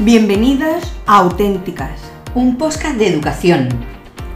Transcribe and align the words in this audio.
Bienvenidas 0.00 0.92
a 1.06 1.16
Auténticas, 1.16 2.00
un 2.36 2.56
podcast 2.56 2.94
de 2.98 3.08
educación, 3.08 3.68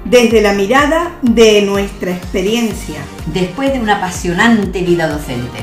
desde 0.04 0.43
la 0.43 0.54
mirada 0.54 1.16
de 1.23 1.62
nuestra 1.62 2.11
experiencia. 2.11 2.96
después 3.27 3.72
de 3.72 3.79
una 3.79 3.98
apasionante 3.98 4.82
vida 4.82 5.07
docente. 5.07 5.61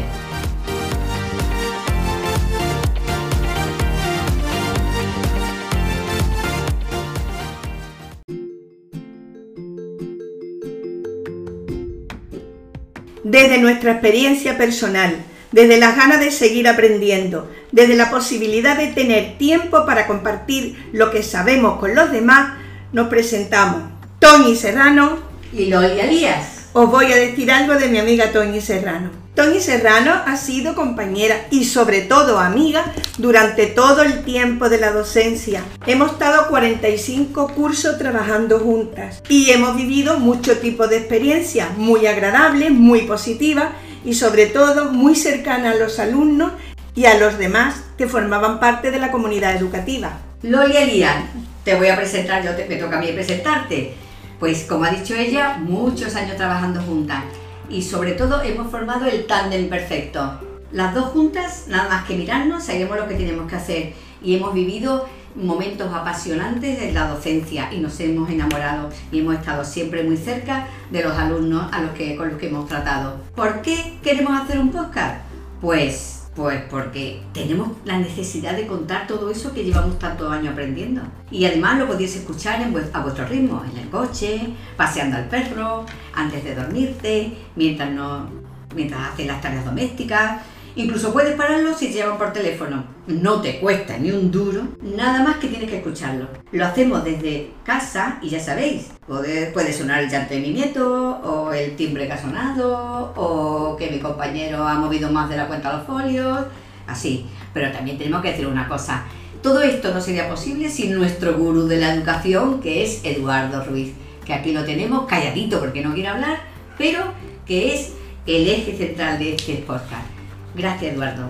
Desde 13.26 13.58
nuestra 13.58 13.92
experiencia 13.92 14.58
personal, 14.58 15.18
desde 15.52 15.78
las 15.78 15.96
ganas 15.96 16.20
de 16.20 16.32
seguir 16.32 16.68
aprendiendo, 16.68 17.50
desde 17.72 17.96
la 17.96 18.12
posibilidad 18.12 18.78
de 18.78 18.88
tener 18.88 19.38
tiempo 19.38 19.86
para 19.86 20.08
compartir 20.08 20.90
lo 20.92 21.12
que 21.12 21.24
sabemos 21.24 21.80
con 21.80 21.96
los 21.96 22.12
demás, 22.12 22.54
nos 22.94 23.08
presentamos. 23.08 23.84
Tony 24.20 24.56
Serrano, 24.56 25.18
Y 25.54 25.66
Loli 25.66 26.00
Elías. 26.00 26.70
os 26.74 26.90
voy 26.90 27.12
a 27.12 27.16
decir 27.16 27.52
algo 27.52 27.76
de 27.76 27.88
mi 27.88 28.00
amiga 28.00 28.32
Toñi 28.32 28.62
Serrano. 28.62 29.12
Toñi 29.34 29.62
Serrano 29.62 30.12
ha 30.26 30.36
sido 30.36 30.76
compañera 30.76 31.48
y 31.50 31.64
sobre 31.64 32.02
todo 32.02 32.40
amiga 32.40 32.92
durante 33.18 33.68
todo 33.68 34.02
el 34.02 34.26
tiempo 34.26 34.68
de 34.68 34.80
la 34.80 34.92
docencia. 34.92 35.64
Hemos 35.88 36.12
estado 36.12 36.50
45 36.50 37.54
cursos 37.54 37.98
trabajando 37.98 38.60
juntas 38.60 39.24
y 39.30 39.52
hemos 39.52 39.78
vivido 39.78 40.20
muchos 40.20 40.60
tipos 40.60 40.90
de 40.90 40.98
experiencias 40.98 41.78
muy 41.78 42.06
agradables, 42.06 42.72
muy 42.72 43.04
positivas 43.04 43.70
y 44.10 44.16
sobre 44.16 44.48
todo 44.48 44.92
muy 44.92 45.16
cercanas 45.16 45.76
a 45.76 45.78
los 45.78 46.00
alumnos 46.00 46.54
y 46.96 47.06
a 47.06 47.20
los 47.20 47.38
demás 47.38 47.84
que 47.96 48.08
formaban 48.08 48.60
parte 48.60 48.90
de 48.90 48.98
la 48.98 49.12
comunidad 49.12 49.56
educativa. 49.56 50.18
Loli 50.42 50.78
Elías, 50.78 51.26
te 51.64 51.76
voy 51.76 51.90
a 51.90 51.96
presentar, 51.96 52.44
yo 52.44 52.56
te, 52.56 52.66
me 52.66 52.78
toca 52.78 52.98
a 52.98 53.02
mí 53.02 53.12
presentarte. 53.12 53.94
Pues 54.40 54.64
como 54.64 54.86
ha 54.86 54.90
dicho 54.90 55.14
ella, 55.14 55.60
muchos 55.60 56.16
años 56.16 56.38
trabajando 56.38 56.82
juntas 56.82 57.24
y 57.70 57.84
sobre 57.84 58.14
todo 58.14 58.42
hemos 58.42 58.72
formado 58.72 59.06
el 59.06 59.28
tándem 59.28 59.70
perfecto. 59.70 60.40
Las 60.72 60.96
dos 60.96 61.10
juntas, 61.10 61.66
nada 61.68 61.88
más 61.88 62.08
que 62.08 62.16
mirarnos, 62.16 62.64
sabemos 62.64 62.98
lo 62.98 63.08
que 63.08 63.14
tenemos 63.14 63.48
que 63.48 63.58
hacer 63.58 63.94
y 64.24 64.38
hemos 64.38 64.56
vivido 64.56 65.08
momentos 65.36 65.94
apasionantes 65.94 66.82
en 66.82 66.94
la 66.94 67.08
docencia 67.08 67.72
y 67.74 67.80
nos 67.80 68.00
hemos 68.00 68.30
enamorado 68.30 68.90
y 69.12 69.20
hemos 69.20 69.36
estado 69.36 69.64
siempre 69.64 70.04
muy 70.04 70.18
cerca 70.18 70.68
de 70.92 71.04
los 71.04 71.18
alumnos 71.18 71.72
a 71.72 71.82
los 71.82 71.92
que, 71.92 72.16
con 72.16 72.30
los 72.30 72.38
que 72.38 72.48
hemos 72.48 72.68
tratado. 72.68 73.18
¿Por 73.36 73.62
qué 73.62 73.98
queremos 74.04 74.40
hacer 74.40 74.60
un 74.60 74.72
podcast? 74.72 75.22
Pues 75.62 76.20
pues 76.40 76.62
porque 76.70 77.22
tenemos 77.34 77.70
la 77.84 77.98
necesidad 77.98 78.56
de 78.56 78.66
contar 78.66 79.08
todo 79.08 79.30
eso 79.30 79.54
que 79.54 79.66
llevamos 79.66 80.00
tantos 80.00 80.32
años 80.32 80.54
aprendiendo. 80.54 81.02
Y 81.30 81.44
además 81.44 81.80
lo 81.80 81.88
podéis 81.88 82.16
escuchar 82.16 82.62
a 82.94 83.00
vuestro 83.02 83.26
ritmo, 83.26 83.62
en 83.70 83.78
el 83.78 83.90
coche, 83.90 84.54
paseando 84.78 85.18
al 85.18 85.26
perro, 85.26 85.86
antes 86.14 86.42
de 86.46 86.56
dormirte, 86.56 87.38
mientras, 87.58 87.92
no, 87.92 88.30
mientras 88.74 89.12
haces 89.12 89.28
las 89.28 89.42
tareas 89.42 89.66
domésticas. 89.66 90.42
Incluso 90.76 91.12
puedes 91.12 91.36
pararlo 91.36 91.74
si 91.74 91.88
te 91.88 92.00
llaman 92.00 92.18
por 92.18 92.34
teléfono. 92.34 92.84
No 93.08 93.42
te 93.42 93.60
cuesta 93.60 93.98
ni 93.98 94.12
un 94.12 94.32
duro, 94.32 94.62
nada 94.82 95.24
más 95.24 95.38
que 95.38 95.48
tienes 95.48 95.70
que 95.70 95.78
escucharlo. 95.78 96.28
Lo 96.52 96.66
hacemos 96.66 97.04
desde 97.04 97.52
casa 97.64 98.20
y 98.22 98.30
ya 98.30 98.40
sabéis, 98.40 98.92
puede, 99.08 99.74
sonar 99.74 100.04
el 100.04 100.10
llanto 100.10 100.34
de 100.34 100.42
mi 100.42 100.52
nieto, 100.52 101.20
o 101.24 101.52
el 101.52 101.76
timbre 101.76 102.08
que 102.08 102.14
ha 102.14 102.22
sonado, 102.22 103.14
o 103.16 103.76
que 103.78 103.90
mi 103.90 104.00
compañero 104.00 104.68
ha 104.68 104.76
movido 104.76 105.12
más 105.12 105.30
de 105.30 105.38
la 105.38 105.48
cuenta 105.48 105.74
los 105.74 105.88
folios, 105.88 106.46
así. 106.88 107.26
Pero 107.54 107.72
también 107.72 107.98
tenemos 107.98 108.22
que 108.22 108.32
decir 108.32 108.48
una 108.48 108.68
cosa, 108.68 109.06
todo 109.42 109.62
esto 109.62 109.94
no 109.94 110.02
sería 110.02 110.30
posible 110.30 110.70
sin 110.70 110.94
nuestro 110.94 111.38
gurú 111.38 111.66
de 111.66 111.78
la 111.78 111.94
educación, 111.94 112.60
que 112.60 112.84
es 112.84 113.02
Eduardo 113.04 113.64
Ruiz, 113.64 113.94
que 114.26 114.34
aquí 114.34 114.52
lo 114.52 114.66
tenemos 114.66 115.08
calladito 115.08 115.60
porque 115.60 115.82
no 115.82 115.94
quiere 115.94 116.10
hablar, 116.10 116.42
pero 116.78 117.06
que 117.46 117.74
es 117.74 117.94
el 118.28 118.48
eje 118.48 118.78
central 118.78 119.18
de 119.18 119.36
este 119.36 119.56
podcast. 119.66 120.19
Gracias, 120.60 120.94
Eduardo. 120.94 121.24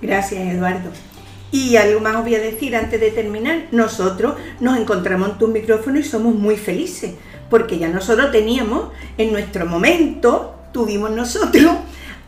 Gracias, 0.00 0.40
Eduardo. 0.54 0.90
Y 1.50 1.76
algo 1.76 2.00
más 2.00 2.16
os 2.16 2.22
voy 2.22 2.34
a 2.34 2.40
decir 2.40 2.74
antes 2.74 2.98
de 3.00 3.10
terminar. 3.10 3.66
Nosotros 3.72 4.34
nos 4.60 4.78
encontramos 4.78 5.30
en 5.30 5.38
tu 5.38 5.48
micrófono 5.48 5.98
y 5.98 6.02
somos 6.02 6.34
muy 6.34 6.56
felices, 6.56 7.12
porque 7.50 7.78
ya 7.78 7.88
nosotros 7.88 8.32
teníamos, 8.32 8.88
en 9.18 9.32
nuestro 9.32 9.66
momento, 9.66 10.54
tuvimos 10.72 11.10
nosotros 11.10 11.70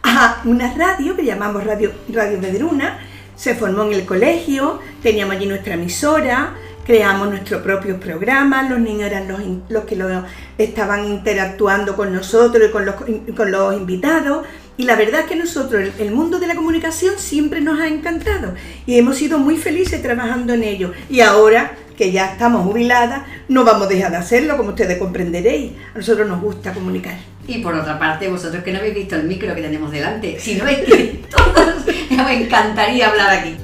a 0.03 0.43
una 0.45 0.75
radio 0.75 1.17
que 1.17 1.25
llamamos 1.25 1.65
Radio, 1.65 1.91
radio 2.13 2.39
Medruna, 2.39 2.99
se 3.35 3.55
formó 3.55 3.85
en 3.85 3.95
el 3.95 4.05
colegio, 4.05 4.79
teníamos 5.03 5.37
allí 5.37 5.47
nuestra 5.47 5.75
emisora, 5.75 6.55
creamos 6.85 7.29
nuestros 7.31 7.63
propios 7.63 7.99
programas, 7.99 8.69
los 8.71 8.79
niños 8.79 9.11
eran 9.11 9.27
los, 9.27 9.41
los 9.71 9.85
que 9.85 9.97
lo- 9.97 10.23
estaban 10.59 11.07
interactuando 11.07 11.97
con 11.97 12.13
nosotros 12.13 12.69
y 12.69 12.71
con 12.71 12.85
los, 12.85 12.95
con 13.35 13.51
los 13.51 13.75
invitados. 13.75 14.47
Y 14.77 14.85
la 14.85 14.97
verdad 14.97 15.21
es 15.21 15.27
que 15.27 15.37
nosotros, 15.37 15.91
el, 15.99 16.11
mundo 16.11 16.41
de 16.41 16.49
la 16.49 16.57
comunicación 16.57 17.15
siempre 17.19 17.61
nos 17.61 17.79
ha 17.79 17.87
encantado 17.87 18.55
y 18.87 18.99
hemos 18.99 19.17
sido 19.17 19.39
muy 19.39 19.57
felices 19.57 20.03
trabajando 20.03 20.53
en 20.53 20.65
ello. 20.65 20.93
Y 21.09 21.21
ahora 21.21 21.77
que 21.97 22.11
ya 22.11 22.33
estamos 22.33 22.67
jubiladas, 22.67 23.23
no 23.49 23.63
vamos 23.65 23.87
a 23.87 23.91
dejar 23.91 24.11
de 24.11 24.17
hacerlo, 24.17 24.57
como 24.57 24.71
ustedes 24.71 24.99
comprenderéis. 24.99 25.73
A 25.95 25.99
nosotros 25.99 26.29
nos 26.29 26.41
gusta 26.41 26.73
comunicar. 26.73 27.15
Y 27.47 27.59
por 27.59 27.75
otra 27.75 27.99
parte, 28.01 28.29
vosotros 28.29 28.65
que 28.65 28.73
no 28.73 28.79
habéis 28.79 28.95
visto 28.95 29.15
el 29.15 29.25
micro 29.25 29.55
que 29.55 29.63
tenemos 29.63 29.93
delante, 29.93 30.41
si 30.41 30.57
no 30.57 30.67
es 30.69 30.79
que 30.79 31.21
todos 31.31 31.87
me 32.11 32.45
encantaría 32.45 33.11
hablar 33.11 33.31
aquí. 33.31 33.57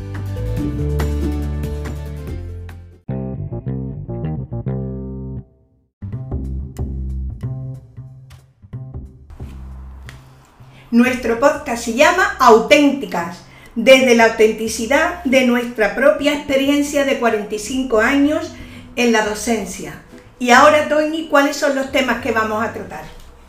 Nuestro 10.92 11.38
podcast 11.38 11.84
se 11.84 11.94
llama 11.94 12.34
Auténticas, 12.40 13.44
desde 13.76 14.16
la 14.16 14.24
autenticidad 14.24 15.22
de 15.22 15.46
nuestra 15.46 15.94
propia 15.94 16.34
experiencia 16.34 17.04
de 17.04 17.20
45 17.20 18.00
años 18.00 18.50
en 18.96 19.12
la 19.12 19.24
docencia. 19.24 20.02
Y 20.40 20.50
ahora, 20.50 20.88
Tony, 20.88 21.28
¿cuáles 21.30 21.56
son 21.56 21.76
los 21.76 21.92
temas 21.92 22.20
que 22.20 22.32
vamos 22.32 22.64
a 22.64 22.72
tratar? 22.72 23.04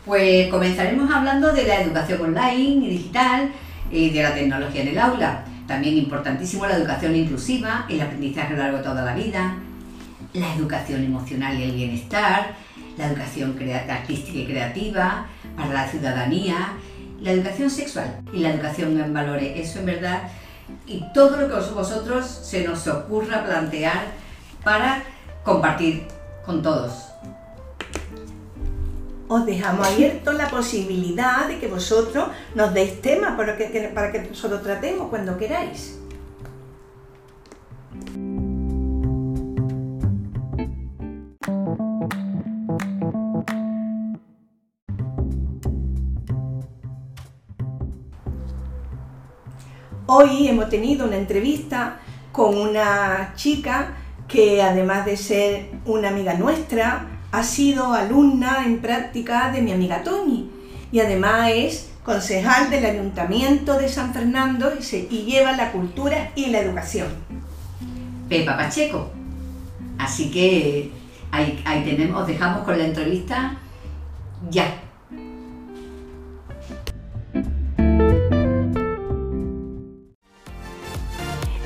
Pues 0.06 0.50
comenzaremos 0.50 1.12
hablando 1.12 1.52
de 1.52 1.64
la 1.64 1.82
educación 1.82 2.20
online 2.20 2.86
y 2.86 2.90
digital 2.90 3.50
y 3.90 4.10
de 4.10 4.22
la 4.22 4.34
tecnología 4.34 4.82
en 4.82 4.88
el 4.88 4.98
aula. 5.00 5.44
También 5.66 5.96
importantísimo 5.96 6.64
la 6.66 6.76
educación 6.76 7.16
inclusiva, 7.16 7.86
el 7.88 8.02
aprendizaje 8.02 8.52
a 8.52 8.56
lo 8.56 8.62
largo 8.62 8.76
de 8.78 8.84
toda 8.84 9.04
la 9.04 9.14
vida, 9.16 9.56
la 10.32 10.54
educación 10.54 11.02
emocional 11.02 11.58
y 11.58 11.64
el 11.64 11.72
bienestar, 11.72 12.54
la 12.96 13.08
educación 13.08 13.58
artística 13.88 14.38
y 14.38 14.46
creativa, 14.46 15.26
para 15.56 15.72
la 15.72 15.88
ciudadanía, 15.88 16.74
la 17.22 17.32
educación 17.32 17.70
sexual 17.70 18.20
y 18.32 18.40
la 18.40 18.50
educación 18.50 18.98
en 19.00 19.12
valores. 19.14 19.52
Eso 19.56 19.78
en 19.80 19.86
verdad, 19.86 20.22
y 20.86 21.04
todo 21.12 21.36
lo 21.36 21.48
que 21.48 21.54
os- 21.54 21.74
vosotros 21.74 22.26
se 22.26 22.64
nos 22.64 22.86
ocurra 22.86 23.44
plantear 23.44 24.06
para 24.64 25.02
compartir 25.44 26.06
con 26.44 26.62
todos. 26.62 26.92
Os 29.28 29.46
dejamos 29.46 29.86
abierto 29.88 30.32
la 30.32 30.48
posibilidad 30.48 31.46
de 31.48 31.58
que 31.58 31.66
vosotros 31.68 32.28
nos 32.54 32.74
deis 32.74 33.00
temas 33.00 33.34
para 33.36 33.56
que- 33.56 33.90
para 33.94 34.12
que 34.12 34.20
nosotros 34.20 34.62
tratemos 34.62 35.08
cuando 35.08 35.38
queráis. 35.38 35.98
Hoy 50.14 50.46
hemos 50.46 50.68
tenido 50.68 51.06
una 51.06 51.16
entrevista 51.16 51.96
con 52.32 52.54
una 52.54 53.32
chica 53.34 53.94
que 54.28 54.60
además 54.60 55.06
de 55.06 55.16
ser 55.16 55.70
una 55.86 56.10
amiga 56.10 56.34
nuestra, 56.34 57.06
ha 57.30 57.42
sido 57.42 57.94
alumna 57.94 58.66
en 58.66 58.82
práctica 58.82 59.50
de 59.50 59.62
mi 59.62 59.72
amiga 59.72 60.02
Tony 60.02 60.50
y 60.92 61.00
además 61.00 61.52
es 61.54 61.92
concejal 62.04 62.68
del 62.68 62.84
Ayuntamiento 62.84 63.78
de 63.78 63.88
San 63.88 64.12
Fernando 64.12 64.74
y, 64.78 65.16
lleva 65.22 65.52
la 65.52 65.72
cultura 65.72 66.30
y 66.34 66.48
la 66.48 66.58
educación. 66.58 67.08
Pepa 68.28 68.58
Pacheco. 68.58 69.10
Así 69.96 70.30
que 70.30 70.90
ahí, 71.30 71.84
tenemos, 71.86 72.20
os 72.20 72.26
dejamos 72.26 72.64
con 72.64 72.76
la 72.76 72.84
entrevista 72.84 73.56
ya. 74.50 74.74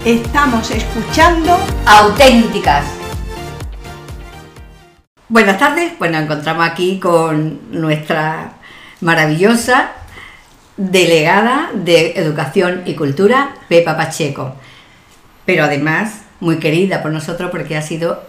Estamos 0.07 0.71
escuchando 0.71 1.59
Auténticas. 1.85 2.87
Buenas 5.29 5.59
tardes, 5.59 5.95
pues 5.99 6.13
nos 6.13 6.23
encontramos 6.23 6.65
aquí 6.65 7.01
con 7.01 7.73
nuestra 7.73 8.53
maravillosa 9.01 9.91
delegada 10.77 11.71
de 11.75 12.13
Educación 12.13 12.83
y 12.87 12.95
Cultura, 12.95 13.57
Pepa 13.69 13.97
Pacheco. 13.97 14.55
Pero 15.45 15.65
además 15.65 16.21
muy 16.39 16.61
querida 16.61 17.03
por 17.03 17.11
nosotros 17.11 17.51
porque 17.51 17.77
ha 17.77 17.83
sido 17.83 18.23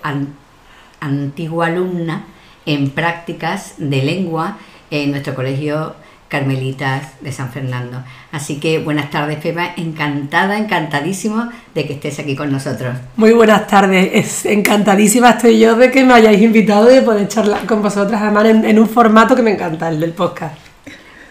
antigua 1.00 1.68
alumna 1.68 2.24
en 2.66 2.90
prácticas 2.90 3.76
de 3.78 4.02
lengua 4.02 4.58
en 4.90 5.12
nuestro 5.12 5.36
colegio 5.36 5.96
Carmelitas 6.28 7.14
de 7.22 7.32
San 7.32 7.52
Fernando. 7.52 8.04
Así 8.32 8.60
que 8.60 8.80
buenas 8.80 9.10
tardes, 9.10 9.38
Pepa. 9.38 9.74
Encantada, 9.78 10.58
encantadísimo 10.58 11.50
de 11.74 11.86
que 11.86 11.94
estés 11.94 12.20
aquí 12.20 12.36
con 12.36 12.52
nosotros. 12.52 12.96
Muy 13.16 13.32
buenas 13.32 13.68
tardes. 13.68 14.10
Es 14.14 14.46
encantadísima 14.46 15.32
estoy 15.32 15.60
yo 15.60 15.76
de 15.76 15.92
que 15.92 16.04
me 16.04 16.14
hayáis 16.14 16.42
invitado 16.42 16.86
de 16.86 17.02
poder 17.02 17.28
charlar 17.28 17.66
con 17.66 17.82
vosotras, 17.82 18.22
además 18.22 18.46
en, 18.46 18.66
en 18.66 18.80
un 18.80 18.90
formato 18.90 19.36
que 19.36 19.42
me 19.42 19.52
encanta, 19.52 19.90
el 19.90 20.00
del 20.00 20.12
podcast. 20.12 20.56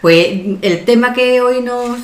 Pues 0.00 0.28
el 0.62 0.84
tema 0.84 1.12
que 1.12 1.40
hoy 1.40 1.62
nos 1.62 1.98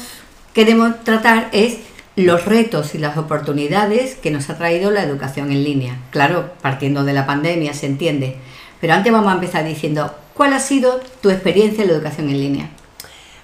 queremos 0.53 1.03
tratar 1.05 1.49
es 1.53 1.79
los 2.17 2.45
retos 2.45 2.95
y 2.95 2.99
las 2.99 3.17
oportunidades 3.17 4.17
que 4.17 4.31
nos 4.31 4.51
ha 4.51 4.59
traído 4.59 4.91
la 4.91 5.03
educación 5.03 5.51
en 5.51 5.65
línea. 5.65 5.97
Claro, 6.11 6.51
partiendo 6.61 7.05
de 7.05 7.15
la 7.15 7.27
pandemia, 7.27 7.73
se 7.73 7.87
entiende. 7.87 8.37
Pero 8.81 8.95
antes 8.95 9.13
vamos 9.13 9.31
a 9.31 9.37
empezar 9.37 9.65
diciendo, 9.65 10.15
¿cuál 10.35 10.53
ha 10.53 10.61
sido 10.61 11.01
tu 11.21 11.31
experiencia 11.31 11.83
en 11.83 11.89
la 11.89 11.97
educación 11.97 12.29
en 12.29 12.39
línea? 12.41 12.71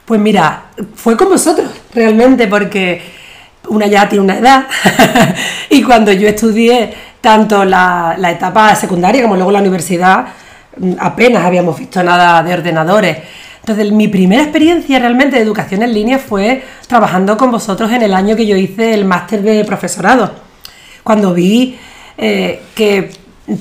Pues 0.08 0.19
mira, 0.22 0.69
fue 0.94 1.19
con 1.19 1.28
vosotros, 1.28 1.69
realmente, 1.93 2.46
porque 2.46 2.99
una 3.69 3.87
ya 3.87 4.08
tiene 4.08 4.25
una 4.25 4.38
edad 4.38 4.66
y 5.69 5.82
cuando 5.82 6.10
yo 6.12 6.26
estudié 6.26 6.94
tanto 7.20 7.62
la, 7.66 8.16
etapa 8.31 8.75
secundaria 8.75 9.20
como 9.20 9.37
luego 9.37 9.50
la 9.50 9.58
universidad, 9.60 10.28
mm, 10.78 10.93
apenas 10.99 11.44
habíamos 11.44 11.78
visto 11.78 12.02
nada 12.02 12.43
de 12.43 12.55
ordenadores. 12.55 13.19
Entonces, 13.60 13.93
mi 13.93 14.08
primera 14.08 14.44
experiencia 14.44 14.99
realmente 14.99 15.37
de 15.37 15.43
educación 15.43 15.82
en 15.82 15.93
línea 15.93 16.19
fue 16.19 16.64
trabajando 16.87 17.37
con 17.37 17.50
vosotros 17.50 17.93
en 17.93 18.00
el 18.00 18.14
año 18.14 18.34
que 18.34 18.46
yo 18.46 18.56
hice 18.56 18.94
el 18.94 19.05
máster 19.05 19.43
de 19.43 19.62
profesorado. 19.66 20.32
Cuando 21.05 21.34
vi 21.34 21.78
eh, 22.16 22.62
que 22.75 23.10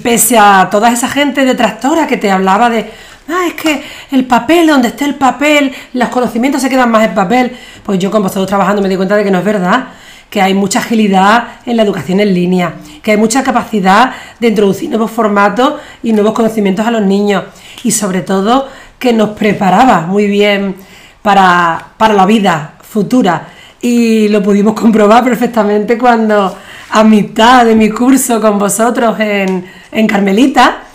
pese 0.02 0.38
a 0.38 0.70
toda 0.72 0.94
esa 0.94 1.10
gente 1.10 1.44
detractora 1.44 2.08
que 2.08 2.16
te 2.16 2.32
hablaba 2.32 2.70
de 2.70 2.90
ah, 3.30 3.46
es 3.48 3.54
que 3.54 3.84
el 4.12 4.26
papel, 4.26 4.68
donde 4.68 4.90
esté 4.90 5.06
el 5.06 5.16
papel, 5.16 5.74
los 5.94 6.10
conocimientos 6.10 6.62
se 6.62 6.70
quedan 6.70 6.92
más 6.92 7.06
en 7.06 7.16
papel. 7.16 7.56
Pues 7.84 8.00
yo 8.00 8.12
con 8.12 8.24
vosotros 8.24 8.48
trabajando 8.48 8.82
me 8.82 8.90
di 8.90 8.96
cuenta 8.96 9.16
de 9.16 9.24
que 9.24 9.32
no 9.32 9.40
es 9.40 9.46
verdad, 9.46 9.88
que 10.30 10.42
hay 10.42 10.54
mucha 10.54 10.80
agilidad 10.80 11.60
en 11.66 11.78
la 11.78 11.84
educación 11.84 12.20
en 12.20 12.34
línea, 12.34 12.74
que 13.02 13.12
hay 13.12 13.18
mucha 13.18 13.44
capacidad 13.44 14.14
de 14.40 14.50
introducir 14.50 14.90
nuevos 14.90 15.12
formatos 15.12 15.76
y 16.04 16.14
nuevos 16.14 16.34
conocimientos 16.34 16.86
a 16.86 16.92
los 16.92 17.02
niños 17.02 17.44
y 17.84 17.92
sobre 17.92 18.22
todo 18.22 18.68
que 19.00 19.14
nos 19.14 19.30
preparaba 19.30 20.02
muy 20.02 20.28
bien 20.28 20.76
para, 21.22 21.94
la 22.00 22.26
vida 22.26 22.74
futura. 22.82 23.48
Y 23.80 24.28
lo 24.30 24.42
pudimos 24.42 24.74
comprobar 24.74 25.24
perfectamente 25.24 25.98
cuando 25.98 26.58
a 26.90 27.04
mitad 27.04 27.66
de 27.66 27.76
mi 27.76 27.90
curso 27.90 28.42
con 28.42 28.58
vosotros 28.58 29.20
en, 29.20 29.66
en 29.92 30.08
Carmelita, 30.08 30.87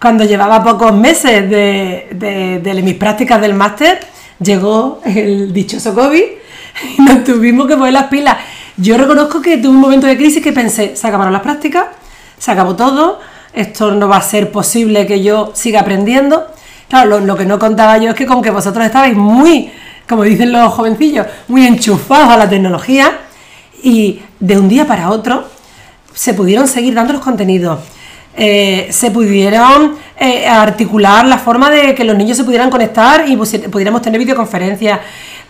cuando 0.00 0.24
llevaba 0.24 0.62
pocos 0.62 0.92
meses 0.92 1.48
de, 1.50 2.80
mis 2.84 2.94
prácticas 2.94 3.40
del 3.40 3.54
máster, 3.54 3.98
llegó 4.40 5.00
el 5.04 5.52
dichoso 5.52 5.94
COVID 5.94 6.22
y 6.98 7.02
nos 7.02 7.24
tuvimos 7.24 7.66
que 7.66 7.76
poner 7.76 7.92
las 7.92 8.04
pilas. 8.04 8.36
Yo 8.76 8.96
reconozco 8.96 9.42
que 9.42 9.58
tuve 9.58 9.70
un 9.70 9.80
momento 9.80 10.06
de 10.06 10.16
crisis 10.16 10.42
que 10.42 10.52
pensé, 10.52 10.94
se 10.94 11.06
acabaron 11.06 11.32
las 11.32 11.42
prácticas, 11.42 11.86
se 12.38 12.52
acabó 12.52 12.76
todo, 12.76 13.18
esto 13.52 13.90
no 13.90 14.08
va 14.08 14.18
a 14.18 14.22
ser 14.22 14.52
posible 14.52 15.06
que 15.06 15.22
yo 15.22 15.50
siga 15.54 15.80
aprendiendo. 15.80 16.46
Claro, 16.88 17.18
lo, 17.18 17.36
que 17.36 17.44
no 17.44 17.58
contaba 17.58 17.98
yo 17.98 18.10
es 18.10 18.14
que 18.14 18.24
con 18.24 18.40
que 18.40 18.50
vosotros 18.50 18.86
estabais 18.86 19.16
muy, 19.16 19.72
como 20.08 20.22
dicen 20.22 20.52
los 20.52 20.72
jovencillos, 20.72 21.26
muy 21.48 21.66
enchufados 21.66 22.30
a 22.30 22.36
la 22.36 22.48
tecnología 22.48 23.18
y 23.82 24.20
de 24.38 24.56
un 24.56 24.68
día 24.68 24.86
para 24.86 25.10
otro 25.10 25.44
se 26.14 26.34
pudieron 26.34 26.68
seguir 26.68 26.94
dando 26.94 27.12
los 27.12 27.22
contenidos 27.22 27.80
eh, 28.36 28.88
se 28.90 29.10
pudieron 29.10 29.96
eh, 30.16 30.46
articular 30.46 31.26
la 31.26 31.38
forma 31.38 31.70
de 31.70 31.94
que 31.94 32.04
los 32.04 32.16
niños 32.16 32.36
se 32.36 32.44
pudieran 32.44 32.70
conectar 32.70 33.28
y 33.28 33.36
pudiéramos 33.36 34.02
tener 34.02 34.18
videoconferencias. 34.18 35.00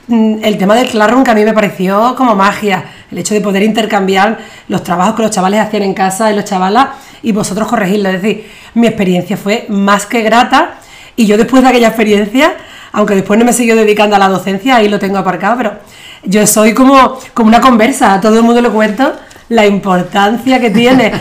Mm, 0.06 0.36
el 0.42 0.56
tema 0.56 0.74
del 0.74 0.88
Classroom 0.88 1.22
que 1.22 1.30
a 1.30 1.34
mí 1.34 1.44
me 1.44 1.52
pareció 1.52 2.14
como 2.16 2.34
magia, 2.34 2.84
el 3.10 3.18
hecho 3.18 3.34
de 3.34 3.42
poder 3.42 3.62
intercambiar 3.62 4.38
los 4.68 4.82
trabajos 4.82 5.16
que 5.16 5.22
los 5.22 5.30
chavales 5.30 5.60
hacían 5.60 5.82
en 5.82 5.92
casa 5.92 6.32
y 6.32 6.36
los 6.36 6.44
chavalas 6.44 6.88
y 7.22 7.32
vosotros 7.32 7.68
corregirlo. 7.68 8.08
Es 8.08 8.22
decir, 8.22 8.50
mi 8.74 8.86
experiencia 8.86 9.36
fue 9.36 9.66
más 9.68 10.06
que 10.06 10.22
grata 10.22 10.78
y 11.14 11.26
yo 11.26 11.36
después 11.36 11.62
de 11.62 11.68
aquella 11.68 11.88
experiencia, 11.88 12.56
aunque 12.92 13.14
después 13.14 13.38
no 13.38 13.44
me 13.44 13.52
siguió 13.52 13.76
dedicando 13.76 14.16
a 14.16 14.18
la 14.18 14.28
docencia, 14.28 14.76
ahí 14.76 14.88
lo 14.88 14.98
tengo 14.98 15.18
aparcado, 15.18 15.58
pero 15.58 15.72
yo 16.24 16.46
soy 16.46 16.72
como, 16.72 17.18
como 17.34 17.48
una 17.48 17.60
conversa, 17.60 18.14
a 18.14 18.20
todo 18.20 18.38
el 18.38 18.44
mundo 18.44 18.62
lo 18.62 18.72
cuento 18.72 19.14
la 19.48 19.66
importancia 19.66 20.60
que 20.60 20.70
tiene 20.70 21.12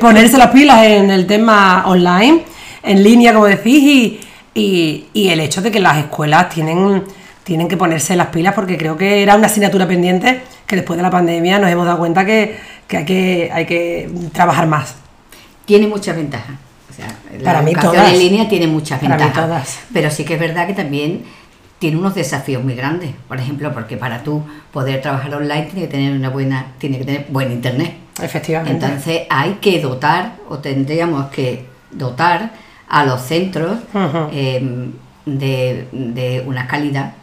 ponerse 0.00 0.38
las 0.38 0.50
pilas 0.50 0.84
en 0.84 1.10
el 1.10 1.26
tema 1.26 1.84
online, 1.86 2.44
en 2.82 3.02
línea, 3.02 3.32
como 3.32 3.46
decís, 3.46 4.20
y, 4.54 5.06
el 5.14 5.40
hecho 5.40 5.60
de 5.62 5.70
que 5.70 5.80
las 5.80 5.98
escuelas 5.98 6.48
tienen, 6.48 7.04
tienen 7.42 7.68
que 7.68 7.76
ponerse 7.76 8.16
las 8.16 8.28
pilas 8.28 8.54
porque 8.54 8.76
creo 8.76 8.96
que 8.96 9.22
era 9.22 9.34
una 9.36 9.46
asignatura 9.46 9.86
pendiente 9.86 10.42
que 10.66 10.76
después 10.76 10.96
de 10.96 11.02
la 11.02 11.10
pandemia 11.10 11.58
nos 11.58 11.70
hemos 11.70 11.86
dado 11.86 11.98
cuenta 11.98 12.24
que, 12.24 12.56
hay, 12.90 13.04
que 13.04 13.50
hay 13.52 13.66
que 13.66 14.10
trabajar 14.32 14.66
más. 14.66 14.94
Tiene 15.64 15.86
muchas 15.86 16.16
ventajas. 16.16 16.56
la 17.40 17.44
Para 17.44 17.68
educación 17.68 18.06
en 18.06 18.18
línea 18.18 18.48
tiene 18.48 18.66
muchas 18.66 19.00
ventajas. 19.00 19.80
Pero 19.92 20.10
sí 20.10 20.24
que 20.24 20.34
es 20.34 20.40
verdad 20.40 20.66
que 20.66 20.74
también 20.74 21.24
tiene 21.78 21.96
unos 21.96 22.14
desafíos 22.14 22.62
muy 22.62 22.74
grandes. 22.74 23.10
Por 23.28 23.38
ejemplo, 23.38 23.72
porque 23.72 23.96
para 23.96 24.22
tú 24.22 24.42
poder 24.72 25.02
trabajar 25.02 25.34
online 25.34 25.64
tiene 25.64 25.80
que 25.82 25.88
tener 25.88 26.16
una 26.16 26.30
buena, 26.30 26.66
tiene 26.78 26.98
que 26.98 27.04
tener 27.04 27.26
buen 27.28 27.52
internet. 27.52 27.94
Efectivamente. 28.22 28.86
Entonces 28.86 29.22
hay 29.28 29.54
que 29.60 29.80
dotar, 29.80 30.36
o 30.48 30.58
tendríamos 30.58 31.30
que 31.30 31.66
dotar 31.90 32.52
a 32.88 33.04
los 33.04 33.20
centros 33.22 33.78
em, 34.32 34.92
de, 35.26 36.42
una 36.46 36.66
calidad. 36.66 37.14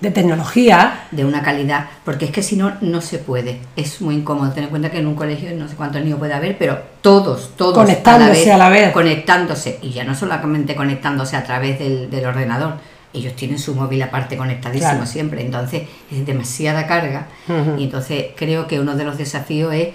De 0.00 0.10
tecnología. 0.10 1.04
De 1.10 1.24
una 1.26 1.42
calidad, 1.42 1.86
porque 2.04 2.24
es 2.24 2.30
que 2.30 2.42
si 2.42 2.56
no, 2.56 2.72
no 2.80 3.02
se 3.02 3.18
puede. 3.18 3.60
Es 3.76 4.00
muy 4.00 4.14
incómodo. 4.16 4.50
Ten 4.50 4.64
en 4.64 4.70
cuenta 4.70 4.90
que 4.90 4.98
en 4.98 5.06
un 5.06 5.14
colegio 5.14 5.50
no 5.54 5.68
sé 5.68 5.76
cuántos 5.76 6.02
niños 6.02 6.18
puede 6.18 6.32
haber, 6.32 6.56
pero 6.56 6.78
todos, 7.02 7.52
todos. 7.56 7.74
Conectándose 7.74 8.50
a 8.50 8.56
la 8.56 8.70
vez. 8.70 8.92
Conectándose. 8.92 9.78
Y 9.82 9.90
ya 9.90 10.04
no 10.04 10.14
solamente 10.14 10.74
conectándose 10.74 11.36
a 11.36 11.44
través 11.44 11.78
del, 11.78 12.10
del 12.10 12.24
ordenador, 12.24 12.74
ellos 13.12 13.34
tienen 13.34 13.58
su 13.58 13.74
móvil 13.74 14.02
aparte 14.02 14.36
conectadísimo 14.36 15.04
siempre, 15.06 15.42
entonces 15.44 15.82
es 16.10 16.26
demasiada 16.26 16.86
carga. 16.86 17.26
Y 17.78 17.84
entonces 17.84 18.26
creo 18.36 18.66
que 18.66 18.80
uno 18.80 18.96
de 18.96 19.04
los 19.04 19.18
desafíos 19.18 19.74
es 19.74 19.88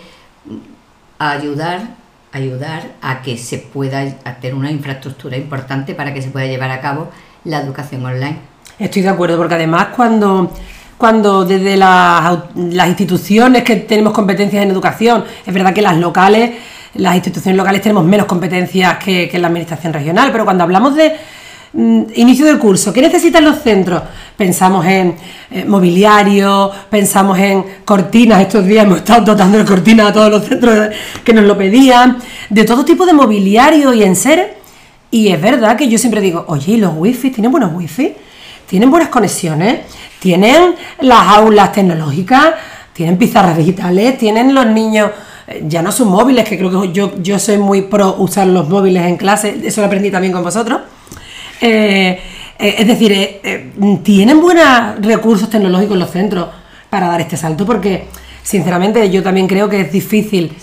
ayudar 1.17 2.05
ayudar 2.35 2.83
a 3.01 3.21
que 3.21 3.37
se 3.37 3.59
pueda 3.59 4.03
tener 4.41 4.55
una 4.55 4.69
infraestructura 4.69 5.37
importante 5.37 5.95
para 5.95 6.13
que 6.13 6.21
se 6.21 6.29
pueda 6.29 6.45
llevar 6.45 6.69
a 6.69 6.81
cabo 6.81 7.09
la 7.45 7.59
educación 7.59 8.05
online. 8.05 8.37
Estoy 8.77 9.03
de 9.03 9.09
acuerdo, 9.09 9.37
porque 9.37 9.55
además 9.55 9.87
cuando, 9.95 10.51
cuando 10.97 11.45
desde 11.45 11.77
las, 11.77 12.39
las 12.55 12.87
instituciones 12.89 13.63
que 13.63 13.77
tenemos 13.77 14.11
competencias 14.11 14.63
en 14.63 14.69
educación, 14.69 15.23
es 15.45 15.53
verdad 15.53 15.73
que 15.73 15.81
las 15.81 15.97
locales, 15.97 16.51
las 16.95 17.15
instituciones 17.15 17.55
locales 17.55 17.81
tenemos 17.81 18.03
menos 18.03 18.25
competencias 18.25 18.97
que, 18.97 19.29
que 19.29 19.39
la 19.39 19.47
administración 19.47 19.93
regional, 19.93 20.29
pero 20.33 20.43
cuando 20.43 20.65
hablamos 20.65 20.93
de 20.93 21.13
Mm, 21.13 21.34
inicio 21.75 22.45
del 22.45 22.57
curso, 22.57 22.93
¿qué 22.93 23.01
necesitan 23.01 23.43
los 23.43 23.59
centros? 23.61 24.01
Pensamos 24.37 24.85
en 24.85 25.15
eh, 25.51 25.65
mobiliario, 25.65 26.71
pensamos 26.89 27.37
en 27.37 27.65
cortinas, 27.83 28.41
estos 28.41 28.65
días 28.65 28.85
hemos 28.85 28.99
estado 28.99 29.25
dotando 29.25 29.57
de 29.57 29.65
cortinas 29.65 30.09
a 30.09 30.13
todos 30.13 30.31
los 30.31 30.45
centros 30.45 30.89
que 31.23 31.33
nos 31.33 31.43
lo 31.43 31.57
pedían, 31.57 32.17
de 32.49 32.63
todo 32.63 32.85
tipo 32.85 33.05
de 33.05 33.13
mobiliario 33.13 33.93
y 33.93 34.03
en 34.03 34.15
ser. 34.15 34.57
Y 35.11 35.29
es 35.29 35.41
verdad 35.41 35.75
que 35.75 35.87
yo 35.87 35.97
siempre 35.97 36.21
digo, 36.21 36.45
oye, 36.47 36.73
¿y 36.73 36.77
los 36.77 36.93
wifi 36.95 37.31
tienen 37.31 37.51
buenos 37.51 37.73
wifi? 37.73 38.13
¿Tienen 38.67 38.89
buenas 38.89 39.09
conexiones? 39.09 39.81
¿Tienen 40.19 40.75
las 41.01 41.27
aulas 41.37 41.71
tecnológicas? 41.71 42.53
¿Tienen 42.93 43.17
pizarras 43.17 43.57
digitales? 43.57 44.17
¿Tienen 44.17 44.53
los 44.53 44.65
niños 44.65 45.11
eh, 45.47 45.63
ya 45.67 45.81
no 45.81 45.91
son 45.91 46.07
móviles, 46.07 46.47
que 46.47 46.57
creo 46.57 46.81
que 46.81 46.91
yo, 46.91 47.21
yo 47.21 47.37
soy 47.37 47.57
muy 47.57 47.83
pro 47.83 48.15
usar 48.17 48.47
los 48.47 48.67
móviles 48.67 49.05
en 49.05 49.17
clase, 49.17 49.61
eso 49.63 49.81
lo 49.81 49.87
aprendí 49.87 50.09
también 50.09 50.33
con 50.33 50.43
vosotros. 50.43 50.81
Eh, 51.61 52.19
eh, 52.57 52.75
es 52.79 52.87
decir, 52.87 53.11
eh, 53.13 53.71
tienen 54.03 54.39
buenos 54.41 54.99
recursos 55.01 55.49
tecnológicos 55.49 55.97
los 55.97 56.09
centros 56.09 56.47
para 56.89 57.07
dar 57.07 57.21
este 57.21 57.37
salto, 57.37 57.65
porque 57.65 58.05
sinceramente 58.43 59.09
yo 59.09 59.21
también 59.23 59.47
creo 59.47 59.69
que 59.69 59.81
es 59.81 59.91
difícil 59.91 60.55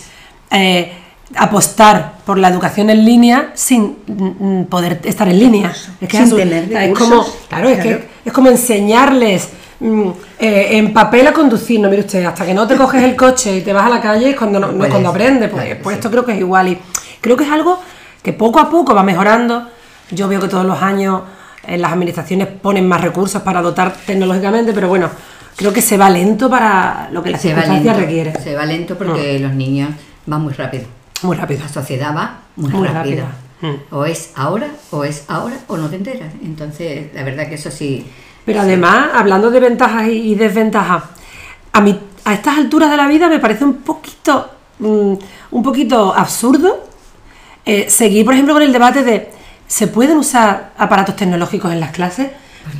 apostar 1.34 2.18
por 2.26 2.36
la 2.36 2.48
educación 2.48 2.90
en 2.90 3.06
línea 3.06 3.52
sin 3.54 3.96
mm, 4.06 4.64
poder 4.64 5.00
estar 5.04 5.28
en 5.28 5.38
línea. 5.38 5.72
Es 6.00 6.08
que 6.08 6.18
es, 6.18 6.98
como, 6.98 7.24
claro, 7.48 7.68
es 7.70 7.80
que 7.80 8.08
es 8.24 8.32
como 8.32 8.48
enseñarles 8.48 9.48
mm, 9.80 10.10
en 10.38 10.92
papel 10.92 11.26
a 11.26 11.32
conducir, 11.32 11.80
no 11.80 11.88
mire 11.88 12.02
usted, 12.02 12.24
hasta 12.24 12.44
que 12.44 12.52
no 12.52 12.66
te 12.66 12.76
coges 12.76 13.02
el 13.02 13.16
coche 13.16 13.56
y 13.56 13.60
te 13.62 13.72
vas 13.72 13.86
a 13.86 13.88
la 13.88 14.00
calle 14.00 14.30
es 14.30 14.36
cuando, 14.36 14.60
no, 14.60 14.88
cuando 14.88 15.08
aprendes, 15.08 15.50
pues, 15.50 15.76
pues 15.82 15.96
esto 15.96 16.10
creo 16.10 16.24
que 16.24 16.32
es 16.32 16.38
igual. 16.38 16.68
Y 16.68 16.78
creo 17.20 17.36
que 17.36 17.44
es 17.44 17.50
algo 17.50 17.78
que 18.22 18.34
poco 18.34 18.60
a 18.60 18.70
poco 18.70 18.94
va 18.94 19.02
mejorando 19.02 19.68
yo 20.12 20.28
veo 20.28 20.40
que 20.40 20.48
todos 20.48 20.64
los 20.64 20.80
años 20.80 21.22
eh, 21.66 21.78
las 21.78 21.92
administraciones 21.92 22.48
ponen 22.48 22.86
más 22.86 23.00
recursos 23.00 23.42
para 23.42 23.62
dotar 23.62 23.92
tecnológicamente, 24.06 24.72
pero 24.72 24.88
bueno, 24.88 25.10
creo 25.56 25.72
que 25.72 25.82
se 25.82 25.96
va 25.96 26.10
lento 26.10 26.48
para 26.48 27.08
lo 27.12 27.22
que 27.22 27.30
las 27.30 27.40
circunstancias 27.40 27.96
requieren. 27.96 28.40
Se 28.42 28.54
va 28.54 28.64
lento 28.64 28.96
porque 28.96 29.38
mm. 29.38 29.42
los 29.42 29.52
niños 29.54 29.90
va 30.30 30.38
muy 30.38 30.52
rápido. 30.52 30.84
Muy 31.22 31.36
rápido. 31.36 31.60
La 31.62 31.68
sociedad 31.68 32.14
va 32.14 32.40
muy, 32.56 32.70
Muy 32.70 32.88
rápido. 32.88 33.24
rápida. 33.26 33.70
Mm. 33.72 33.94
O 33.94 34.04
es 34.04 34.32
ahora, 34.34 34.68
o 34.90 35.04
es 35.04 35.24
ahora, 35.28 35.56
o 35.68 35.76
no 35.76 35.88
te 35.88 35.96
enteras. 35.96 36.32
Entonces, 36.42 37.06
la 37.14 37.22
verdad 37.22 37.48
que 37.48 37.54
eso 37.54 37.70
sí. 37.70 38.06
Pero 38.44 38.60
además, 38.60 39.10
hablando 39.14 39.50
de 39.50 39.60
ventajas 39.60 40.08
y 40.08 40.32
y 40.32 40.34
desventajas, 40.34 41.04
a 41.72 41.80
mí 41.80 41.98
a 42.24 42.34
estas 42.34 42.58
alturas 42.58 42.90
de 42.90 42.96
la 42.96 43.06
vida 43.06 43.28
me 43.28 43.38
parece 43.38 43.64
un 43.64 43.78
poquito, 43.82 44.50
mm, 44.78 45.14
un 45.52 45.62
poquito 45.62 46.14
absurdo 46.14 46.88
eh, 47.64 47.88
seguir, 47.88 48.24
por 48.24 48.34
ejemplo, 48.34 48.54
con 48.54 48.62
el 48.62 48.72
debate 48.72 49.02
de 49.04 49.30
¿se 49.72 49.86
pueden 49.86 50.18
usar 50.18 50.72
aparatos 50.76 51.16
tecnológicos 51.16 51.72
en 51.72 51.80
las 51.80 51.92
clases? 51.92 52.28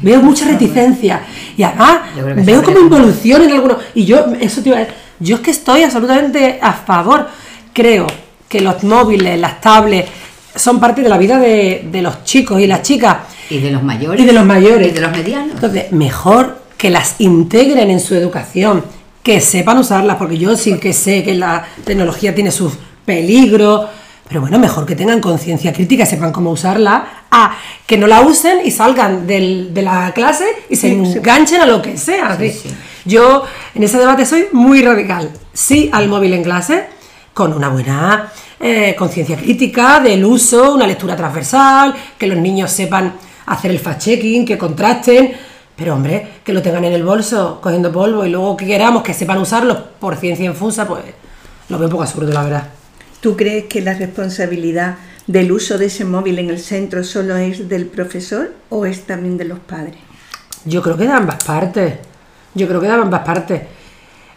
Veo 0.03 0.21
mucha 0.21 0.45
reticencia 0.45 1.23
y 1.57 1.63
además 1.63 2.01
veo 2.45 2.63
como 2.63 2.81
involución 2.81 3.41
en 3.45 3.53
algunos. 3.53 3.79
Y 3.95 4.05
yo, 4.05 4.27
eso 4.39 4.63
te 4.63 4.69
iba 4.69 4.77
a 4.77 4.81
decir, 4.81 4.95
yo 5.19 5.37
es 5.37 5.41
que 5.41 5.53
estoy 5.53 5.85
absolutamente 5.85 6.59
a 6.61 6.75
favor. 6.75 7.29
Creo 7.73 8.07
que 8.47 8.61
los 8.61 8.85
móviles, 8.85 9.41
las 9.41 9.63
tablets, 9.63 10.11
son 10.55 10.79
parte 10.81 11.01
de 11.01 11.09
la 11.09 11.17
vida 11.17 11.39
de, 11.39 11.89
de 11.91 12.03
los 12.03 12.25
chicos 12.25 12.61
y 12.61 12.67
las 12.67 12.83
chicas. 12.83 13.17
Y 13.49 13.61
de 13.61 13.71
los 13.71 13.83
mayores. 13.83 14.21
Y 14.21 14.27
de 14.27 14.33
los 14.35 14.45
mayores. 14.45 14.89
Y 14.89 14.91
de 14.91 15.01
los 15.01 15.13
medianos. 15.13 15.53
Entonces, 15.55 15.91
mejor 15.93 16.61
que 16.77 16.91
las 16.91 17.15
integren 17.21 17.91
en 17.91 18.01
su 18.01 18.15
educación, 18.15 18.85
que 19.23 19.41
sepan 19.41 19.79
usarlas, 19.79 20.17
porque 20.19 20.37
yo 20.37 20.55
sí 20.57 20.79
que 20.79 20.93
sé 20.93 21.25
que 21.25 21.37
la 21.37 21.65
tecnología 21.85 22.35
tiene 22.35 22.51
sus 22.51 22.75
peligros, 23.07 23.87
pero 24.29 24.41
bueno, 24.41 24.59
mejor 24.59 24.87
que 24.87 24.97
tengan 24.97 25.21
conciencia 25.21 25.73
crítica, 25.73 26.07
sepan 26.07 26.33
cómo 26.33 26.51
usarla, 26.51 27.25
a 27.31 27.55
que 27.87 27.99
no 27.99 28.07
la 28.07 28.23
usen 28.23 28.61
y 28.65 28.71
salgan 28.71 29.27
del- 29.27 29.75
de 29.75 29.83
la 29.83 30.13
clase 30.15 30.47
y 30.71 30.77
se 30.77 30.89
Sí, 30.91 31.07
sí. 31.07 31.19
enganchen 31.19 31.61
a 31.61 31.67
lo 31.67 31.83
que 31.83 31.97
sea. 31.99 32.37
Sí, 32.39 32.51
¿sí? 32.51 32.69
sí. 32.69 32.75
Yo 33.05 33.45
en 33.75 33.83
ese 33.83 33.99
debate 33.99 34.25
soy 34.25 34.47
muy 34.53 34.83
radical. 34.83 35.31
Sí 35.53 35.91
al 35.93 36.09
móvil 36.09 36.33
en 36.35 36.43
clase, 36.45 36.85
con 37.35 37.53
una 37.53 37.69
buena 37.69 38.31
eh, 38.65 38.95
conciencia 38.97 39.37
crítica 39.37 39.99
del 40.01 40.25
uso, 40.25 40.75
una 40.75 40.87
lectura 40.87 41.17
transversal, 41.17 41.95
que 42.17 42.29
los 42.29 42.39
niños 42.39 42.71
sepan 42.71 43.13
hacer 43.47 43.73
el 43.73 43.83
fact-checking, 43.83 44.47
que 44.47 44.57
contrasten, 44.57 45.33
pero 45.75 45.95
hombre, 45.95 46.29
que 46.45 46.53
lo 46.53 46.63
tengan 46.63 46.85
en 46.85 46.93
el 46.93 47.03
bolso 47.03 47.59
cogiendo 47.61 47.91
polvo 47.91 48.25
y 48.25 48.31
luego 48.31 48.57
que 48.57 48.65
queramos 48.67 49.03
que 49.03 49.15
sepan 49.15 49.39
usarlo 49.39 49.83
por 49.99 50.17
ciencia 50.17 50.45
infusa, 50.47 50.87
pues 50.87 51.03
lo 51.69 51.77
veo 51.77 51.89
un 51.89 51.91
poco 51.91 52.05
absurdo, 52.05 52.33
la 52.33 52.43
verdad. 52.45 52.69
¿Tú 53.23 53.37
crees 53.37 53.67
que 53.67 53.81
la 53.81 53.95
responsabilidad 53.95 54.97
del 55.29 55.53
uso 55.53 55.79
de 55.79 55.87
ese 55.87 56.05
móvil 56.05 56.41
en 56.41 56.51
el 56.51 56.59
centro 56.59 57.05
solo 57.05 57.37
es 57.37 57.69
del 57.69 57.87
profesor 57.87 58.53
o 58.69 58.85
es 58.85 59.03
también 59.03 59.39
de 59.39 59.45
los 59.45 59.61
padres? 59.61 59.95
Yo 60.65 60.83
creo 60.83 60.97
que 60.97 61.05
de 61.05 61.13
ambas 61.13 61.45
partes. 61.45 61.95
Yo 62.53 62.67
creo 62.67 62.81
que 62.81 62.89
de 62.89 62.93
ambas 62.93 63.21
partes. 63.25 63.63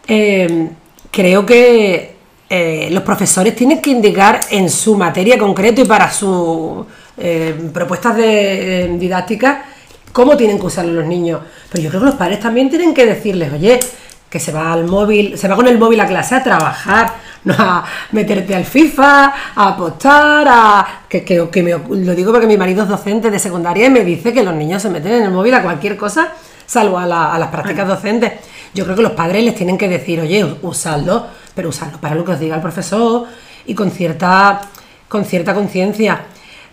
Eh, 0.07 0.69
creo 1.09 1.43
que 1.47 2.13
eh, 2.47 2.89
los 2.91 3.01
profesores 3.01 3.55
tienen 3.55 3.81
que 3.81 3.89
indicar 3.89 4.41
en 4.51 4.69
su 4.69 4.95
materia 4.95 5.35
concreto 5.39 5.81
y 5.81 5.85
para 5.85 6.11
sus 6.11 6.85
eh, 7.17 7.55
propuestas 7.73 8.15
de, 8.15 8.83
eh, 8.83 8.97
didácticas 8.99 9.63
cómo 10.11 10.37
tienen 10.37 10.59
que 10.59 10.67
usarlo 10.67 10.93
los 10.93 11.07
niños. 11.07 11.41
Pero 11.71 11.83
yo 11.83 11.89
creo 11.89 12.01
que 12.01 12.05
los 12.05 12.15
padres 12.15 12.39
también 12.39 12.69
tienen 12.69 12.93
que 12.93 13.07
decirles, 13.07 13.51
oye, 13.51 13.79
que 14.29 14.39
se 14.39 14.51
va 14.51 14.73
al 14.73 14.85
móvil, 14.85 15.37
se 15.37 15.47
va 15.47 15.55
con 15.55 15.67
el 15.67 15.77
móvil 15.77 15.99
a 15.99 16.07
clase 16.07 16.35
a 16.35 16.43
trabajar, 16.43 17.13
no 17.45 17.53
a 17.57 17.85
meterte 18.11 18.55
al 18.55 18.65
FIFA, 18.65 19.33
a 19.55 19.67
apostar, 19.69 20.47
a 20.49 20.87
que, 21.07 21.23
que, 21.23 21.47
que 21.49 21.63
me- 21.63 21.71
lo 22.05 22.15
digo 22.15 22.31
porque 22.31 22.47
mi 22.47 22.57
marido 22.57 22.83
es 22.83 22.89
docente 22.89 23.29
de 23.31 23.39
secundaria 23.39 23.87
y 23.87 23.89
me 23.91 24.03
dice 24.03 24.33
que 24.33 24.43
los 24.43 24.53
niños 24.55 24.81
se 24.81 24.89
meten 24.89 25.13
en 25.13 25.23
el 25.23 25.31
móvil 25.31 25.53
a 25.53 25.61
cualquier 25.61 25.95
cosa, 25.95 26.29
salvo 26.65 26.97
a, 26.97 27.05
la- 27.05 27.33
a 27.33 27.39
las 27.39 27.49
prácticas 27.49 27.87
docentes. 27.87 28.33
Yo 28.73 28.83
creo 28.83 28.95
que 28.97 29.03
los 29.03 29.11
padres 29.13 29.43
les 29.43 29.55
tienen 29.55 29.77
que 29.77 29.87
decir, 29.87 30.19
oye, 30.19 30.43
usadlo, 30.63 31.27
pero 31.53 31.69
usadlo 31.69 31.99
para 32.01 32.15
lo 32.15 32.25
que 32.25 32.31
os 32.33 32.39
diga 32.39 32.55
el 32.55 32.61
profesor 32.61 33.25
y 33.65 33.73
con 33.75 33.89
cierta 33.91 34.61
con 35.07 35.23
cierta 35.23 35.53
conciencia. 35.53 36.25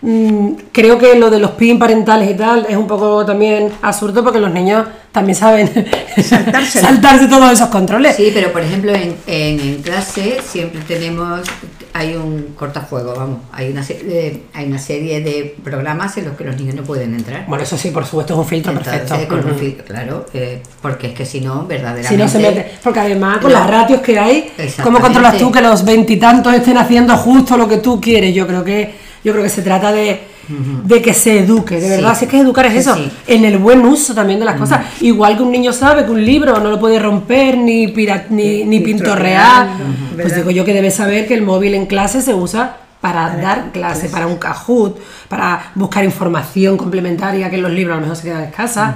Mm, 0.05 0.55
creo 0.73 0.97
que 0.99 1.15
lo 1.15 1.29
de 1.29 1.39
los 1.39 1.51
PIN 1.51 1.79
parentales 1.79 2.29
y 2.29 2.33
tal 2.33 2.65
es 2.67 2.75
un 2.75 2.87
poco 2.87 3.25
también 3.25 3.71
absurdo 3.81 4.21
porque 4.21 4.37
los 4.37 4.51
niños 4.51 4.85
también 5.13 5.35
saben 5.37 5.69
saltarse 6.69 7.27
todos 7.27 7.53
esos 7.53 7.69
controles. 7.69 8.13
Sí, 8.17 8.29
pero 8.33 8.51
por 8.51 8.61
ejemplo 8.61 8.91
en, 8.93 9.15
en, 9.27 9.59
en 9.61 9.81
clase 9.81 10.39
siempre 10.45 10.81
tenemos, 10.85 11.39
hay 11.93 12.15
un 12.17 12.53
cortafuego, 12.57 13.13
vamos, 13.15 13.39
hay 13.53 13.69
una, 13.71 13.81
serie 13.81 14.03
de, 14.03 14.43
hay 14.53 14.65
una 14.65 14.77
serie 14.77 15.21
de 15.21 15.55
programas 15.63 16.17
en 16.17 16.25
los 16.25 16.35
que 16.35 16.43
los 16.43 16.57
niños 16.57 16.75
no 16.75 16.83
pueden 16.83 17.13
entrar. 17.15 17.45
Bueno, 17.47 17.63
eso 17.63 17.77
sí, 17.77 17.89
por 17.91 18.05
supuesto, 18.05 18.33
es 18.33 18.39
un 18.39 18.45
filtro 18.45 18.73
Entonces, 18.73 19.03
perfecto. 19.03 19.35
con 19.41 19.53
un 19.53 19.71
claro, 19.87 20.25
eh, 20.33 20.61
porque 20.81 21.07
es 21.07 21.13
que 21.13 21.25
si 21.25 21.39
no, 21.39 21.65
verdaderamente... 21.65 22.09
Si 22.09 22.17
no 22.17 22.27
se 22.27 22.39
mete. 22.39 22.71
Porque 22.83 22.99
además, 22.99 23.37
con 23.37 23.53
No. 23.53 23.59
las 23.59 23.69
ratios 23.69 24.01
que 24.01 24.19
hay, 24.19 24.51
¿cómo 24.83 24.99
controlas 24.99 25.37
tú 25.37 25.49
que 25.49 25.61
los 25.61 25.85
veintitantos 25.85 26.53
estén 26.53 26.77
haciendo 26.77 27.15
justo 27.15 27.55
lo 27.55 27.69
que 27.69 27.77
tú 27.77 28.01
quieres? 28.01 28.35
Yo 28.35 28.45
creo 28.47 28.65
que, 28.65 29.12
yo 29.23 29.31
creo 29.31 29.43
que 29.43 29.49
se 29.49 29.61
trata 29.61 29.91
de, 29.91 30.21
de 30.83 31.01
que 31.01 31.13
se 31.13 31.39
eduque, 31.39 31.75
de 31.75 31.81
Sí. 31.81 31.89
verdad. 31.89 32.17
Si 32.17 32.25
es 32.25 32.31
que 32.31 32.39
educar 32.39 32.65
es 32.65 32.73
Sí, 32.73 32.79
eso, 32.79 32.95
sí. 32.95 33.11
en 33.27 33.45
el 33.45 33.57
buen 33.57 33.85
uso 33.85 34.13
también 34.13 34.39
de 34.39 34.45
las 34.45 34.55
cosas. 34.57 34.81
Igual 35.01 35.37
que 35.37 35.43
un 35.43 35.51
niño 35.51 35.71
sabe 35.73 36.03
que 36.05 36.11
un 36.11 36.23
libro 36.25 36.59
no 36.59 36.69
lo 36.69 36.79
puede 36.79 36.99
romper, 36.99 37.57
ni, 37.57 37.87
pira- 37.87 38.25
ni, 38.29 38.63
ni 38.65 38.79
pintorrear. 38.81 39.67
Pues 40.15 40.35
digo 40.35 40.51
yo 40.51 40.65
que 40.65 40.73
debe 40.73 40.91
saber 40.91 41.27
que 41.27 41.33
el 41.33 41.41
móvil 41.41 41.73
en 41.75 41.85
clase 41.85 42.21
se 42.21 42.33
usa 42.33 42.77
para 42.99 43.35
dar 43.37 43.71
clase, 43.71 44.07
para 44.09 44.27
un 44.27 44.37
Kahoot, 44.37 44.97
para 45.27 45.71
buscar 45.75 46.03
información 46.05 46.77
complementaria 46.77 47.49
que 47.49 47.57
en 47.57 47.61
los 47.63 47.71
libros 47.71 47.93
a 47.93 47.97
lo 47.97 48.01
mejor 48.01 48.15
se 48.17 48.23
quedan 48.23 48.43
escasas, 48.43 48.95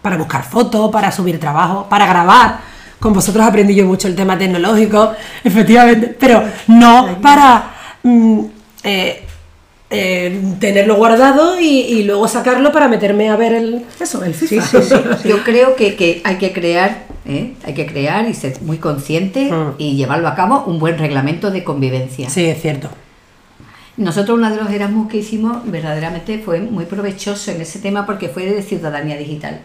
para 0.00 0.16
buscar 0.16 0.42
fotos, 0.44 0.90
para 0.92 1.10
subir 1.12 1.38
trabajo, 1.40 1.86
para 1.88 2.06
grabar. 2.06 2.58
Con 3.00 3.12
vosotros 3.12 3.44
aprendí 3.44 3.74
yo 3.74 3.84
mucho 3.84 4.06
el 4.06 4.14
tema 4.14 4.38
tecnológico, 4.38 5.12
efectivamente, 5.42 6.16
pero 6.18 6.44
no 6.68 7.18
para 7.20 7.64
mm, 8.04 8.40
eh, 8.84 9.26
eh, 9.92 10.40
tenerlo 10.58 10.96
guardado 10.96 11.60
y, 11.60 11.66
y 11.80 12.02
luego 12.04 12.26
sacarlo 12.26 12.72
para 12.72 12.88
meterme 12.88 13.28
a 13.30 13.36
ver 13.36 13.52
el, 13.52 13.84
eso, 14.00 14.24
el 14.24 14.34
FIFA. 14.34 14.66
Sí, 14.66 14.78
sí, 14.82 14.94
sí. 15.22 15.28
Yo 15.28 15.44
creo 15.44 15.76
que, 15.76 15.94
que 15.96 16.20
hay 16.24 16.36
que 16.38 16.52
crear, 16.52 17.04
¿eh? 17.26 17.54
hay 17.64 17.74
que 17.74 17.86
crear 17.86 18.28
y 18.28 18.34
ser 18.34 18.60
muy 18.62 18.78
consciente 18.78 19.50
Mm. 19.52 19.74
y 19.78 19.96
llevarlo 19.96 20.28
a 20.28 20.34
cabo 20.34 20.64
un 20.64 20.78
buen 20.78 20.98
reglamento 20.98 21.50
de 21.50 21.62
convivencia. 21.64 22.28
Sí, 22.30 22.44
es 22.46 22.60
cierto. 22.60 22.88
Nosotros 23.96 24.38
uno 24.38 24.48
de 24.50 24.56
los 24.56 24.70
Erasmus 24.70 25.08
que 25.10 25.18
hicimos 25.18 25.58
verdaderamente 25.70 26.38
fue 26.38 26.60
muy 26.60 26.86
provechoso 26.86 27.50
en 27.50 27.60
ese 27.60 27.78
tema 27.78 28.06
porque 28.06 28.28
fue 28.28 28.46
de 28.46 28.62
ciudadanía 28.62 29.16
digital. 29.18 29.60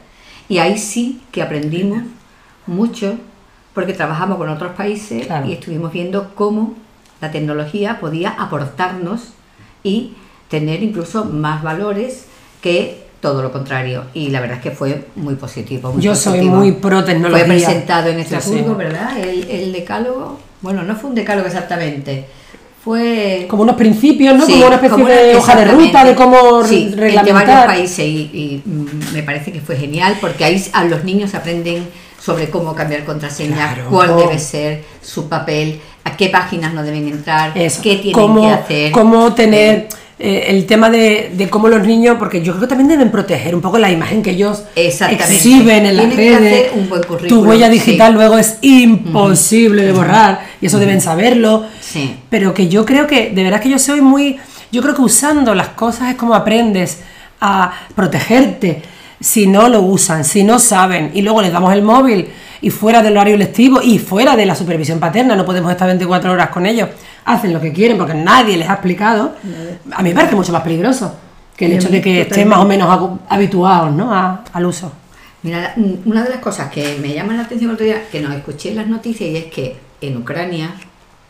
Y 0.50 0.58
ahí 0.60 0.78
sí 0.78 1.22
que 1.32 1.42
aprendimos 1.42 2.04
mucho 2.66 3.16
porque 3.74 3.94
trabajamos 3.94 4.38
con 4.38 4.50
otros 4.50 4.74
países 4.74 5.28
Claro. 5.28 5.48
y 5.48 5.54
estuvimos 5.54 5.94
viendo 5.94 6.34
cómo 6.36 6.74
la 7.22 7.32
tecnología 7.32 8.00
podía 8.02 8.32
aportarnos 8.32 9.30
y 9.88 10.14
tener 10.50 10.84
incluso 10.84 11.26
más 11.26 11.64
valores 11.64 12.26
que 12.62 13.06
todo 13.22 13.42
lo 13.42 13.52
contrario. 13.52 14.04
Y 14.14 14.30
la 14.30 14.40
verdad 14.42 14.58
es 14.58 14.64
que 14.64 14.72
fue 14.72 15.06
muy 15.16 15.36
positivo. 15.36 15.92
muy 15.92 16.02
Yo 16.02 16.16
soy 16.16 16.42
muy 16.42 16.72
pro 16.74 17.04
tecnología. 17.04 17.46
Fue 17.46 17.56
presentado 17.56 18.10
en 18.10 18.20
Estrasburgo. 18.20 18.76
¿verdad? 18.76 19.18
El, 19.20 19.50
el 19.50 19.72
decálogo, 19.74 20.40
bueno, 20.62 20.84
no 20.84 20.96
fue 20.96 21.10
un 21.10 21.16
decálogo 21.16 21.48
exactamente, 21.48 22.26
fue 22.84 23.48
Como 23.50 23.64
unos 23.64 23.76
principios, 23.76 24.36
¿no? 24.38 24.46
Sí, 24.46 24.54
como 24.54 24.68
una 24.68 24.76
especie 24.76 24.92
como 24.94 25.06
una- 25.06 25.16
de 25.16 25.36
hoja 25.36 25.56
de 25.56 25.66
ruta 25.66 26.06
de 26.06 26.16
cómo 26.16 26.64
Sí, 26.64 26.94
reglamentar. 26.96 27.34
varios 27.46 27.66
países 27.66 28.06
y, 28.06 28.18
y, 28.34 28.64
me 29.14 29.24
parece 29.24 29.52
que 29.52 29.60
fue 29.62 29.76
genial 29.76 30.18
porque 30.22 30.46
ahí 30.46 30.64
a 30.74 30.86
los 30.86 31.04
niños 31.04 31.34
aprenden 31.36 31.86
sobre 32.22 32.50
cómo 32.50 32.76
cambiar 32.76 33.04
contraseña, 33.04 33.74
Claro. 33.74 33.90
cuál 33.90 34.16
debe 34.18 34.40
ser 34.40 34.84
su 35.02 35.28
papel, 35.28 35.82
a 36.08 36.18
qué 36.18 36.30
páginas 36.30 36.74
no 36.74 36.84
deben 36.84 37.08
entrar, 37.08 37.52
Eso, 37.56 37.82
qué 37.82 37.96
tienen 37.98 38.14
cómo, 38.14 38.42
que 38.42 38.48
hacer. 38.54 38.92
cómo 38.92 39.34
tener 39.34 39.88
eh, 40.20 40.46
el 40.48 40.66
tema 40.66 40.90
de, 40.90 41.32
de 41.36 41.48
cómo 41.50 41.68
los 41.68 41.86
niños, 41.86 42.16
porque 42.18 42.42
yo 42.42 42.54
creo 42.54 42.62
que 42.62 42.68
también 42.68 42.88
deben 42.88 43.12
proteger 43.12 43.54
un 43.54 43.62
poco 43.62 43.78
la 43.78 43.92
imagen 43.92 44.24
que 44.24 44.32
ellos 44.32 44.64
exhiben 44.76 45.86
en 45.86 45.96
las 45.98 46.08
Tienen 46.08 46.18
que 46.18 46.40
redes. 46.40 46.68
hacer 46.70 46.80
un 46.80 46.90
buen 46.90 47.02
tu 47.02 47.08
currículum, 47.08 47.48
huella 47.48 47.70
digital 47.70 48.12
sí. 48.12 48.18
luego 48.18 48.38
es 48.38 48.58
imposible 48.62 49.84
de 49.84 49.92
borrar 49.92 50.42
y 50.62 50.66
eso 50.66 50.80
deben 50.80 51.02
saberlo. 51.02 51.66
Sí. 51.80 52.16
Pero 52.30 52.54
que 52.54 52.68
yo 52.68 52.86
creo 52.86 53.06
que, 53.06 53.30
de 53.30 53.44
verdad 53.44 53.62
que 53.62 53.70
yo 53.70 53.80
soy 53.80 54.02
muy, 54.02 54.38
yo 54.72 54.82
creo 54.82 54.96
que 54.96 55.02
usando 55.02 55.54
las 55.54 55.70
cosas 55.70 56.10
es 56.10 56.16
como 56.16 56.34
aprendes 56.34 57.00
a 57.40 57.72
protegerte. 57.96 58.82
Si 59.20 59.48
no 59.48 59.68
lo 59.68 59.82
usan, 59.82 60.24
si 60.24 60.44
no 60.44 60.60
saben, 60.60 61.12
y 61.14 61.22
luego 61.24 61.42
les 61.42 61.52
damos 61.52 61.74
el 61.74 61.82
móvil 61.82 62.28
y 62.62 62.70
fuera 62.70 63.02
del 63.04 63.14
horario 63.18 63.38
lectivo 63.38 63.82
y 63.82 64.00
fuera 64.00 64.36
de 64.36 64.46
la 64.46 64.56
supervisión 64.56 65.00
paterna, 65.00 65.36
no 65.36 65.46
podemos 65.46 65.72
estar 65.72 65.88
24 65.88 66.32
horas 66.32 66.50
con 66.50 66.66
ellos, 66.66 66.90
hacen 67.26 67.54
lo 67.54 67.60
que 67.62 67.72
quieren 67.74 67.98
porque 67.98 68.14
nadie 68.14 68.58
les 68.58 68.70
ha 68.70 68.74
explicado. 68.74 69.36
A 69.92 70.02
mí 70.02 70.10
me 70.10 70.16
parece 70.16 70.36
mucho 70.36 70.52
más 70.52 70.62
peligroso 70.62 71.16
que 71.56 71.66
el 71.66 71.74
hecho 71.74 71.90
de 71.90 72.02
que 72.02 72.22
estén 72.22 72.48
más 72.48 72.60
o 72.60 72.66
menos 72.66 73.20
habituados 73.30 73.92
¿no? 73.94 74.14
a- 74.14 74.44
al 74.54 74.66
uso. 74.66 74.92
Mira, 75.44 75.74
mm, 75.76 76.08
una 76.10 76.24
de 76.24 76.30
las 76.30 76.40
cosas 76.40 76.70
que 76.72 76.98
me 77.02 77.14
llama 77.14 77.34
la 77.34 77.44
atención 77.44 77.70
el 77.70 77.76
otro 77.76 77.86
día, 77.86 78.04
que 78.12 78.20
nos 78.22 78.34
escuché 78.36 78.70
en 78.72 78.76
las 78.78 78.88
noticias, 78.88 79.30
y 79.30 79.38
es 79.38 79.46
que 79.46 79.78
en 80.02 80.18
Ucrania, 80.18 80.72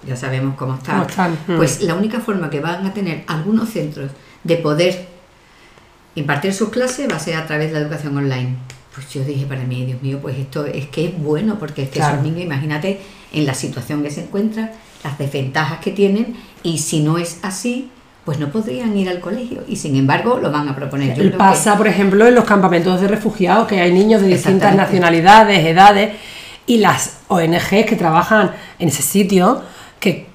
ya 0.05 0.15
sabemos 0.15 0.55
cómo 0.55 0.75
está, 0.75 0.93
¿Cómo 0.93 1.05
están? 1.07 1.31
Mm. 1.47 1.57
pues 1.57 1.81
la 1.81 1.93
única 1.95 2.19
forma 2.19 2.49
que 2.49 2.59
van 2.59 2.85
a 2.85 2.93
tener 2.93 3.23
algunos 3.27 3.69
centros 3.69 4.11
de 4.43 4.55
poder 4.57 5.07
impartir 6.15 6.53
sus 6.53 6.69
clases 6.69 7.09
va 7.11 7.15
a 7.17 7.19
ser 7.19 7.35
a 7.35 7.45
través 7.45 7.67
de 7.71 7.73
la 7.79 7.85
educación 7.85 8.15
online. 8.17 8.55
Pues 8.97 9.13
yo 9.13 9.23
dije 9.23 9.45
para 9.45 9.61
mí, 9.61 9.85
Dios 9.85 10.01
mío, 10.01 10.17
pues 10.19 10.39
esto 10.39 10.65
es 10.65 10.87
que 10.87 11.05
es 11.05 11.19
bueno, 11.19 11.59
porque 11.59 11.83
es 11.83 11.89
que 11.89 11.99
Claro. 11.99 12.15
esos 12.15 12.25
niños, 12.25 12.41
imagínate 12.41 12.99
en 13.31 13.45
la 13.45 13.53
situación 13.53 14.01
que 14.01 14.09
se 14.09 14.21
encuentran, 14.21 14.71
las 15.03 15.19
desventajas 15.19 15.77
que 15.81 15.91
tienen 15.91 16.35
y 16.63 16.79
si 16.79 17.01
no 17.01 17.19
es 17.19 17.37
así, 17.43 17.91
pues 18.25 18.39
no 18.39 18.47
podrían 18.49 18.97
ir 18.97 19.07
al 19.07 19.19
colegio 19.19 19.63
y 19.67 19.75
sin 19.75 19.95
embargo 19.97 20.39
lo 20.41 20.51
van 20.51 20.67
a 20.67 20.75
proponer. 20.75 21.15
Yo 21.15 21.37
pasa, 21.37 21.77
por 21.77 21.87
ejemplo, 21.87 22.25
en 22.25 22.33
los 22.33 22.45
campamentos 22.45 22.99
de 22.99 23.07
refugiados, 23.07 23.67
que 23.67 23.79
hay 23.79 23.93
niños 23.93 24.19
de 24.19 24.29
distintas 24.29 24.73
nacionalidades, 24.75 25.63
edades, 25.63 26.13
y 26.65 26.79
las 26.79 27.19
ONGs 27.27 27.85
que 27.85 27.95
trabajan 27.95 28.49
en 28.79 28.87
ese 28.87 29.03
sitio, 29.03 29.61
que, 29.99 30.25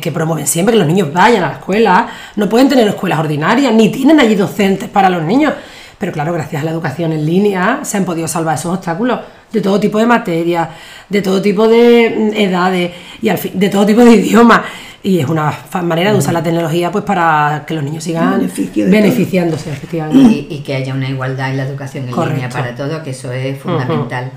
que, 0.00 0.10
promueven 0.10 0.46
siempre 0.46 0.72
que 0.72 0.78
los 0.78 0.88
niños 0.88 1.12
vayan 1.12 1.44
a 1.44 1.48
la 1.48 1.52
escuela, 1.56 2.08
no 2.36 2.48
pueden 2.48 2.70
tener 2.70 2.88
escuelas 2.88 3.18
ordinarias, 3.18 3.74
ni 3.74 3.90
tienen 3.90 4.18
allí 4.20 4.34
docentes 4.36 4.88
para 4.88 5.10
los 5.10 5.22
niños. 5.22 5.52
Pero 5.98 6.12
claro, 6.12 6.32
gracias 6.32 6.62
a 6.62 6.64
la 6.64 6.72
educación 6.72 7.12
en 7.12 7.24
línea 7.24 7.80
se 7.82 7.96
han 7.96 8.04
podido 8.04 8.28
salvar 8.28 8.56
esos 8.56 8.74
obstáculos 8.74 9.20
de 9.52 9.60
todo 9.60 9.80
tipo 9.80 9.98
de 9.98 10.06
materias, 10.06 10.68
de 11.08 11.22
todo 11.22 11.40
tipo 11.40 11.66
de 11.68 12.14
mm, 12.32 12.36
edades 12.36 12.92
y 13.22 13.28
al 13.28 13.38
fin, 13.38 13.52
de 13.58 13.68
todo 13.68 13.86
tipo 13.86 14.04
de 14.04 14.12
idiomas. 14.12 14.62
Y 15.02 15.20
es 15.20 15.28
una 15.28 15.56
manera 15.84 16.12
de 16.12 16.18
usar 16.18 16.34
la 16.34 16.42
tecnología 16.42 16.90
pues 16.90 17.04
para 17.04 17.64
que 17.64 17.74
los 17.74 17.84
niños 17.84 18.02
sigan 18.02 18.50
beneficiándose, 18.74 19.70
efectivamente. 19.70 20.46
Y, 20.50 20.58
que 20.60 20.74
haya 20.74 20.94
una 20.94 21.08
igualdad 21.08 21.50
en 21.50 21.58
la 21.58 21.62
educación 21.62 22.08
en 22.08 22.28
línea 22.28 22.48
para 22.48 22.74
todo, 22.74 23.04
que 23.04 23.10
eso 23.10 23.30
es 23.30 23.56
fundamental. 23.56 24.32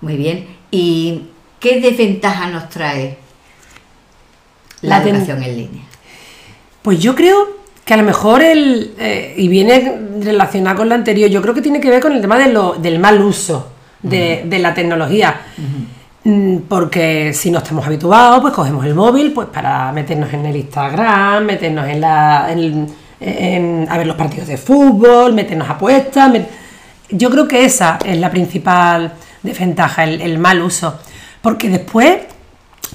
Muy 0.00 0.16
bien. 0.16 0.46
¿Y 0.70 1.24
qué 1.60 1.82
desventaja 1.82 2.48
nos 2.48 2.70
trae 2.70 3.18
la, 4.80 5.02
educación 5.02 5.42
en 5.42 5.56
línea? 5.56 5.82
Pues 6.80 6.98
yo 6.98 7.14
creo 7.14 7.61
que 7.84 7.94
a 7.94 7.96
lo 7.96 8.02
mejor 8.04 8.42
el, 8.42 8.94
eh, 8.98 9.34
y 9.36 9.48
viene 9.48 9.98
relacionado 10.20 10.78
con 10.78 10.88
lo 10.88 10.94
anterior, 10.94 11.28
yo 11.28 11.42
creo 11.42 11.54
que 11.54 11.62
tiene 11.62 11.80
que 11.80 11.90
ver 11.90 12.00
con 12.00 12.12
el 12.12 12.20
tema 12.20 12.38
de 12.38 12.52
lo, 12.52 12.74
del 12.74 12.98
mal 12.98 13.20
uso 13.20 13.72
de, 14.02 14.58
la 14.60 14.72
tecnología. 14.74 15.40
Mm, 16.24 16.58
porque 16.68 17.32
si 17.34 17.50
no 17.50 17.58
estamos 17.58 17.84
habituados, 17.86 18.40
pues 18.40 18.54
cogemos 18.54 18.84
el 18.86 18.94
móvil 18.94 19.32
pues 19.32 19.48
para 19.48 19.90
meternos 19.92 20.32
en 20.32 20.46
el 20.46 20.56
Instagram, 20.56 21.44
meternos 21.44 21.88
en 21.88 22.00
la. 22.00 22.46
a 22.46 23.98
ver 23.98 24.06
los 24.06 24.16
partidos 24.16 24.48
de 24.48 24.56
fútbol, 24.56 25.32
meternos 25.32 25.68
apuestas. 25.68 26.32
Yo 27.10 27.28
creo 27.30 27.48
que 27.48 27.64
esa 27.64 27.98
es 28.04 28.16
la 28.18 28.30
principal 28.30 29.12
desventaja, 29.42 30.04
el, 30.04 30.38
mal 30.38 30.62
uso. 30.62 30.98
Porque 31.40 31.68
después 31.68 32.18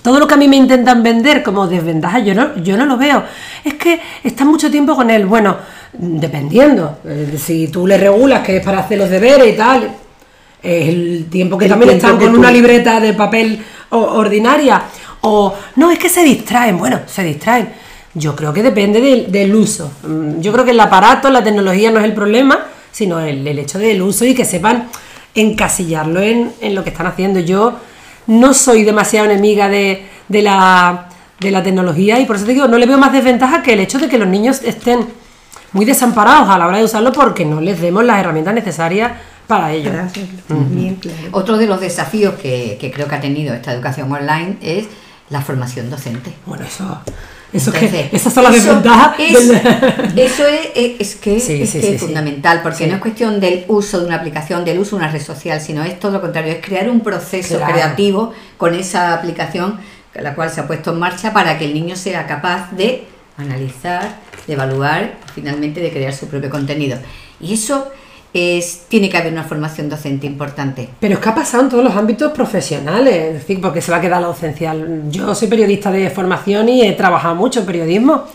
todo 0.02 0.20
lo 0.20 0.28
que 0.28 0.36
a 0.36 0.38
mí 0.38 0.48
me 0.48 0.56
intentan 0.56 1.04
vender 1.04 1.44
como 1.44 1.68
desventaja, 1.68 2.20
yo 2.20 2.34
no, 2.34 2.56
yo 2.58 2.78
no 2.78 2.86
lo 2.86 2.98
veo. 2.98 3.24
Es 3.64 3.76
que 3.76 4.00
estás 4.24 4.48
mucho 4.48 4.72
tiempo 4.72 4.96
con 4.96 5.10
él. 5.10 5.26
Bueno, 5.26 5.58
dependiendo. 5.94 7.00
Eh, 7.06 7.38
si 7.38 7.68
tú 7.68 7.88
le 7.88 7.98
regulas 7.98 8.42
que 8.42 8.58
es 8.58 8.66
para 8.66 8.80
hacer 8.80 8.98
los 8.98 9.10
deberes 9.10 9.54
y 9.54 9.58
tal, 9.58 9.90
el 10.62 11.28
tiempo 11.30 11.58
que 11.58 11.68
también 11.68 11.92
están 11.92 12.18
con 12.18 12.36
una 12.36 12.52
libreta 12.52 13.00
de 13.00 13.14
papel 13.14 13.64
ordinaria. 13.90 14.84
O 15.22 15.54
no, 15.76 15.92
es 15.92 16.00
que 16.00 16.10
se 16.10 16.24
distraen. 16.24 16.78
Bueno, 16.78 17.00
se 17.06 17.24
distraen. 17.24 17.70
Yo 18.14 18.36
creo 18.36 18.52
que 18.52 18.64
depende 18.64 19.28
del, 19.30 19.56
uso. 19.56 19.92
Mm, 20.04 20.40
yo 20.40 20.52
creo 20.52 20.66
que 20.66 20.72
el 20.72 20.80
aparato, 20.80 21.30
la 21.30 21.44
tecnología 21.44 21.92
no 21.92 22.00
es 22.00 22.06
el 22.06 22.14
problema, 22.14 22.66
sino 22.92 23.20
el, 23.20 23.48
hecho 23.48 23.78
del 23.78 24.02
uso 24.02 24.26
y 24.26 24.34
que 24.34 24.44
sepan 24.44 24.88
encasillarlo 25.36 26.22
en, 26.22 26.52
lo 26.74 26.84
que 26.84 26.90
están 26.90 27.06
haciendo. 27.06 27.40
Yo 27.40 27.74
no 28.28 28.54
soy 28.54 28.84
demasiado 28.84 29.26
enemiga 29.26 29.70
de, 29.70 30.06
la, 30.30 31.10
de 31.40 31.52
la 31.52 31.64
tecnología 31.64 32.20
y 32.20 32.26
por 32.26 32.36
eso 32.36 32.46
te 32.46 32.54
digo, 32.54 32.68
no 32.68 32.78
le 32.78 32.86
veo 32.86 32.98
más 32.98 33.12
desventaja 33.12 33.64
que 33.64 33.74
el 33.74 33.80
hecho 33.80 33.98
de 34.00 34.10
que 34.10 34.18
los 34.18 34.28
niños 34.28 34.62
estén 34.64 35.08
muy 35.74 35.86
desamparados 35.86 36.50
a 36.50 36.58
la 36.58 36.68
hora 36.68 36.78
de 36.78 36.84
usarlo 36.84 37.12
porque 37.12 37.46
no 37.46 37.62
les 37.62 37.80
demos 37.80 38.04
las 38.04 38.20
herramientas 38.20 38.54
necesarias 38.54 39.14
para 39.48 39.72
ello. 39.72 39.92
Otro 41.32 41.58
de 41.58 41.68
los 41.68 41.80
desafíos 41.80 42.36
que, 42.36 42.92
creo 42.94 43.08
que 43.08 43.16
ha 43.16 43.22
tenido 43.22 43.54
esta 43.54 43.74
educación 43.74 44.12
online 44.12 44.58
es 44.62 44.88
la 45.30 45.42
formación 45.42 45.90
docente. 45.90 46.34
Bueno, 46.46 46.66
eso, 46.66 47.02
eso 47.58 47.72
que, 47.72 48.10
esas 48.12 48.34
son 48.34 48.44
las 48.44 48.54
desventajas. 48.54 49.16
eso 50.16 50.44
es, 50.76 51.16
que, 51.16 51.36
es, 51.38 52.00
fundamental, 52.00 52.62
porque 52.64 52.88
no 52.88 52.96
es 52.96 53.02
cuestión 53.02 53.40
del 53.40 53.66
uso 53.68 54.00
de 54.00 54.06
una 54.06 54.16
aplicación, 54.16 54.64
del 54.64 54.80
uso 54.80 54.96
de 54.96 55.04
una 55.04 55.12
red 55.12 55.22
social, 55.22 55.60
sino 55.60 55.84
es 55.84 56.00
todo 56.00 56.14
lo 56.14 56.22
contrario, 56.22 56.54
es 56.54 56.66
crear 56.66 56.90
un 56.90 57.02
proceso 57.02 57.60
creativo 57.60 58.34
con 58.58 58.74
esa 58.74 59.14
aplicación, 59.14 59.80
la 60.14 60.36
cual 60.36 60.50
se 60.50 60.62
ha 60.62 60.68
puesto 60.68 60.92
en 60.92 61.00
marcha 61.00 61.34
para 61.34 61.58
que 61.58 61.66
el 61.66 61.74
niño 61.74 61.96
sea 61.96 62.26
capaz 62.26 62.72
de 62.72 63.06
analizar, 63.38 64.20
de 64.48 64.54
evaluar, 64.54 65.16
finalmente 65.36 65.82
de 65.82 65.92
crear 65.92 66.14
su 66.14 66.28
propio 66.28 66.50
contenido. 66.50 66.98
Y 67.40 67.54
eso 67.54 67.92
es, 68.38 68.84
tiene 68.88 69.10
que 69.10 69.18
haber 69.18 69.34
una 69.34 69.44
formación 69.44 69.90
docente 69.90 70.28
importante. 70.28 70.90
Pero 71.00 71.16
es 71.16 71.20
que 71.20 71.30
ha 71.30 71.36
pasado 71.36 71.64
en 71.64 71.70
todos 71.70 71.84
los 71.84 71.96
ámbitos 71.96 72.32
profesionales, 72.32 73.14
es 73.14 73.34
decir, 73.34 73.62
porque 73.62 73.82
se 73.82 73.92
va 73.92 73.98
a 73.98 74.02
quedar 74.02 74.22
la 74.22 74.28
docencia. 74.28 74.76
Yo 75.10 75.34
soy 75.36 75.48
periodista 75.48 75.92
de 75.92 76.10
formación 76.10 76.70
y 76.70 76.84
he 76.84 76.94
trabajado 76.94 77.36
mucho 77.36 77.62
en 77.62 77.66
periodismo 77.66 78.26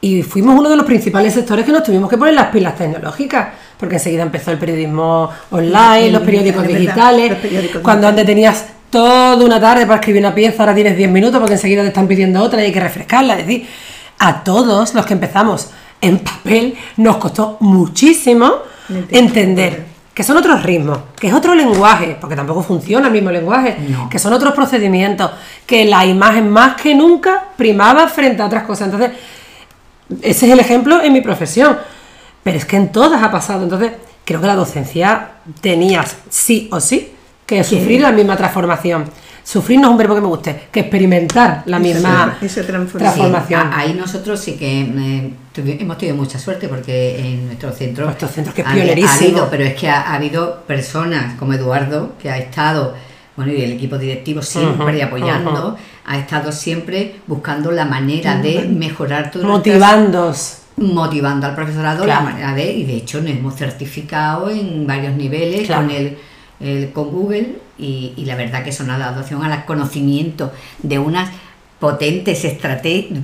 y 0.00 0.22
fuimos 0.22 0.58
uno 0.58 0.68
de 0.68 0.76
los 0.76 0.84
principales 0.84 1.32
sectores 1.32 1.64
que 1.64 1.70
nos 1.70 1.84
tuvimos 1.84 2.10
que 2.10 2.18
poner 2.18 2.34
las 2.34 2.48
pilas 2.48 2.76
tecnológicas, 2.76 3.50
porque 3.78 3.94
enseguida 3.94 4.22
empezó 4.22 4.50
el 4.50 4.58
periodismo 4.58 5.30
online, 5.50 6.10
los 6.10 6.22
periódicos 6.22 6.66
digitales, 6.66 7.36
cuando 7.82 8.08
antes 8.08 8.26
tenías 8.26 8.66
toda 8.90 9.36
una 9.36 9.60
tarde 9.60 9.86
para 9.86 10.00
escribir 10.00 10.20
una 10.20 10.34
pieza, 10.34 10.64
ahora 10.64 10.74
tienes 10.74 10.96
10 10.96 11.08
minutos 11.08 11.38
porque 11.38 11.54
enseguida 11.54 11.82
te 11.82 11.88
están 11.88 12.08
pidiendo 12.08 12.42
otra 12.42 12.60
y 12.60 12.66
hay 12.66 12.72
que 12.72 12.80
refrescarla, 12.80 13.38
es 13.38 13.46
decir, 13.46 13.66
a 14.18 14.42
todos 14.42 14.92
los 14.92 15.06
que 15.06 15.14
empezamos 15.14 15.70
en 16.00 16.18
papel 16.18 16.74
nos 16.96 17.16
costó 17.18 17.56
muchísimo 17.60 18.71
entender 19.10 19.92
que 20.14 20.22
son 20.22 20.36
otros 20.36 20.62
ritmos, 20.62 20.98
que 21.18 21.28
es 21.28 21.34
otro 21.34 21.54
lenguaje, 21.54 22.16
porque 22.20 22.36
tampoco 22.36 22.62
funciona 22.62 23.06
el 23.06 23.12
mismo 23.12 23.30
lenguaje, 23.30 23.76
que 24.10 24.18
son 24.18 24.32
otros 24.32 24.52
procedimientos, 24.52 25.30
que 25.64 25.84
la 25.86 26.04
imagen 26.04 26.50
más 26.50 26.80
que 26.80 26.94
nunca 26.94 27.44
primaba 27.56 28.06
frente 28.08 28.42
a 28.42 28.46
otras 28.46 28.64
cosas. 28.64 28.92
Entonces, 28.92 29.12
ese 30.20 30.46
es 30.46 30.52
el 30.52 30.60
ejemplo 30.60 31.00
en 31.02 31.12
mi 31.12 31.22
profesión, 31.22 31.78
pero 32.42 32.58
es 32.58 32.66
que 32.66 32.76
en 32.76 32.92
todas 32.92 33.22
ha 33.22 33.30
pasado. 33.30 33.62
Entonces, 33.62 33.92
creo 34.24 34.40
que 34.40 34.46
la 34.46 34.54
docencia 34.54 35.30
tenías 35.60 36.16
sí 36.28 36.68
o 36.70 36.80
sí 36.80 37.12
que 37.46 37.64
sufrir 37.64 38.02
la 38.02 38.12
misma 38.12 38.36
transformación. 38.36 39.04
Sufrir 39.44 39.80
no 39.80 39.88
es 39.88 39.92
un 39.92 39.98
verbo 39.98 40.14
que 40.14 40.20
me 40.20 40.26
guste, 40.28 40.68
que 40.70 40.80
experimentar 40.80 41.62
la 41.66 41.78
misma 41.78 42.38
transformación. 42.38 43.70
ahí 43.74 43.94
nosotros 43.94 44.38
sí 44.38 44.54
que 44.54 44.82
eh, 44.82 45.34
hemos 45.80 45.98
tenido 45.98 46.16
mucha 46.16 46.38
suerte 46.38 46.68
porque 46.68 47.18
en 47.18 47.46
nuestro 47.46 47.72
centro. 47.72 48.04
Nuestro 48.04 48.28
centro 48.28 48.54
que 48.54 48.62
es 48.62 48.68
pionerísimo. 48.68 49.48
pero 49.50 49.64
es 49.64 49.74
que 49.74 49.88
ha, 49.88 50.14
habido 50.14 50.62
personas 50.62 51.38
como 51.38 51.54
Eduardo 51.54 52.12
que 52.20 52.30
ha 52.30 52.38
estado, 52.38 52.94
bueno, 53.36 53.52
y 53.52 53.62
el 53.62 53.72
equipo 53.72 53.98
directivo 53.98 54.42
siempre 54.42 55.02
apoyando, 55.02 55.76
ha 56.06 56.18
estado 56.18 56.52
siempre 56.52 57.16
buscando 57.26 57.72
la 57.72 57.84
manera 57.84 58.36
de 58.36 58.62
mejorar 58.62 59.30
todo 59.30 59.44
Motivando. 59.44 60.32
Motivando 60.76 61.46
al 61.46 61.54
profesorado 61.54 62.06
la 62.06 62.20
manera 62.20 62.54
de, 62.54 62.72
y 62.72 62.84
de 62.84 62.96
hecho 62.96 63.20
nos 63.20 63.30
hemos 63.30 63.56
certificado 63.56 64.48
en 64.48 64.86
varios 64.86 65.14
niveles 65.14 65.68
con 65.68 65.90
el 65.90 66.16
con 66.92 67.10
Google 67.10 67.56
y, 67.78 68.14
la 68.24 68.36
verdad 68.36 68.62
que 68.62 68.70
eso 68.70 68.84
nos 68.84 68.96
ha 68.96 68.98
dado 68.98 69.20
opción 69.20 69.42
al 69.44 69.64
conocimiento 69.64 70.52
de 70.82 70.98
unas 70.98 71.30
potentes 71.80 72.46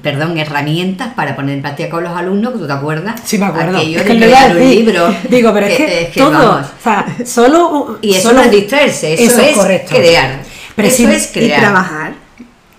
perdón, 0.02 0.36
herramientas 0.36 1.14
para 1.14 1.36
poner 1.36 1.56
en 1.56 1.62
práctica 1.62 1.88
con 1.90 2.02
los 2.02 2.16
alumnos, 2.16 2.54
que 2.54 2.58
tú 2.58 2.66
te 2.66 2.72
acuerdas. 2.72 3.20
Sí, 3.24 3.38
me 3.38 3.46
acuerdo. 3.46 3.78
es 3.78 4.02
que 4.02 4.12
un 4.12 4.70
libro. 4.70 5.14
Digo, 5.30 5.52
pero 5.54 5.66
es 5.66 5.76
que, 5.76 6.10
todo, 6.16 6.56
o 6.56 6.82
sea, 6.82 7.06
solo... 7.24 7.98
Y 8.02 8.14
eso 8.14 8.32
no 8.32 8.42
es 8.42 8.50
distraerse, 8.50 9.14
eso, 9.14 9.40
es, 9.40 9.56
crear. 9.88 10.40
Pero 10.74 10.88
eso 10.88 11.08
es 11.08 11.28
crear. 11.28 11.58
Y 11.58 11.60
trabajar 11.60 12.12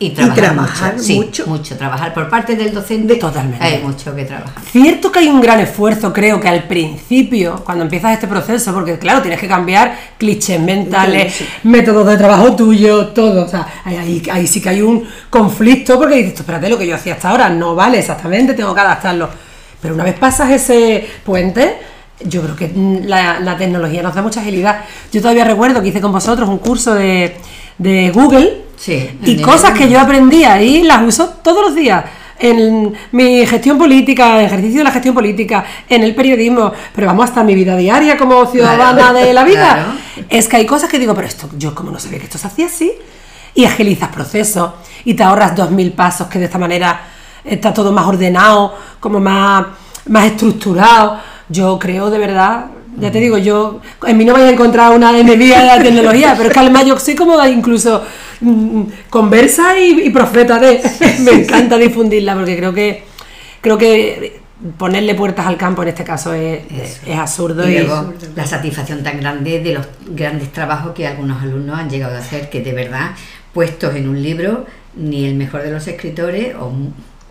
y 0.01 0.11
trabajar, 0.11 0.95
mucho, 0.97 1.45
mucho. 1.45 1.75
trabajar 1.75 2.13
por 2.13 2.29
parte 2.29 2.55
del 2.55 2.73
docente. 2.73 3.15
Totalmente. 3.15 3.63
Hay 3.63 3.83
mucho 3.83 4.15
que 4.15 4.23
trabajar. 4.23 4.63
Cierto 4.71 5.11
que 5.11 5.19
hay 5.19 5.27
un 5.27 5.41
gran 5.41 5.59
esfuerzo, 5.59 6.13
creo 6.13 6.39
que 6.39 6.47
al 6.47 6.63
principio, 6.63 7.61
cuando 7.65 7.83
empiezas 7.83 8.13
este 8.13 8.25
proceso, 8.25 8.73
porque 8.73 8.97
claro, 8.97 9.21
tienes 9.21 9.41
que 9.41 9.47
cambiar 9.49 9.93
clichés 10.17 10.59
mentales, 10.61 11.43
métodos 11.63 12.07
de 12.07 12.17
trabajo 12.17 12.55
tuyo, 12.55 13.07
todo. 13.07 13.43
O 13.43 13.47
sea, 13.49 13.67
ahí, 13.83 14.23
ahí, 14.31 14.47
sí 14.47 14.61
que 14.61 14.69
hay 14.69 14.81
un 14.81 15.05
conflicto, 15.29 15.99
porque 15.99 16.15
dices, 16.15 16.39
espérate, 16.39 16.69
lo 16.69 16.77
que 16.77 16.87
yo 16.87 16.95
hacía 16.95 17.15
hasta 17.15 17.31
ahora 17.31 17.49
no 17.49 17.75
vale 17.75 17.99
exactamente, 17.99 18.53
tengo 18.53 18.73
que 18.73 18.79
adaptarlo. 18.79 19.29
Pero 19.81 19.95
una 19.95 20.05
vez 20.05 20.17
pasas 20.17 20.49
ese 20.49 21.05
puente, 21.25 21.75
yo 22.21 22.41
creo 22.41 22.55
que 22.55 22.71
la, 23.05 23.41
la, 23.41 23.57
tecnología 23.57 24.01
nos 24.01 24.15
da 24.15 24.21
mucha 24.21 24.39
agilidad. 24.39 24.85
Yo 25.11 25.21
todavía 25.21 25.43
recuerdo 25.43 25.81
que 25.81 25.89
hice 25.89 25.99
con 25.99 26.13
vosotros 26.13 26.47
un 26.47 26.59
curso 26.59 26.93
de, 26.93 27.35
de 27.77 28.11
Google 28.11 28.68
y 28.87 29.41
cosas 29.41 29.71
que 29.71 29.89
yo 29.89 29.99
aprendí 29.99 30.43
ahí 30.43 30.83
las 30.83 31.03
uso 31.03 31.29
todos 31.43 31.61
los 31.61 31.75
días. 31.75 32.05
En 32.41 32.93
mi 33.11 33.45
gestión 33.45 33.77
política, 33.77 34.39
en 34.39 34.45
ejercicio 34.45 34.77
de 34.77 34.83
la 34.85 34.91
gestión 34.91 35.13
política, 35.13 35.65
en 35.89 36.03
el 36.03 36.15
periodismo, 36.15 36.71
pero 36.95 37.07
vamos 37.07 37.25
hasta 37.25 37.43
mi 37.43 37.53
vida 37.53 37.75
diaria 37.75 38.17
como 38.17 38.45
ciudadana 38.45 39.11
de 39.11 39.33
la 39.33 39.43
vida. 39.43 39.97
Es 40.29 40.47
que 40.47 40.55
hay 40.55 40.65
cosas 40.65 40.89
que 40.89 40.97
digo, 40.97 41.13
pero 41.13 41.27
esto, 41.27 41.49
yo 41.57 41.75
como 41.75 41.91
no 41.91 41.99
sabía 41.99 42.19
que 42.19 42.25
esto 42.25 42.37
se 42.37 42.47
hacía 42.47 42.67
así, 42.67 42.93
y 43.53 43.65
agilizas 43.65 44.09
procesos 44.09 44.71
y 45.03 45.15
te 45.15 45.23
ahorras 45.23 45.55
dos 45.55 45.71
mil 45.71 45.91
pasos 45.91 46.27
que 46.27 46.39
de 46.39 46.45
esta 46.45 46.57
manera 46.57 47.01
está 47.43 47.73
todo 47.73 47.91
más 47.91 48.05
ordenado, 48.05 48.73
como 49.01 49.19
más, 49.19 49.65
más 50.07 50.25
estructurado. 50.25 51.19
Yo 51.49 51.77
creo 51.77 52.09
de 52.09 52.19
verdad 52.19 52.67
Ya 52.99 53.11
te 53.11 53.19
digo, 53.19 53.37
yo 53.37 53.81
en 54.05 54.17
mí 54.17 54.25
no 54.25 54.33
vais 54.33 54.45
a 54.45 54.49
encontrar 54.49 54.95
una 54.95 55.17
enemiga 55.17 55.59
de 55.59 55.65
la 55.65 55.81
tecnología, 55.81 56.33
pero 56.35 56.49
es 56.49 56.53
que 56.53 56.59
además 56.59 56.85
yo 56.85 56.97
soy 56.99 57.15
como 57.15 57.43
incluso 57.45 58.03
mm, 58.41 58.83
conversa 59.09 59.79
y, 59.79 60.09
profeta 60.09 60.59
de. 60.59 60.81
Me 61.19 61.31
encanta 61.31 61.77
difundirla 61.77 62.35
porque 62.35 62.57
creo 62.57 62.73
que 62.73 63.03
creo 63.61 63.77
que 63.77 64.39
ponerle 64.77 65.15
puertas 65.15 65.47
al 65.47 65.57
campo 65.57 65.83
en 65.83 65.89
este 65.89 66.03
caso 66.03 66.33
es, 66.33 66.61
es 67.05 67.17
absurdo. 67.17 67.67
Y, 67.67 67.79
luego 67.79 68.13
la 68.35 68.45
satisfacción 68.45 69.03
tan 69.03 69.19
grande 69.19 69.59
de 69.59 69.73
los 69.73 69.87
grandes 70.07 70.51
trabajos 70.51 70.93
que 70.93 71.07
algunos 71.07 71.41
alumnos 71.41 71.79
han 71.79 71.89
llegado 71.89 72.15
a 72.15 72.19
hacer, 72.19 72.49
que 72.49 72.61
de 72.61 72.73
verdad, 72.73 73.11
puestos 73.53 73.95
en 73.95 74.09
un 74.09 74.21
libro, 74.21 74.65
ni 74.95 75.25
el 75.25 75.35
mejor 75.35 75.63
de 75.63 75.71
los 75.71 75.87
escritores, 75.87 76.55
o 76.55 76.71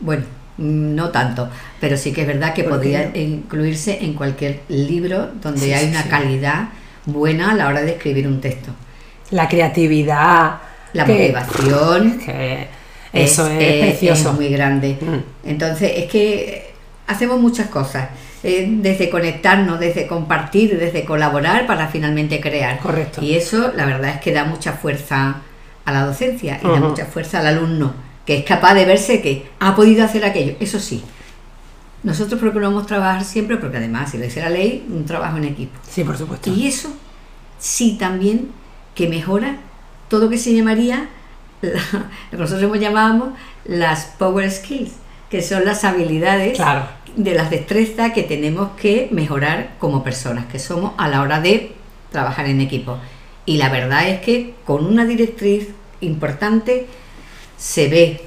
bueno, 0.01 0.25
no 0.59 1.11
tanto, 1.11 1.49
pero 1.81 1.97
sí 1.97 2.13
que 2.13 2.23
es 2.23 2.27
verdad 2.27 2.53
que 2.53 2.65
podría 2.65 3.17
incluirse 3.17 4.05
en 4.05 4.15
cualquier 4.15 4.61
libro 4.69 5.31
donde 5.41 5.75
hay 5.75 5.89
una 5.89 6.03
calidad 6.05 6.69
buena 7.07 7.53
a 7.53 7.55
la 7.55 7.69
hora 7.69 7.83
de 7.83 7.93
escribir 7.93 8.27
un 8.27 8.41
texto. 8.41 8.71
La 9.31 9.49
creatividad, 9.49 10.59
la 10.93 11.07
motivación, 11.07 12.21
eso 13.13 13.47
es, 13.47 13.81
precioso. 13.81 14.31
Es 14.31 14.35
muy 14.35 14.49
grande. 14.49 14.99
Mm. 15.01 15.49
Entonces, 15.49 15.93
es 15.97 16.11
que 16.11 16.73
hacemos 17.07 17.41
muchas 17.41 17.69
cosas. 17.69 18.09
Eh, 18.43 18.67
desde 18.69 19.11
conectarnos, 19.11 19.81
desde 19.81 20.07
compartir, 20.07 20.79
desde 20.79 21.05
colaborar 21.05 21.67
para 21.67 21.89
finalmente 21.89 22.41
crear. 22.41 22.79
Correcto. 22.79 23.23
Y 23.23 23.35
eso, 23.35 23.73
la 23.75 23.87
verdad 23.87 24.11
es 24.11 24.21
que 24.21 24.33
da 24.33 24.45
mucha 24.45 24.75
fuerza 24.75 25.37
a 25.85 25.93
la 25.93 26.05
docencia 26.05 26.61
y 26.63 26.67
da 26.67 26.81
mucha 26.81 27.07
fuerza 27.07 27.41
al 27.41 27.47
alumno 27.47 28.08
que 28.29 28.37
es 28.37 28.45
capaz 28.45 28.75
de 28.75 28.85
verse 28.85 29.23
que 29.23 29.49
ha 29.59 29.75
podido 29.75 30.05
hacer 30.05 30.23
aquello. 30.23 30.55
Eso 30.61 30.79
sí, 30.79 31.03
nosotros 32.03 32.39
procuramos 32.39 32.87
trabajar 32.87 33.25
siempre, 33.25 33.57
porque 33.57 33.79
además, 33.79 34.11
si 34.11 34.19
lo 34.19 34.25
dice 34.25 34.43
la 34.43 34.51
ley, 34.51 34.87
un 34.87 35.07
trabajo 35.07 35.39
en 35.39 35.45
equipo. 35.45 35.73
Sí, 35.89 36.05
por 36.05 36.19
supuesto. 36.19 36.53
Y 36.53 36.67
eso 36.67 36.91
sí 37.59 37.97
también 37.99 38.51
que 38.95 39.09
mejora 39.09 39.57
todo 40.09 40.25
lo 40.25 40.29
que 40.29 40.37
se 40.37 40.55
llamaría, 40.55 41.09
lo 41.63 41.71
que 41.71 42.37
nosotros 42.37 42.65
hemos 42.65 42.79
llamábamos 42.79 43.31
las 43.65 44.05
power 44.19 44.51
skills, 44.51 44.93
que 45.31 45.41
son 45.41 45.65
las 45.65 45.85
habilidades 45.85 46.59
de 47.17 47.33
las 47.33 47.49
destrezas 47.49 48.13
que 48.13 48.25
tenemos 48.25 48.73
que 48.79 49.09
mejorar 49.11 49.71
como 49.79 50.05
personas 50.05 50.45
que 50.45 50.59
somos 50.59 50.93
a 50.99 51.09
la 51.09 51.23
hora 51.23 51.41
de 51.41 51.73
trabajar 52.13 52.45
en 52.45 52.61
equipo. 52.61 52.99
Y 53.47 53.57
la 53.57 53.71
verdad 53.71 54.07
es 54.07 54.21
que 54.21 54.53
con 54.67 54.85
una 54.85 55.07
directriz 55.07 55.69
importante, 56.03 56.87
se 57.59 57.89
ve, 57.89 58.21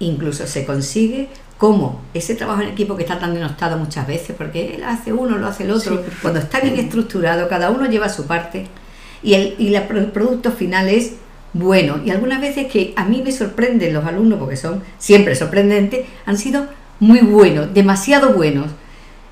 incluso 0.00 0.46
se 0.46 0.66
consigue 0.66 1.28
cómo 1.56 2.00
ese 2.12 2.34
trabajo 2.34 2.62
en 2.62 2.68
equipo 2.70 2.96
que 2.96 3.04
está 3.04 3.20
tan 3.20 3.34
denostado 3.34 3.78
muchas 3.78 4.06
veces, 4.06 4.34
porque 4.36 4.74
él 4.74 4.82
hace 4.84 5.12
uno, 5.12 5.38
lo 5.38 5.46
hace 5.46 5.62
el 5.62 5.70
otro, 5.70 6.02
cuando 6.20 6.40
está 6.40 6.60
bien 6.60 6.76
estructurado, 6.76 7.48
cada 7.48 7.70
uno 7.70 7.86
lleva 7.86 8.08
su 8.08 8.26
parte 8.26 8.66
y 9.22 9.34
el, 9.34 9.54
y 9.58 9.72
el 9.72 9.82
producto 10.10 10.50
final 10.50 10.88
es 10.88 11.14
bueno. 11.52 12.00
Y 12.04 12.10
algunas 12.10 12.40
veces 12.40 12.66
que 12.66 12.92
a 12.96 13.04
mí 13.04 13.22
me 13.24 13.30
sorprenden 13.30 13.94
los 13.94 14.04
alumnos, 14.04 14.40
porque 14.40 14.56
son 14.56 14.82
siempre 14.98 15.36
sorprendentes, 15.36 16.06
han 16.26 16.36
sido 16.36 16.66
muy 16.98 17.20
buenos, 17.20 17.72
demasiado 17.72 18.32
buenos. 18.32 18.66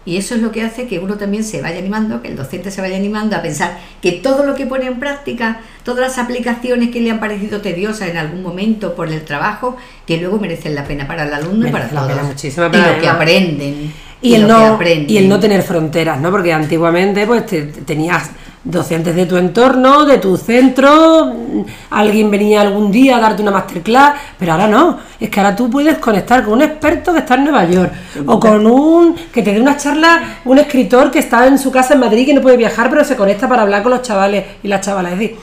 Y 0.06 0.16
eso 0.16 0.34
es 0.34 0.40
lo 0.40 0.50
que 0.50 0.62
hace 0.62 0.86
que 0.86 0.98
uno 0.98 1.16
también 1.16 1.44
se 1.44 1.60
vaya 1.60 1.78
animando, 1.78 2.22
que 2.22 2.28
el 2.28 2.36
docente 2.36 2.70
se 2.70 2.80
vaya 2.80 2.96
animando 2.96 3.36
a 3.36 3.42
pensar 3.42 3.78
que 4.00 4.12
todo 4.12 4.46
lo 4.46 4.54
que 4.54 4.64
pone 4.64 4.86
en 4.86 4.98
práctica, 4.98 5.60
todas 5.84 6.00
las 6.00 6.18
aplicaciones 6.18 6.90
que 6.90 7.00
le 7.00 7.10
han 7.10 7.20
parecido 7.20 7.60
tediosas 7.60 8.08
en 8.08 8.16
algún 8.16 8.42
momento 8.42 8.94
por 8.94 9.08
el 9.08 9.22
trabajo, 9.24 9.76
que 10.06 10.16
luego 10.16 10.38
merecen 10.38 10.74
la 10.74 10.84
pena 10.84 11.06
para 11.06 11.24
el 11.24 11.34
alumno 11.34 11.68
y 11.68 11.70
para 11.70 11.88
todos. 11.88 12.44
y 12.44 12.50
lo 12.50 13.00
que 13.00 13.08
aprenden. 13.08 13.92
Y, 14.22 14.34
el 14.34 14.46
no, 14.46 14.78
y 14.84 15.16
el 15.16 15.28
no 15.28 15.40
tener 15.40 15.62
fronteras, 15.62 16.20
¿no? 16.20 16.30
Porque 16.30 16.52
antiguamente 16.52 17.26
pues 17.26 17.44
tenías 17.86 18.30
docentes 18.62 19.16
de 19.16 19.24
tu 19.24 19.36
entorno, 19.36 20.04
de 20.04 20.18
tu 20.18 20.36
centro, 20.36 21.32
alguien 21.90 22.30
venía 22.30 22.60
algún 22.60 22.92
día 22.92 23.16
a 23.16 23.20
darte 23.20 23.40
una 23.40 23.50
masterclass, 23.50 24.14
pero 24.38 24.52
ahora 24.52 24.68
no, 24.68 24.98
es 25.18 25.30
que 25.30 25.40
ahora 25.40 25.56
tú 25.56 25.70
puedes 25.70 25.96
conectar 25.98 26.44
con 26.44 26.54
un 26.54 26.62
experto 26.62 27.12
que 27.12 27.20
está 27.20 27.36
en 27.36 27.44
Nueva 27.44 27.64
York 27.64 27.92
o 28.26 28.38
con 28.38 28.66
un 28.66 29.14
que 29.32 29.42
te 29.42 29.52
dé 29.54 29.60
una 29.60 29.76
charla, 29.76 30.40
un 30.44 30.58
escritor 30.58 31.10
que 31.10 31.20
está 31.20 31.46
en 31.46 31.58
su 31.58 31.70
casa 31.70 31.94
en 31.94 32.00
Madrid 32.00 32.26
que 32.26 32.34
no 32.34 32.42
puede 32.42 32.58
viajar, 32.58 32.90
pero 32.90 33.02
se 33.04 33.16
conecta 33.16 33.48
para 33.48 33.62
hablar 33.62 33.82
con 33.82 33.92
los 33.92 34.02
chavales 34.02 34.44
y 34.62 34.68
las 34.68 34.84
chavalas. 34.84 35.14
Es 35.14 35.18
decir, 35.18 35.36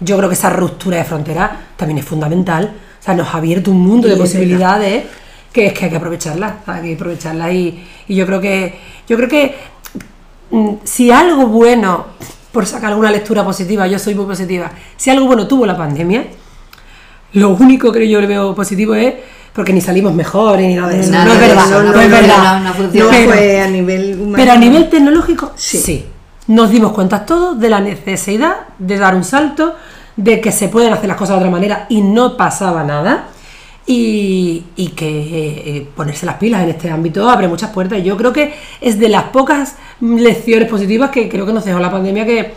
yo 0.00 0.16
creo 0.16 0.28
que 0.28 0.34
esa 0.34 0.50
ruptura 0.50 0.96
de 0.96 1.04
fronteras 1.04 1.50
también 1.76 1.98
es 1.98 2.04
fundamental, 2.04 2.72
o 3.00 3.04
sea, 3.04 3.14
nos 3.14 3.28
ha 3.34 3.38
abierto 3.38 3.70
un 3.70 3.80
mundo 3.80 4.08
de 4.08 4.16
posibilidades 4.16 5.04
que 5.52 5.66
es 5.66 5.72
que 5.74 5.84
hay 5.84 5.90
que 5.90 5.96
aprovecharlas, 5.98 6.54
hay 6.66 6.82
que 6.82 6.94
aprovecharlas 6.94 7.52
y, 7.52 7.84
y 8.08 8.14
yo 8.14 8.24
creo 8.24 8.40
que 8.40 8.74
yo 9.06 9.16
creo 9.18 9.28
que 9.28 9.54
mm, 10.50 10.74
si 10.84 11.10
algo 11.10 11.46
bueno 11.48 12.06
por 12.52 12.66
sacar 12.66 12.90
alguna 12.90 13.10
lectura 13.10 13.44
positiva, 13.44 13.86
yo 13.86 13.98
soy 13.98 14.14
muy 14.14 14.26
positiva. 14.26 14.70
Si 14.96 15.10
algo 15.10 15.26
bueno 15.26 15.46
tuvo 15.46 15.66
la 15.66 15.76
pandemia, 15.76 16.26
lo 17.32 17.50
único 17.50 17.90
que 17.90 18.08
yo 18.08 18.20
le 18.20 18.26
veo 18.26 18.54
positivo 18.54 18.94
es 18.94 19.14
porque 19.52 19.72
ni 19.72 19.80
salimos 19.80 20.14
mejor 20.14 20.58
ni 20.58 20.74
nada 20.74 20.88
de 20.88 21.00
eso. 21.00 21.12
No, 21.12 21.32
es 21.32 21.40
verdad, 21.40 21.82
no, 21.82 22.00
es 22.00 22.10
verdad. 22.10 22.60
No, 22.62 22.72
fue 22.74 23.60
a 23.60 23.68
nivel 23.68 24.14
humano. 24.14 24.36
Pero 24.36 24.52
a 24.52 24.56
nivel 24.56 24.88
tecnológico, 24.88 25.52
sí. 25.56 26.06
Nos 26.48 26.70
dimos 26.70 26.92
cuenta 26.92 27.24
todos 27.24 27.58
de 27.60 27.70
la 27.70 27.80
necesidad 27.80 28.66
de 28.78 28.98
dar 28.98 29.14
un 29.14 29.24
salto, 29.24 29.76
de 30.16 30.40
que 30.40 30.52
se 30.52 30.68
pueden 30.68 30.92
hacer 30.92 31.08
las 31.08 31.16
cosas 31.16 31.36
de 31.36 31.38
otra 31.38 31.50
manera 31.50 31.86
y 31.88 32.02
no 32.02 32.36
pasaba 32.36 32.82
nada. 32.84 33.28
Y, 33.86 34.64
que 34.96 35.08
eh, 35.08 35.62
eh, 35.66 35.86
ponerse 35.96 36.24
las 36.24 36.36
pilas 36.36 36.62
en 36.62 36.70
este 36.70 36.90
ámbito 36.90 37.28
abre 37.28 37.48
muchas 37.48 37.70
puertas. 37.70 37.98
Y 37.98 38.04
yo 38.04 38.16
creo 38.16 38.32
que 38.32 38.54
es 38.80 38.98
de 38.98 39.08
las 39.08 39.24
pocas 39.24 39.76
lecciones 40.00 40.68
positivas 40.68 41.10
que 41.10 41.28
creo 41.28 41.44
que 41.46 41.52
nos 41.52 41.64
dejó 41.64 41.78
la 41.78 41.90
pandemia 41.90 42.24
que, 42.24 42.54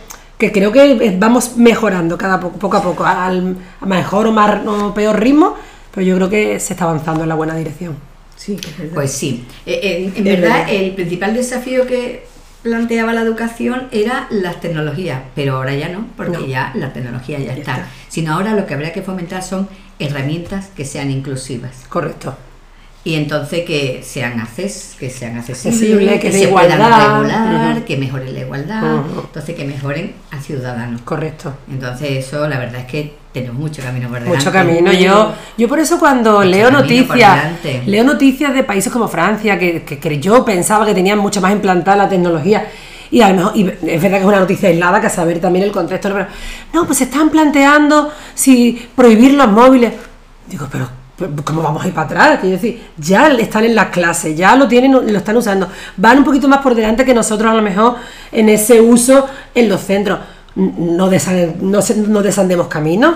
creo 0.52 0.70
que 0.70 1.16
vamos 1.18 1.56
mejorando 1.56 2.16
cada 2.16 2.38
poco, 2.38 2.58
poco 2.58 2.76
a 2.76 2.82
poco, 2.82 3.04
al 3.04 3.56
mejor 3.84 4.26
o 4.28 4.32
más 4.32 4.66
o 4.66 4.94
peor 4.94 5.18
ritmo, 5.18 5.56
pero 5.92 6.06
yo 6.06 6.16
creo 6.16 6.30
que 6.30 6.60
se 6.60 6.74
está 6.74 6.84
avanzando 6.84 7.22
en 7.22 7.28
la 7.28 7.34
buena 7.34 7.56
dirección. 7.56 7.96
Sí, 8.36 8.58
Pues 8.94 9.12
sí. 9.12 9.44
Eh, 9.64 10.12
en, 10.14 10.24
verdad, 10.24 10.66
el 10.70 10.94
principal 10.94 11.34
desafío 11.34 11.86
que 11.86 12.26
planteaba 12.66 13.12
la 13.12 13.20
educación 13.20 13.86
era 13.92 14.26
las 14.28 14.60
tecnologías, 14.60 15.22
pero 15.36 15.54
ahora 15.54 15.76
ya 15.76 15.88
no, 15.88 16.04
porque 16.16 16.48
ya 16.48 16.72
la 16.74 16.92
tecnología 16.92 17.38
ya, 17.38 17.52
está. 17.52 17.86
Sino 18.08 18.32
ahora 18.32 18.54
lo 18.54 18.66
que 18.66 18.74
habría 18.74 18.92
que 18.92 19.02
fomentar 19.02 19.44
son 19.44 19.68
herramientas 20.00 20.66
que 20.74 20.84
sean 20.84 21.12
inclusivas. 21.12 21.84
Correcto 21.88 22.36
y 23.06 23.14
entonces 23.14 23.64
que 23.64 24.02
sean 24.02 24.40
acces, 24.40 24.96
que 24.98 25.08
sean 25.10 25.38
accesibles, 25.38 26.20
que, 26.20 26.32
se 26.32 26.48
puedan 26.48 26.76
regular, 26.76 27.84
que 27.84 27.96
mejoren 27.96 28.34
la 28.34 28.40
igualdad, 28.40 28.82
entonces 29.26 29.54
que 29.54 29.64
mejoren 29.64 30.12
al 30.32 30.40
ciudadano. 30.40 30.98
Correcto. 31.04 31.54
Entonces 31.70 32.26
eso 32.26 32.48
la 32.48 32.58
verdad 32.58 32.80
es 32.80 32.86
que 32.86 33.14
tenemos 33.32 33.60
mucho 33.60 33.80
camino 33.80 34.08
por 34.08 34.18
delante. 34.18 34.36
Mucho 34.36 34.50
camino. 34.50 34.92
Yo, 34.92 35.32
yo 35.56 35.68
por 35.68 35.78
eso 35.78 36.00
cuando 36.00 36.42
leo 36.42 36.68
noticias, 36.72 37.52
leo 37.86 38.02
noticias 38.02 38.52
de 38.52 38.64
países 38.64 38.92
como 38.92 39.06
Francia, 39.06 39.56
que, 39.56 39.84
que, 39.84 40.18
yo 40.18 40.44
pensaba 40.44 40.84
que 40.84 40.92
tenían 40.92 41.20
mucho 41.20 41.40
más 41.40 41.52
implantada 41.52 41.96
la 41.98 42.08
tecnología. 42.08 42.66
Y 43.12 43.20
a 43.20 43.28
lo 43.28 43.36
mejor, 43.36 43.56
y 43.56 43.68
es 43.68 44.02
verdad 44.02 44.16
que 44.16 44.22
es 44.22 44.24
una 44.24 44.40
noticia 44.40 44.68
aislada, 44.68 45.00
que 45.00 45.06
a 45.06 45.10
saber 45.10 45.38
también 45.38 45.64
el 45.64 45.70
contexto. 45.70 46.12
Pero, 46.12 46.26
no, 46.74 46.86
pues 46.86 46.98
se 46.98 47.04
están 47.04 47.30
planteando 47.30 48.10
si 48.34 48.88
prohibir 48.96 49.34
los 49.34 49.46
móviles. 49.46 49.92
Digo, 50.48 50.66
pero 50.72 50.95
¿cómo 51.44 51.62
vamos 51.62 51.84
a 51.84 51.88
ir 51.88 51.94
para 51.94 52.06
atrás? 52.06 52.38
Quiero 52.40 52.56
decir, 52.56 52.82
ya 52.96 53.28
están 53.28 53.64
en 53.64 53.74
las 53.74 53.86
clases, 53.86 54.36
ya 54.36 54.54
lo 54.56 54.68
tienen, 54.68 54.92
lo 54.92 55.18
están 55.18 55.36
usando. 55.36 55.68
Van 55.96 56.18
un 56.18 56.24
poquito 56.24 56.48
más 56.48 56.60
por 56.60 56.74
delante 56.74 57.04
que 57.04 57.14
nosotros 57.14 57.50
a 57.50 57.54
lo 57.54 57.62
mejor 57.62 57.96
en 58.32 58.48
ese 58.48 58.80
uso 58.80 59.26
en 59.54 59.68
los 59.68 59.80
centros. 59.80 60.18
No, 60.54 61.08
desandemos 61.08 62.68
caminos, 62.68 63.14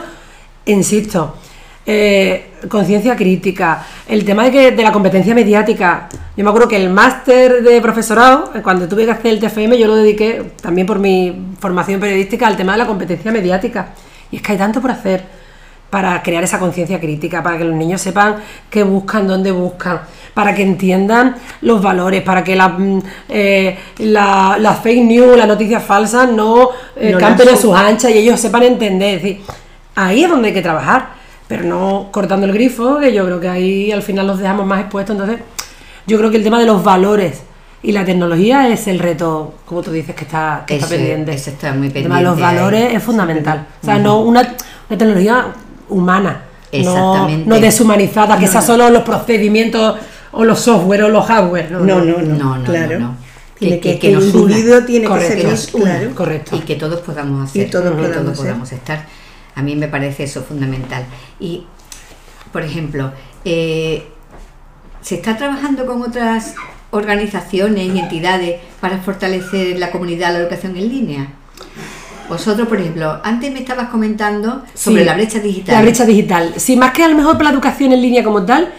insisto. 0.67 1.37
Eh, 1.87 2.53
conciencia 2.69 3.17
crítica, 3.17 3.85
el 4.07 4.25
tema 4.25 4.45
de, 4.45 4.51
que, 4.51 4.71
de 4.73 4.83
la 4.83 4.93
competencia 4.93 5.35
mediática. 5.35 6.09
Yo 6.37 6.45
me 6.45 6.51
acuerdo 6.51 6.69
que 6.69 6.77
el 6.77 6.91
máster 6.91 7.63
de 7.63 7.81
profesorado, 7.81 8.53
eh, 8.55 8.61
cuando 8.63 8.87
tuve 8.87 9.07
que 9.07 9.11
hacer 9.11 9.33
el 9.33 9.41
TFM, 9.41 9.79
yo 9.79 9.87
lo 9.87 9.97
dediqué 9.97 10.53
también 10.61 10.87
por 10.87 10.99
mi 10.99 11.55
formación 11.59 11.99
periodística 11.99 12.47
al 12.47 12.57
tema 12.57 12.73
de 12.73 12.79
la 12.79 12.87
competencia 12.87 13.33
mediática. 13.33 13.95
Y 14.31 14.37
es 14.37 14.43
que 14.43 14.53
hay 14.53 14.59
tanto 14.59 14.81
por 14.81 14.91
hacer 14.91 15.40
para 15.91 16.23
crear 16.23 16.45
esa 16.45 16.59
conciencia 16.59 17.01
crítica, 17.01 17.43
para 17.43 17.59
que 17.59 17.65
los 17.65 17.75
niños 17.75 18.01
sepan 18.01 18.37
qué 18.71 18.85
buscan, 18.85 19.27
dónde 19.27 19.51
buscan, 19.51 20.01
para 20.33 20.55
que 20.55 20.63
entiendan 20.63 21.35
los 21.63 21.83
valores, 21.83 22.23
para 22.23 22.45
que 22.45 22.55
la, 22.55 22.69
mm, 22.69 23.03
eh, 23.29 23.79
la, 23.99 24.79
fake 24.83 25.03
news, 25.03 25.37
las 25.37 25.49
noticias 25.49 25.83
falsas 25.83 26.31
no, 26.31 26.71
eh, 26.97 27.15
campen 27.19 27.49
a 27.49 27.57
sus 27.57 27.75
anchas 27.75 28.13
y 28.13 28.19
ellos 28.19 28.39
sepan 28.39 28.63
entender. 28.63 29.17
Es 29.17 29.23
decir, 29.23 29.41
ahí 29.97 30.23
es 30.23 30.31
donde 30.31 30.49
hay 30.49 30.55
que 30.55 30.63
trabajar, 30.63 31.09
pero 31.49 31.65
no 31.65 32.09
cortando 32.13 32.47
el 32.47 32.53
grifo, 32.53 32.99
que 32.99 33.13
yo 33.13 33.25
creo 33.25 33.41
que 33.41 33.49
ahí 33.49 33.91
al 33.91 34.03
final 34.03 34.29
los 34.29 34.39
dejamos 34.39 34.67
más 34.67 34.81
expuestos. 34.81 35.17
Entonces, 35.17 35.41
yo 36.07 36.19
creo 36.19 36.31
que 36.31 36.37
el 36.37 36.45
tema 36.45 36.61
de 36.61 36.67
los 36.67 36.85
valores 36.85 37.43
y 37.83 37.93
la 37.93 38.05
tecnología 38.05 38.69
es 38.69 38.87
el 38.87 38.99
reto, 38.99 39.55
como 39.65 39.83
tú 39.83 39.91
dices, 39.91 40.15
que 40.15 40.25
está, 40.25 40.65
que 40.67 40.77
está 40.77 40.89
pendiente. 40.89 41.33
está 41.33 41.73
muy 41.73 41.89
pendiente. 41.89 41.99
El 41.99 42.05
tema 42.05 42.19
de 42.19 42.25
los 42.25 42.39
valores 42.39 42.95
es 42.95 43.03
fundamental. 43.03 43.67
O 43.83 43.85
sea, 43.85 43.99
no 43.99 44.21
una, 44.21 44.41
una 44.89 44.99
tecnología 44.99 45.47
humana, 45.91 46.43
no, 46.73 47.29
no 47.29 47.61
deshumanizada, 47.61 48.39
que 48.39 48.47
sea 48.47 48.63
solo 48.63 48.89
los 48.91 49.03
procedimientos 49.03 49.97
o 50.33 50.45
los 50.45 50.61
software 50.61 51.03
o 51.05 51.09
los 51.09 51.27
hardware. 51.27 51.71
No, 51.73 51.81
no, 51.81 52.01
no, 52.23 52.65
claro. 52.65 53.15
Tiene 53.59 53.79
que, 53.79 53.93
que, 53.95 53.99
que 53.99 54.09
el 54.13 54.17
una. 54.17 54.27
individuo 54.27 54.85
tiene 54.85 55.07
Correcto, 55.07 55.49
que 55.51 55.57
ser 55.57 55.75
una, 55.77 55.85
claro. 55.99 56.15
correcto. 56.15 56.57
y 56.57 56.61
que 56.61 56.77
todos 56.77 57.01
podamos 57.01 57.51
hacer 57.51 57.67
Y 57.67 57.71
todos 57.71 57.91
que 57.91 57.97
podamos 57.97 58.15
todos 58.25 58.37
ser. 58.39 58.47
podamos 58.47 58.73
estar 58.73 59.07
a 59.55 59.63
mí 59.63 59.77
me 59.77 59.89
parece 59.89 60.25
eso 60.25 60.43
fundamental 60.43 61.05
y 61.39 61.67
por 62.53 62.63
ejemplo 62.63 63.13
eh, 63.45 64.09
se 65.03 65.17
está 65.17 65.37
trabajando 65.37 65.85
con 65.85 66.01
otras 66.01 66.55
organizaciones 66.91 67.95
y 67.95 67.99
entidades 67.99 68.61
para 68.81 68.97
fortalecer 68.99 69.79
la 69.79 69.91
comunidad 69.91 70.33
la 70.33 70.39
educación 70.39 70.75
en 70.77 70.89
línea 70.89 71.29
vosotros 72.31 72.67
por 72.69 72.81
ejemplo 72.81 73.21
antes 73.23 73.53
me 73.53 73.59
estabas 73.59 73.89
comentando 73.89 74.63
sobre 74.75 75.01
Sí, 75.03 75.07
la 75.07 75.15
brecha 75.15 75.39
digital 75.41 75.75
La 75.75 75.83
brecha 75.83 76.05
digital. 76.07 76.55
Sí, 76.57 76.77
más 76.77 76.93
que 76.93 77.05
a 77.05 77.09
lo 77.09 77.17
mejor 77.17 77.33
para 77.37 77.45
la 77.51 77.51
educación 77.51 77.93
en 77.93 78.01
línea 78.01 78.25
como 78.25 78.43
tal, 78.45 78.73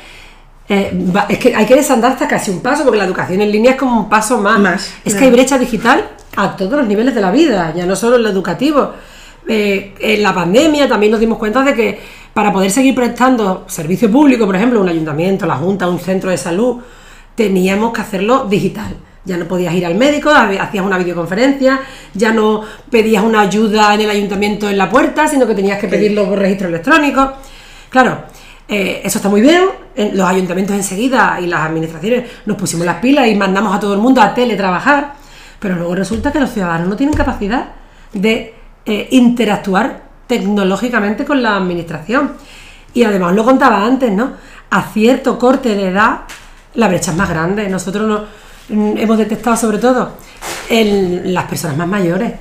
eh, 0.69 0.91
va- 1.15 1.25
es 1.29 1.37
que 1.37 1.53
hay 1.55 1.65
que 1.65 1.75
desandar 1.75 2.13
hasta 2.13 2.27
casi 2.27 2.49
un 2.49 2.61
paso, 2.61 2.83
porque 2.83 2.97
la 2.97 3.05
educación 3.05 3.41
en 3.41 3.51
línea 3.51 3.71
es 3.71 3.77
como 3.77 3.99
un 4.01 4.09
paso 4.09 4.37
más. 4.39 4.59
Más, 4.59 4.93
es 5.05 5.13
que 5.15 5.25
hay 5.25 5.31
brecha 5.31 5.57
digital 5.57 6.07
a 6.35 6.55
todos 6.55 6.73
los 6.73 6.87
niveles 6.87 7.13
de 7.13 7.21
la 7.21 7.29
vida, 7.31 7.73
ya 7.75 7.85
no 7.85 7.95
solo 7.95 8.15
en 8.15 8.23
lo 8.23 8.29
educativo. 8.29 8.91
Eh, 9.47 9.93
en 9.99 10.23
la 10.23 10.33
pandemia 10.33 10.87
también 10.87 11.11
nos 11.11 11.19
dimos 11.19 11.37
cuenta 11.37 11.61
de 11.63 11.73
que 11.73 11.99
para 12.33 12.53
poder 12.53 12.71
seguir 12.71 12.95
prestando 12.95 13.65
servicio 13.67 14.09
público, 14.09 14.45
por 14.45 14.55
ejemplo, 14.55 14.79
un 14.79 14.87
ayuntamiento, 14.87 15.45
la 15.45 15.55
junta, 15.55 15.89
un 15.89 15.99
centro 15.99 16.29
de 16.29 16.37
salud, 16.37 16.77
teníamos 17.35 17.91
que 17.91 18.01
hacerlo 18.01 18.45
digital. 18.49 18.95
Ya 19.23 19.37
no 19.37 19.45
podías 19.45 19.73
ir 19.75 19.85
al 19.85 19.95
médico, 19.95 20.31
hacías 20.31 20.83
una 20.83 20.97
videoconferencia, 20.97 21.79
ya 22.13 22.31
no 22.33 22.61
pedías 22.89 23.23
una 23.23 23.41
ayuda 23.41 23.93
en 23.93 24.01
el 24.01 24.09
ayuntamiento 24.09 24.67
en 24.69 24.77
la 24.77 24.89
puerta, 24.89 25.27
sino 25.27 25.45
que 25.45 25.53
tenías 25.53 25.79
que 25.79 25.87
pedirlo 25.87 26.27
por 26.27 26.39
registro 26.39 26.69
electrónico. 26.69 27.33
Claro, 27.89 28.23
eh, 28.67 29.01
eso 29.03 29.19
está 29.19 29.29
muy 29.29 29.41
bien. 29.41 29.65
en 29.93 30.17
los 30.17 30.25
ayuntamientos 30.25 30.75
enseguida 30.75 31.37
y 31.41 31.47
las 31.47 31.61
administraciones 31.61 32.31
nos 32.45 32.55
pusimos 32.57 32.85
las 32.85 32.95
pilas 32.95 33.27
y 33.27 33.35
mandamos 33.35 33.75
a 33.75 33.79
todo 33.79 33.93
el 33.93 33.99
mundo 33.99 34.21
a 34.21 34.33
teletrabajar, 34.33 35.15
pero 35.59 35.75
luego 35.75 35.93
resulta 35.93 36.31
que 36.31 36.39
los 36.39 36.49
ciudadanos 36.51 36.87
no 36.87 36.95
tienen 36.95 37.13
capacidad 37.13 37.65
de 38.13 38.55
eh, 38.85 39.07
interactuar 39.11 40.03
tecnológicamente 40.27 41.25
con 41.25 41.43
la 41.43 41.57
administración. 41.57 42.31
Y 42.93 43.03
además 43.03 43.35
lo 43.35 43.43
contaba 43.43 43.85
antes, 43.85 44.11
¿no? 44.11 44.31
A 44.69 44.83
cierto 44.83 45.37
corte 45.37 45.75
de 45.75 45.89
edad, 45.89 46.21
la 46.75 46.87
brecha 46.87 47.11
es 47.11 47.17
más 47.17 47.29
grande. 47.29 47.67
Nosotros 47.67 48.07
no, 48.07 48.23
hemos 48.71 49.17
detectado 49.17 49.55
sobre 49.57 49.77
todo 49.77 50.13
en 50.69 51.33
las 51.33 51.45
personas 51.45 51.77
más 51.77 51.87
mayores, 51.87 52.33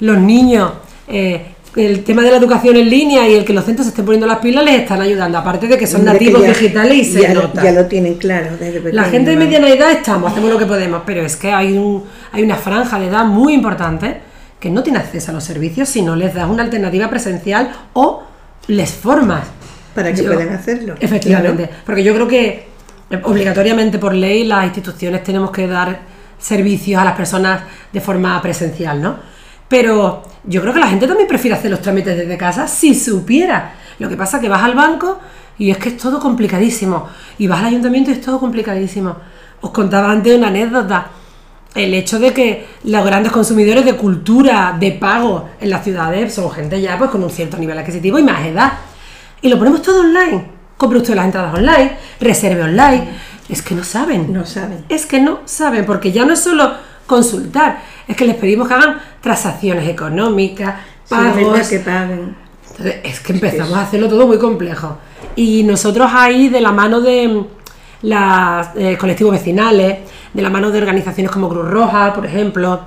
los 0.00 0.18
niños, 0.18 0.72
eh, 1.08 1.46
el 1.76 2.04
tema 2.04 2.22
de 2.22 2.30
la 2.30 2.38
educación 2.38 2.76
en 2.76 2.88
línea 2.88 3.28
y 3.28 3.34
el 3.34 3.44
que 3.44 3.52
los 3.52 3.64
centros 3.64 3.84
se 3.84 3.90
estén 3.90 4.04
poniendo 4.06 4.26
las 4.26 4.38
pilas 4.38 4.64
les 4.64 4.80
están 4.80 5.00
ayudando, 5.02 5.36
aparte 5.38 5.66
de 5.68 5.76
que 5.76 5.86
son 5.86 6.00
que 6.00 6.06
nativos 6.06 6.42
ya- 6.42 6.48
digitales 6.48 6.96
y 6.96 7.04
se 7.04 7.20
ya, 7.22 7.34
nota. 7.34 7.62
ya 7.62 7.72
lo 7.72 7.84
tienen 7.86 8.14
claro 8.14 8.56
desde 8.58 8.92
La 8.92 9.04
gente 9.04 9.30
de 9.30 9.36
mediana 9.36 9.68
edad 9.68 9.92
estamos, 9.92 10.32
hacemos 10.32 10.50
lo 10.50 10.58
que 10.58 10.64
podemos, 10.66 11.02
pero 11.04 11.22
es 11.22 11.36
que 11.36 11.52
hay, 11.52 11.76
un, 11.76 12.04
hay 12.32 12.42
una 12.42 12.56
franja 12.56 12.98
de 12.98 13.06
edad 13.08 13.24
muy 13.26 13.52
importante 13.52 14.20
que 14.58 14.70
no 14.70 14.82
tiene 14.82 14.98
acceso 15.00 15.30
a 15.30 15.34
los 15.34 15.44
servicios 15.44 15.88
si 15.90 16.00
no 16.00 16.16
les 16.16 16.32
das 16.34 16.48
una 16.48 16.62
alternativa 16.62 17.10
presencial 17.10 17.70
o 17.92 18.22
les 18.68 18.90
formas. 18.90 19.42
Para 19.94 20.12
que 20.14 20.22
Yo- 20.24 20.32
puedan 20.32 20.54
hacerlo. 20.54 20.94
Efectivamente, 20.98 21.68
porque 21.84 22.02
yo 22.02 22.14
creo 22.14 22.26
que 22.26 22.68
obligatoriamente 23.22 23.98
por 23.98 24.14
ley 24.14 24.44
las 24.44 24.64
instituciones 24.64 25.22
tenemos 25.22 25.50
que 25.50 25.66
dar 25.66 26.00
servicios 26.38 27.00
a 27.00 27.04
las 27.04 27.16
personas 27.16 27.62
de 27.92 28.00
forma 28.00 28.40
presencial, 28.42 29.00
¿no? 29.00 29.16
Pero 29.68 30.22
yo 30.44 30.60
creo 30.60 30.72
que 30.72 30.80
la 30.80 30.88
gente 30.88 31.06
también 31.06 31.28
prefiere 31.28 31.56
hacer 31.56 31.70
los 31.70 31.80
trámites 31.80 32.16
desde 32.16 32.36
casa 32.36 32.68
si 32.68 32.94
supiera. 32.94 33.74
Lo 33.98 34.08
que 34.08 34.16
pasa 34.16 34.36
es 34.36 34.42
que 34.42 34.48
vas 34.48 34.62
al 34.62 34.74
banco 34.74 35.18
y 35.58 35.70
es 35.70 35.78
que 35.78 35.90
es 35.90 35.96
todo 35.96 36.20
complicadísimo. 36.20 37.08
Y 37.38 37.46
vas 37.46 37.60
al 37.60 37.66
ayuntamiento 37.66 38.10
y 38.10 38.14
es 38.14 38.20
todo 38.20 38.38
complicadísimo. 38.38 39.16
Os 39.60 39.70
contaba 39.70 40.10
antes 40.10 40.36
una 40.36 40.48
anécdota. 40.48 41.08
El 41.74 41.92
hecho 41.94 42.18
de 42.18 42.32
que 42.32 42.66
los 42.84 43.04
grandes 43.04 43.32
consumidores 43.32 43.84
de 43.84 43.96
cultura, 43.96 44.76
de 44.78 44.92
pago 44.92 45.50
en 45.60 45.70
las 45.70 45.84
ciudades, 45.84 46.32
son 46.32 46.50
gente 46.50 46.80
ya 46.80 46.96
pues 46.96 47.10
con 47.10 47.22
un 47.22 47.30
cierto 47.30 47.58
nivel 47.58 47.78
adquisitivo 47.78 48.18
y 48.18 48.22
más 48.22 48.46
edad. 48.46 48.72
Y 49.42 49.48
lo 49.48 49.58
ponemos 49.58 49.82
todo 49.82 50.00
online. 50.00 50.55
Compre 50.76 50.98
usted 50.98 51.14
las 51.14 51.26
entradas 51.26 51.54
online, 51.54 51.96
reserve 52.20 52.62
online. 52.62 53.08
Es 53.48 53.62
que 53.62 53.74
no 53.74 53.84
saben. 53.84 54.32
No 54.32 54.44
saben. 54.44 54.84
Es 54.88 55.06
que 55.06 55.20
no 55.20 55.40
saben, 55.44 55.86
porque 55.86 56.12
ya 56.12 56.24
no 56.24 56.32
es 56.34 56.40
solo 56.40 56.72
consultar, 57.06 57.80
es 58.06 58.16
que 58.16 58.24
les 58.24 58.36
pedimos 58.36 58.68
que 58.68 58.74
hagan 58.74 58.98
transacciones 59.20 59.88
económicas, 59.88 60.74
pagos. 61.08 61.36
verdad 61.36 61.68
que 61.68 61.78
paguen. 61.78 62.36
Entonces, 62.70 62.96
es 63.04 63.20
que 63.20 63.32
empezamos 63.32 63.74
a 63.74 63.82
hacerlo 63.82 64.08
todo 64.08 64.26
muy 64.26 64.38
complejo. 64.38 64.98
Y 65.34 65.62
nosotros 65.62 66.10
ahí, 66.12 66.48
de 66.48 66.60
la 66.60 66.72
mano 66.72 67.00
de 67.00 67.44
los 68.02 68.98
colectivos 68.98 69.32
vecinales, 69.32 69.98
de 70.32 70.42
la 70.42 70.50
mano 70.50 70.70
de 70.70 70.78
organizaciones 70.78 71.30
como 71.32 71.48
Cruz 71.48 71.68
Roja, 71.68 72.12
por 72.12 72.26
ejemplo, 72.26 72.80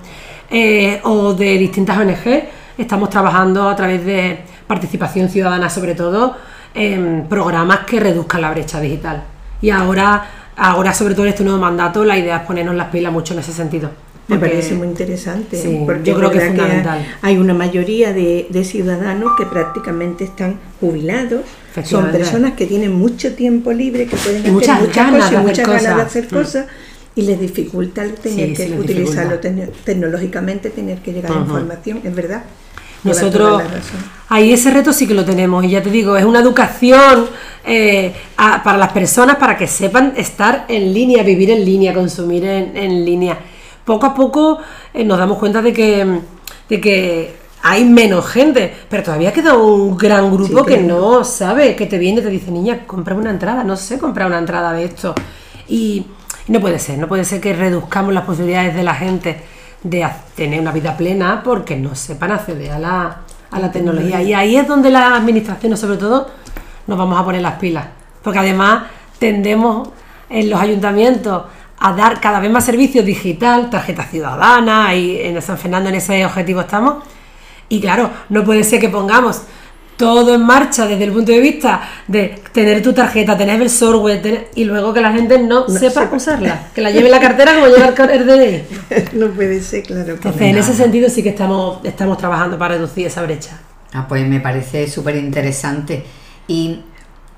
eh, 0.51 0.99
o 1.03 1.33
de 1.33 1.57
distintas 1.57 1.97
ONG, 1.97 2.43
estamos 2.77 3.09
trabajando 3.09 3.67
a 3.67 3.75
través 3.75 4.05
de 4.05 4.39
participación 4.67 5.29
ciudadana, 5.29 5.69
sobre 5.69 5.95
todo, 5.95 6.35
en 6.73 7.25
programas 7.27 7.79
que 7.85 7.99
reduzcan 7.99 8.41
la 8.41 8.51
brecha 8.51 8.79
digital. 8.79 9.23
Y 9.61 9.69
ahora, 9.69 10.51
ahora 10.55 10.93
sobre 10.93 11.13
todo 11.15 11.25
en 11.25 11.29
este 11.31 11.43
nuevo 11.43 11.59
mandato, 11.59 12.05
la 12.05 12.17
idea 12.17 12.37
es 12.37 12.43
ponernos 12.43 12.75
las 12.75 12.87
pilas 12.87 13.11
mucho 13.11 13.33
en 13.33 13.39
ese 13.39 13.51
sentido. 13.53 13.89
Me 14.27 14.37
parece 14.37 14.75
muy 14.75 14.87
interesante. 14.87 15.57
Sí, 15.59 15.81
porque 15.87 16.03
yo 16.03 16.15
creo 16.15 16.29
que 16.29 16.37
es 16.37 16.47
fundamental. 16.49 17.03
hay 17.23 17.37
una 17.39 17.55
mayoría 17.55 18.13
de, 18.13 18.45
de 18.51 18.63
ciudadanos 18.63 19.31
que 19.35 19.47
prácticamente 19.47 20.23
están 20.23 20.59
jubilados. 20.79 21.41
Son 21.83 22.11
personas 22.11 22.53
que 22.53 22.67
tienen 22.67 22.93
mucho 22.93 23.33
tiempo 23.33 23.71
libre, 23.73 24.05
que 24.05 24.15
pueden 24.17 24.41
hacer 24.41 24.51
muchas 24.53 24.81
muchas 24.81 24.95
ganas 24.95 25.25
cosas 25.29 25.43
muchas 25.43 25.67
ganas 25.67 25.83
de 25.83 25.89
cosas. 25.89 26.05
hacer 26.05 26.25
Mm. 26.25 26.29
cosas 26.29 26.65
y 27.15 27.21
les 27.23 27.39
dificulta 27.39 28.03
el 28.03 28.13
tener 28.13 28.49
Sí, 28.49 28.53
que 28.55 28.71
utilizarlo 28.79 29.39
tecnológicamente, 29.39 30.69
tener 30.69 30.99
que 30.99 31.11
llegar 31.11 31.31
a 31.31 31.35
información, 31.39 32.01
es 32.03 32.13
verdad. 32.15 32.43
Nosotros, 33.03 33.61
ahí 34.29 34.51
ese 34.53 34.71
reto 34.71 34.91
sí 34.93 35.07
que 35.07 35.13
lo 35.13 35.23
tenemos, 35.25 35.63
y 35.63 35.69
ya 35.69 35.81
te 35.81 35.89
digo, 35.89 36.17
es 36.17 36.25
una 36.25 36.39
educación 36.39 37.27
eh, 37.63 38.13
a- 38.37 38.61
para 38.63 38.77
las 38.77 38.91
personas 38.91 39.37
para 39.37 39.57
que 39.57 39.67
sepan 39.67 40.13
estar 40.17 40.65
en 40.67 40.93
línea, 40.93 41.23
vivir 41.23 41.51
en 41.51 41.63
línea, 41.65 41.93
consumir 41.93 42.43
en, 42.45 42.75
en 42.75 43.05
línea. 43.05 43.37
Poco 43.85 44.05
a 44.05 44.13
poco 44.13 44.59
eh, 44.93 45.03
nos 45.03 45.17
damos 45.17 45.37
cuenta 45.37 45.61
de 45.61 45.73
que, 45.73 46.19
de 46.69 46.81
que 46.81 47.35
hay 47.63 47.83
menos 47.85 48.25
gente, 48.27 48.73
pero 48.89 49.03
todavía 49.03 49.33
queda 49.33 49.53
un 49.57 49.97
gran 49.97 50.31
grupo 50.31 50.59
Sí, 50.63 50.65
que 50.65 50.77
no 50.77 51.23
sabe, 51.23 51.75
que 51.75 51.85
te 51.85 51.97
viene 51.97 52.21
y 52.21 52.23
te 52.23 52.29
dice, 52.29 52.51
niña, 52.51 52.85
compra 52.87 53.15
una 53.15 53.29
entrada, 53.31 53.63
no 53.63 53.75
sé 53.77 53.97
comprar 53.99 54.27
una 54.27 54.37
entrada 54.39 54.71
de 54.73 54.85
esto. 54.85 55.13
Y 55.67 56.05
no 56.47 56.59
puede 56.61 56.79
ser, 56.79 56.97
no 56.97 57.07
puede 57.07 57.25
ser 57.25 57.41
que 57.41 57.53
reduzcamos 57.53 58.13
las 58.13 58.23
posibilidades 58.23 58.75
de 58.75 58.83
la 58.83 58.95
gente 58.95 59.41
de 59.83 60.07
tener 60.35 60.59
una 60.59 60.71
vida 60.71 60.95
plena 60.97 61.41
porque 61.43 61.75
no 61.75 61.95
sepan 61.95 62.31
acceder 62.31 62.71
a 62.71 62.79
la, 62.79 63.17
a 63.51 63.59
la 63.59 63.71
tecnología. 63.71 64.21
Y 64.21 64.33
ahí 64.33 64.55
es 64.55 64.67
donde 64.67 64.89
las 64.89 65.13
administraciones, 65.13 65.79
sobre 65.79 65.97
todo, 65.97 66.29
nos 66.87 66.97
vamos 66.97 67.19
a 67.19 67.23
poner 67.23 67.41
las 67.41 67.55
pilas. 67.55 67.85
Porque 68.21 68.39
además 68.39 68.83
tendemos 69.17 69.89
en 70.29 70.49
los 70.49 70.59
ayuntamientos 70.59 71.43
a 71.79 71.93
dar 71.93 72.19
cada 72.19 72.39
vez 72.39 72.51
más 72.51 72.65
servicios 72.65 73.05
digital, 73.05 73.69
tarjeta 73.69 74.03
ciudadana, 74.03 74.93
y 74.93 75.21
en 75.21 75.41
San 75.41 75.57
Fernando 75.57 75.89
en 75.89 75.95
ese 75.95 76.25
objetivo 76.25 76.61
estamos. 76.61 77.03
Y 77.69 77.79
claro, 77.79 78.09
no 78.29 78.43
puede 78.43 78.63
ser 78.63 78.81
que 78.81 78.89
pongamos 78.89 79.43
todo 79.99 80.33
en 80.33 80.43
marcha 80.45 80.87
desde 80.87 81.03
el 81.03 81.11
punto 81.11 81.33
de 81.33 81.41
vista 81.41 81.81
de 82.07 82.41
tener 82.53 82.81
tu 82.81 82.93
tarjeta, 82.93 83.37
tener 83.37 83.61
el 83.61 83.69
software 83.69 84.21
tener- 84.21 84.47
y 84.55 84.63
luego 84.63 84.93
que 84.93 85.01
la 85.01 85.11
gente 85.11 85.37
no, 85.39 85.67
sepa 85.67 86.03
sepa. 86.03 86.15
usarla, 86.15 86.67
que 86.73 86.81
la 86.81 86.89
lleve 86.89 87.07
en 87.07 87.11
la 87.11 87.19
cartera 87.19 87.53
como 87.55 87.67
lleva 87.67 87.87
el 88.13 88.25
DNI. 88.25 88.63
no 89.19 89.27
puede 89.31 89.61
ser, 89.61 89.83
claro. 89.83 90.05
que 90.05 90.11
Entonces, 90.13 90.41
no. 90.41 90.47
en 90.47 90.57
ese 90.57 90.73
sentido 90.73 91.09
sí 91.09 91.21
que 91.21 91.27
estamos, 91.29 91.79
estamos 91.83 92.17
trabajando 92.17 92.57
para 92.57 92.75
reducir 92.75 93.07
esa 93.07 93.21
brecha. 93.23 93.59
Ah, 93.91 94.05
pues 94.07 94.25
me 94.25 94.39
parece 94.39 94.87
súper 94.89 95.17
interesante. 95.17 96.05
Y 96.47 96.79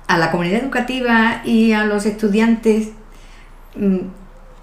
a 0.06 0.16
la 0.18 0.30
comunidad 0.30 0.60
educativa 0.62 1.42
y 1.44 1.72
a 1.72 1.84
los 1.84 2.06
estudiantes, 2.06 2.90
mm, 3.74 3.96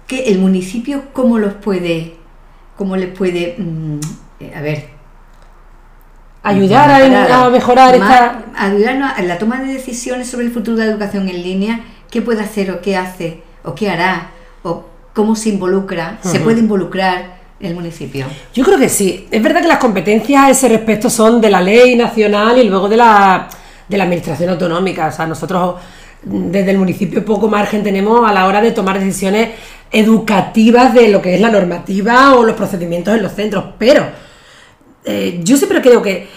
¿qué, 0.06 0.24
¿el 0.28 0.38
municipio 0.38 1.02
cómo 1.12 1.38
los 1.38 1.52
puede, 1.52 2.14
cómo 2.78 2.96
les 2.96 3.10
puede, 3.14 3.56
mm, 3.58 4.00
eh, 4.40 4.52
a 4.56 4.62
ver, 4.62 4.88
Ayudar 6.42 6.90
a, 6.90 7.46
a 7.46 7.50
mejorar 7.50 7.98
Más- 7.98 8.10
esta... 8.10 8.42
ayudarnos 8.56 9.18
en 9.18 9.28
la 9.28 9.38
toma 9.38 9.60
de 9.60 9.72
decisiones 9.74 10.28
sobre 10.28 10.46
el 10.46 10.52
futuro 10.52 10.76
de 10.76 10.86
la 10.86 10.92
educación 10.92 11.28
en 11.28 11.42
línea, 11.42 11.80
qué 12.10 12.22
puede 12.22 12.40
hacer 12.40 12.70
o 12.70 12.80
qué 12.80 12.96
hace 12.96 13.42
o 13.62 13.74
qué 13.74 13.90
hará 13.90 14.30
o 14.62 14.86
cómo 15.12 15.36
se 15.36 15.50
involucra, 15.50 16.18
se 16.22 16.40
puede 16.40 16.60
involucrar 16.60 17.40
el 17.60 17.74
municipio. 17.74 18.26
Yo 18.54 18.64
creo 18.64 18.78
que 18.78 18.88
sí. 18.88 19.28
Es 19.30 19.42
verdad 19.42 19.60
que 19.60 19.68
las 19.68 19.78
competencias 19.78 20.44
a 20.44 20.50
ese 20.50 20.68
respecto 20.68 21.10
son 21.10 21.40
de 21.42 21.50
la 21.50 21.60
ley 21.60 21.94
nacional 21.94 22.56
y 22.56 22.64
luego 22.64 22.88
de 22.88 22.96
la, 22.96 23.48
de 23.86 23.98
la 23.98 24.04
administración 24.04 24.48
autonómica. 24.50 25.08
O 25.08 25.12
sea, 25.12 25.26
nosotros 25.26 25.74
mm, 26.24 26.50
desde 26.50 26.70
el 26.70 26.78
municipio 26.78 27.22
poco 27.22 27.48
margen 27.48 27.82
tenemos 27.82 28.26
a 28.28 28.32
la 28.32 28.46
hora 28.46 28.62
de 28.62 28.72
tomar 28.72 28.98
decisiones 28.98 29.50
educativas 29.90 30.94
de 30.94 31.08
lo 31.08 31.20
que 31.20 31.34
es 31.34 31.40
la 31.40 31.50
normativa 31.50 32.34
o 32.34 32.44
los 32.44 32.56
procedimientos 32.56 33.14
en 33.14 33.22
los 33.22 33.32
centros. 33.32 33.64
Pero 33.78 34.06
eh, 35.04 35.40
yo 35.42 35.56
siempre 35.56 35.80
creo 35.80 36.02
que 36.02 36.28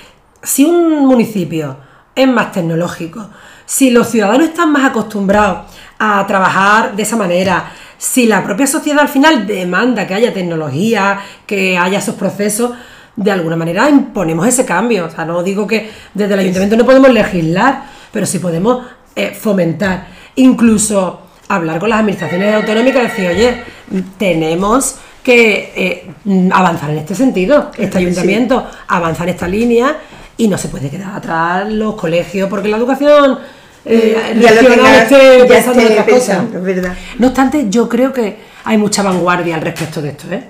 si 0.42 0.66
un 0.66 1.06
municipio 1.06 1.78
es 2.16 2.28
más 2.28 2.52
tecnológico, 2.52 3.30
si 3.66 3.90
los 3.90 4.10
ciudadanos 4.10 4.50
están 4.50 4.72
más 4.72 4.86
acostumbrados 4.86 5.72
a 6.00 6.26
trabajar 6.28 6.96
de 6.96 7.04
esa 7.04 7.16
manera, 7.16 7.72
si 7.98 8.26
la 8.26 8.44
propia 8.44 8.68
sociedad 8.68 9.00
al 9.00 9.08
final 9.08 9.48
demanda 9.48 10.06
que 10.06 10.14
haya 10.14 10.34
tecnología, 10.34 11.20
que 11.46 11.78
haya 11.78 12.00
esos 12.00 12.16
procesos, 12.16 12.72
de 13.16 13.32
alguna 13.32 13.56
manera 13.56 13.90
imponemos 13.90 14.48
ese 14.48 14.66
cambio. 14.66 15.06
O 15.06 15.10
sea, 15.10 15.26
no 15.26 15.44
digo 15.44 15.66
que 15.66 15.90
desde 16.14 16.34
el 16.34 16.40
ayuntamiento 16.42 16.76
no 16.76 16.86
podemos 16.86 17.12
legislar, 17.12 17.86
pero 18.12 18.26
sí 18.26 18.40
podemos 18.40 18.86
eh, 19.16 19.34
fomentar. 19.34 20.08
Incluso 20.36 21.22
hablar 21.48 21.80
con 21.80 21.90
las 21.90 22.00
administraciones 22.00 22.56
autonómicas 22.56 23.04
y 23.04 23.08
decir, 23.08 23.28
oye, 23.30 23.64
tenemos 24.18 24.96
que 25.24 25.72
eh, 25.76 26.50
avanzar 26.54 26.90
en 26.92 26.98
este 27.00 27.16
sentido. 27.16 27.72
Este 27.78 27.98
ayuntamiento 27.98 28.68
avanza 28.88 29.24
en 29.24 29.30
esta 29.30 29.48
línea 29.48 29.98
y 30.38 30.48
no 30.48 30.58
se 30.58 30.68
puede 30.68 30.90
quedar 30.90 31.16
atrás 31.16 31.70
los 31.72 31.96
colegios, 31.96 32.50
porque 32.50 32.68
la 32.68 32.78
educación 32.78 33.40
eh, 33.86 34.34
regional 34.36 34.76
tenga- 34.76 35.04
esté 35.04 35.40
ya 35.40 35.48
pensando 35.48 35.82
en 35.82 35.88
esté 35.88 36.02
otras 36.02 36.06
cosas. 36.20 36.38
pensando, 36.38 36.58
es 36.70 36.76
verdad. 36.76 36.94
No 37.20 37.28
obstante, 37.28 37.66
yo 37.70 37.88
creo 37.90 38.12
que 38.14 38.38
hay 38.66 38.78
mucha 38.78 39.04
vanguardia 39.04 39.56
al 39.56 39.62
respecto 39.62 40.02
de 40.02 40.10
esto. 40.10 40.32
¿eh? 40.32 40.44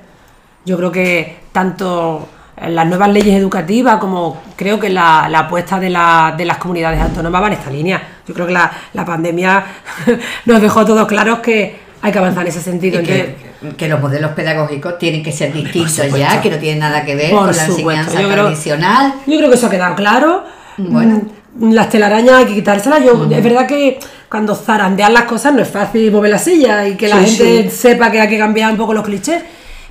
Yo 0.65 0.77
creo 0.77 0.91
que 0.91 1.37
tanto 1.51 2.27
las 2.67 2.85
nuevas 2.87 3.09
leyes 3.09 3.35
educativas 3.35 3.97
como 3.97 4.41
creo 4.55 4.79
que 4.79 4.89
la, 4.89 5.27
la 5.29 5.39
apuesta 5.39 5.79
de, 5.79 5.89
la- 5.89 6.33
de 6.37 6.45
las 6.45 6.57
comunidades 6.57 7.01
autónomas 7.01 7.41
va 7.43 7.47
en 7.47 7.53
esta 7.53 7.69
línea. 7.69 8.01
Yo 8.27 8.33
creo 8.33 8.47
que 8.47 8.53
la, 8.53 8.71
la 8.93 9.03
pandemia 9.05 9.63
nos 10.45 10.61
dejó 10.61 10.79
a 10.81 10.85
todos 10.85 11.07
claros 11.07 11.39
que 11.39 11.82
hay 12.03 12.11
que 12.11 12.17
avanzar 12.19 12.43
en 12.43 12.49
ese 12.49 12.61
sentido. 12.61 13.01
Y 13.01 13.03
que, 13.05 13.35
que 13.77 13.87
los 13.87 13.99
modelos 13.99 14.31
pedagógicos 14.31 14.99
tienen 14.99 15.23
que 15.23 15.31
ser 15.31 15.51
distintos 15.53 15.95
ya, 16.19 16.41
que 16.41 16.49
no 16.51 16.57
tienen 16.57 16.79
nada 16.79 17.03
que 17.05 17.15
ver 17.15 17.31
Por 17.31 17.47
con 17.47 17.47
la 17.47 17.65
supuesto, 17.65 17.89
enseñanza 17.91 18.21
yo 18.21 18.29
creo- 18.29 18.43
tradicional. 18.45 19.13
Yo 19.25 19.37
creo 19.37 19.49
que 19.49 19.55
eso 19.55 19.67
ha 19.67 19.69
quedado 19.71 19.95
claro. 19.95 20.43
Bueno. 20.77 21.21
Mm, 21.55 21.71
Las 21.71 21.89
telarañas 21.89 22.35
hay 22.35 22.45
que 22.45 22.53
quitárselas. 22.55 23.03
Yo, 23.03 23.27
Es 23.31 23.43
verdad 23.43 23.65
que 23.67 23.99
cuando 24.29 24.53
zarandean 24.55 25.13
las 25.13 25.23
cosas 25.23 25.53
no 25.53 25.61
es 25.61 25.67
fácil 25.69 26.11
mover 26.11 26.31
la 26.31 26.39
silla 26.39 26.87
y 26.87 26.95
que 26.95 27.07
la 27.07 27.23
Sí, 27.25 27.37
gente 27.37 27.69
sí. 27.69 27.75
sepa 27.77 28.11
que 28.11 28.19
hay 28.19 28.27
que 28.27 28.37
cambiar 28.37 28.71
un 28.71 28.77
poco 28.77 28.93
los 28.93 29.05
clichés. 29.05 29.41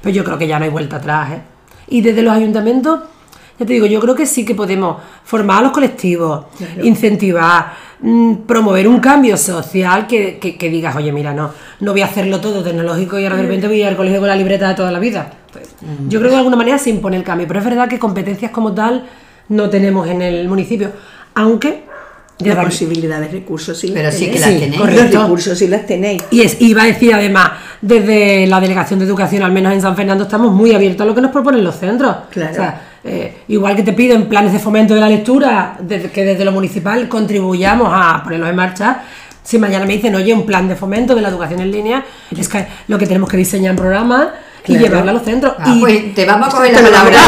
Pero 0.03 0.15
yo 0.15 0.23
creo 0.25 0.37
que 0.37 0.47
ya 0.49 0.59
no 0.59 0.65
hay 0.65 0.71
vuelta 0.71 0.97
atrás. 0.97 1.31
¿eh? 1.33 1.39
Y 1.89 2.01
desde 2.03 2.23
los 2.23 2.35
ayuntamientos, 2.35 3.01
ya 3.59 3.67
te 3.67 3.73
digo, 3.73 3.87
yo 3.87 4.01
creo 4.01 4.15
que 4.15 4.27
sí 4.27 4.45
que 4.45 4.55
podemos 4.55 4.97
formar 5.25 5.59
a 5.59 5.63
los 5.63 5.73
colectivos, 5.73 6.47
incentivar, 6.83 7.73
mm, 8.01 8.35
promover 8.47 8.89
un 8.89 8.99
cambio 9.01 9.37
social 9.37 10.07
que, 10.07 10.39
que- 10.39 10.57
que 10.57 10.69
digas, 10.71 10.95
oye, 10.97 11.13
mira, 11.13 11.33
no, 11.33 11.51
no 11.81 11.93
voy 11.93 12.03
a 12.03 12.07
hacerlo 12.07 12.41
todo 12.41 12.63
tecnológico 12.63 13.19
y 13.19 13.25
ahora 13.25 13.37
de 13.37 13.43
repente 13.43 13.67
voy 13.69 13.77
a 13.77 13.81
ir 13.81 13.87
al 13.87 13.97
colegio 13.97 14.19
con 14.21 14.29
la 14.29 14.37
libreta 14.37 14.69
de 14.69 14.75
toda 14.75 14.91
la 14.91 14.99
vida. 14.99 15.31
Pues, 15.53 15.69
Yo 16.09 16.19
creo 16.19 16.31
que 16.31 16.35
de 16.37 16.39
alguna 16.39 16.57
manera 16.57 16.79
se 16.79 16.91
impone 16.91 17.17
el 17.17 17.23
cambio, 17.25 17.47
pero 17.47 17.59
es 17.61 17.65
verdad 17.65 17.89
que 17.89 17.99
competencias 17.99 18.51
como 18.51 18.73
tal 18.73 19.05
no 19.49 19.69
tenemos 19.71 20.09
en 20.09 20.23
el 20.23 20.49
municipio, 20.49 20.91
aunque... 21.35 21.91
De 22.39 22.53
recursos 23.31 23.79
sí 23.79 23.91
Pero 23.95 24.05
las 24.07 24.15
sí 24.17 24.25
que 24.31 24.33
tenéis. 24.33 24.41
las 24.41 24.51
Sí, 24.55 24.59
tenéis. 24.61 24.81
correcto. 24.81 25.15
Los 25.15 25.23
recursos 25.25 25.59
sí 25.59 25.69
las 25.69 25.87
tenéis. 25.87 26.23
Y 26.31 26.41
es, 26.41 26.61
iba 26.61 26.83
a 26.83 26.87
decir 26.87 27.15
además, 27.15 27.53
desde 27.81 28.47
la 28.49 28.59
Delegación 28.61 28.99
de 28.99 29.05
Educación, 29.05 29.45
al 29.45 29.53
menos 29.53 29.73
en 29.73 29.81
San 29.81 29.95
Fernando, 29.95 30.25
estamos 30.25 30.53
muy 30.53 30.73
abiertos 30.75 31.03
a 31.03 31.05
lo 31.05 31.15
que 31.15 31.21
nos 31.21 31.31
proponen 31.31 31.63
los 31.63 31.77
centros. 31.77 32.17
Claro. 32.31 32.51
O 32.51 32.55
sea, 32.55 32.92
eh, 33.05 33.43
igual 33.49 33.75
que 33.77 33.83
te 33.83 33.93
piden 33.93 34.29
planes 34.29 34.53
de 34.53 34.59
fomento 34.59 34.95
de 34.95 35.01
la 35.01 35.09
lectura, 35.09 35.77
desde, 35.81 36.11
que 36.11 36.25
desde 36.25 36.45
lo 36.45 36.53
municipal 36.53 37.09
contribuyamos 37.09 37.89
a 37.93 38.23
ponerlos 38.23 38.49
en 38.49 38.57
marcha. 38.57 39.03
Si 39.43 39.59
mañana 39.59 39.85
me 39.87 39.95
dicen, 39.95 40.15
oye, 40.15 40.33
un 40.33 40.47
plan 40.47 40.69
de 40.69 40.77
fomento 40.77 41.15
de 41.17 41.21
la 41.23 41.29
educación 41.29 41.61
en 41.61 41.73
línea, 41.73 42.05
es 42.37 42.49
que 42.49 42.65
lo 42.89 42.97
que 42.99 43.07
tenemos 43.07 43.29
que 43.29 43.37
diseñar 43.37 43.71
en 43.71 43.77
programas 43.77 44.29
y 44.65 44.75
Claro. 44.75 44.83
llevarlo 44.87 45.11
a 45.11 45.15
los 45.15 45.23
centros. 45.25 45.55
Ah, 45.59 45.65
y 45.75 45.81
pues 45.81 46.15
te 46.15 46.25
vamos 46.25 46.47
a 46.47 46.51
coger 46.57 46.73
la 46.73 46.81
palabra. 46.83 47.19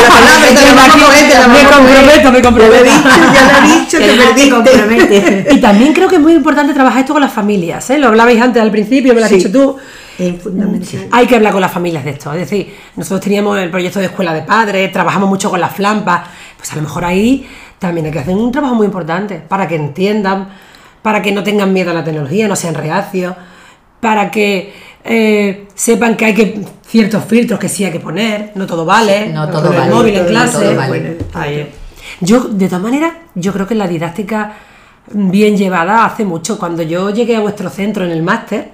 me 1.48 1.68
comprometo, 1.68 1.90
me 1.90 1.92
Ya 2.22 2.30
lo 2.30 2.38
he 2.38 2.42
comprometo. 2.42 2.84
dicho, 2.84 3.98
ya 3.98 4.14
lo 4.14 4.22
he 4.22 4.34
dicho, 4.34 4.62
te 4.64 4.70
perdiste. 4.70 5.46
Y 5.50 5.60
también 5.60 5.92
creo 5.92 6.08
que 6.08 6.16
es 6.16 6.20
muy 6.22 6.34
importante 6.34 6.72
trabajar 6.72 7.00
esto 7.00 7.12
con 7.12 7.22
las 7.22 7.32
familias, 7.32 7.90
¿eh? 7.90 7.98
Lo 7.98 8.08
hablabais 8.08 8.40
antes 8.40 8.62
al 8.62 8.70
principio, 8.70 9.12
me 9.14 9.20
lo 9.20 9.26
has 9.26 9.30
Sí. 9.30 9.38
dicho 9.38 9.50
tú. 9.50 9.76
Es 10.18 10.42
fundamental. 10.42 11.08
Hay 11.10 11.26
que 11.26 11.36
hablar 11.36 11.52
con 11.52 11.60
las 11.60 11.72
familias 11.72 12.04
de 12.04 12.10
esto. 12.10 12.32
Es 12.32 12.40
decir, 12.40 12.74
nosotros 12.96 13.20
teníamos 13.20 13.58
el 13.58 13.70
proyecto 13.70 13.98
de 13.98 14.06
escuela 14.06 14.32
de 14.32 14.42
padres, 14.42 14.92
trabajamos 14.92 15.28
mucho 15.28 15.50
con 15.50 15.60
las 15.60 15.72
flampas. 15.74 16.22
Pues 16.56 16.72
a 16.72 16.76
lo 16.76 16.82
mejor 16.82 17.04
ahí 17.04 17.46
también 17.78 18.06
hay 18.06 18.12
que 18.12 18.20
hacer 18.20 18.34
un 18.34 18.52
trabajo 18.52 18.74
muy 18.74 18.86
importante 18.86 19.36
para 19.46 19.66
que 19.66 19.76
entiendan, 19.76 20.48
para 21.02 21.20
que 21.20 21.32
no 21.32 21.42
tengan 21.42 21.72
miedo 21.72 21.90
a 21.90 21.94
la 21.94 22.04
tecnología, 22.04 22.48
no 22.48 22.56
sean 22.56 22.74
reacios, 22.74 23.34
para 24.00 24.30
que 24.30 24.72
eh, 25.04 25.66
sepan 25.74 26.16
que 26.16 26.24
hay 26.26 26.34
que 26.34 26.60
ciertos 26.86 27.24
filtros 27.24 27.58
que 27.58 27.68
sí 27.68 27.84
hay 27.84 27.92
que 27.92 28.00
poner, 28.00 28.52
no 28.54 28.66
todo 28.66 28.84
vale, 28.84 29.28
No 29.28 29.48
todo 29.48 29.62
con 29.64 29.72
el 29.74 29.78
vale, 29.80 29.94
móvil 29.94 30.14
en 30.14 30.22
no 30.22 30.28
clase. 30.28 30.64
todo 30.64 30.76
vale. 30.76 31.18
Ahí. 31.34 31.72
Yo, 32.20 32.40
de 32.40 32.66
todas 32.66 32.82
maneras, 32.82 33.12
yo 33.34 33.52
creo 33.52 33.66
que 33.66 33.74
la 33.74 33.88
didáctica 33.88 34.52
bien 35.10 35.56
llevada 35.56 36.04
hace 36.04 36.24
mucho. 36.24 36.58
Cuando 36.58 36.82
yo 36.82 37.10
llegué 37.10 37.36
a 37.36 37.40
vuestro 37.40 37.68
centro 37.68 38.04
en 38.04 38.12
el 38.12 38.22
máster, 38.22 38.70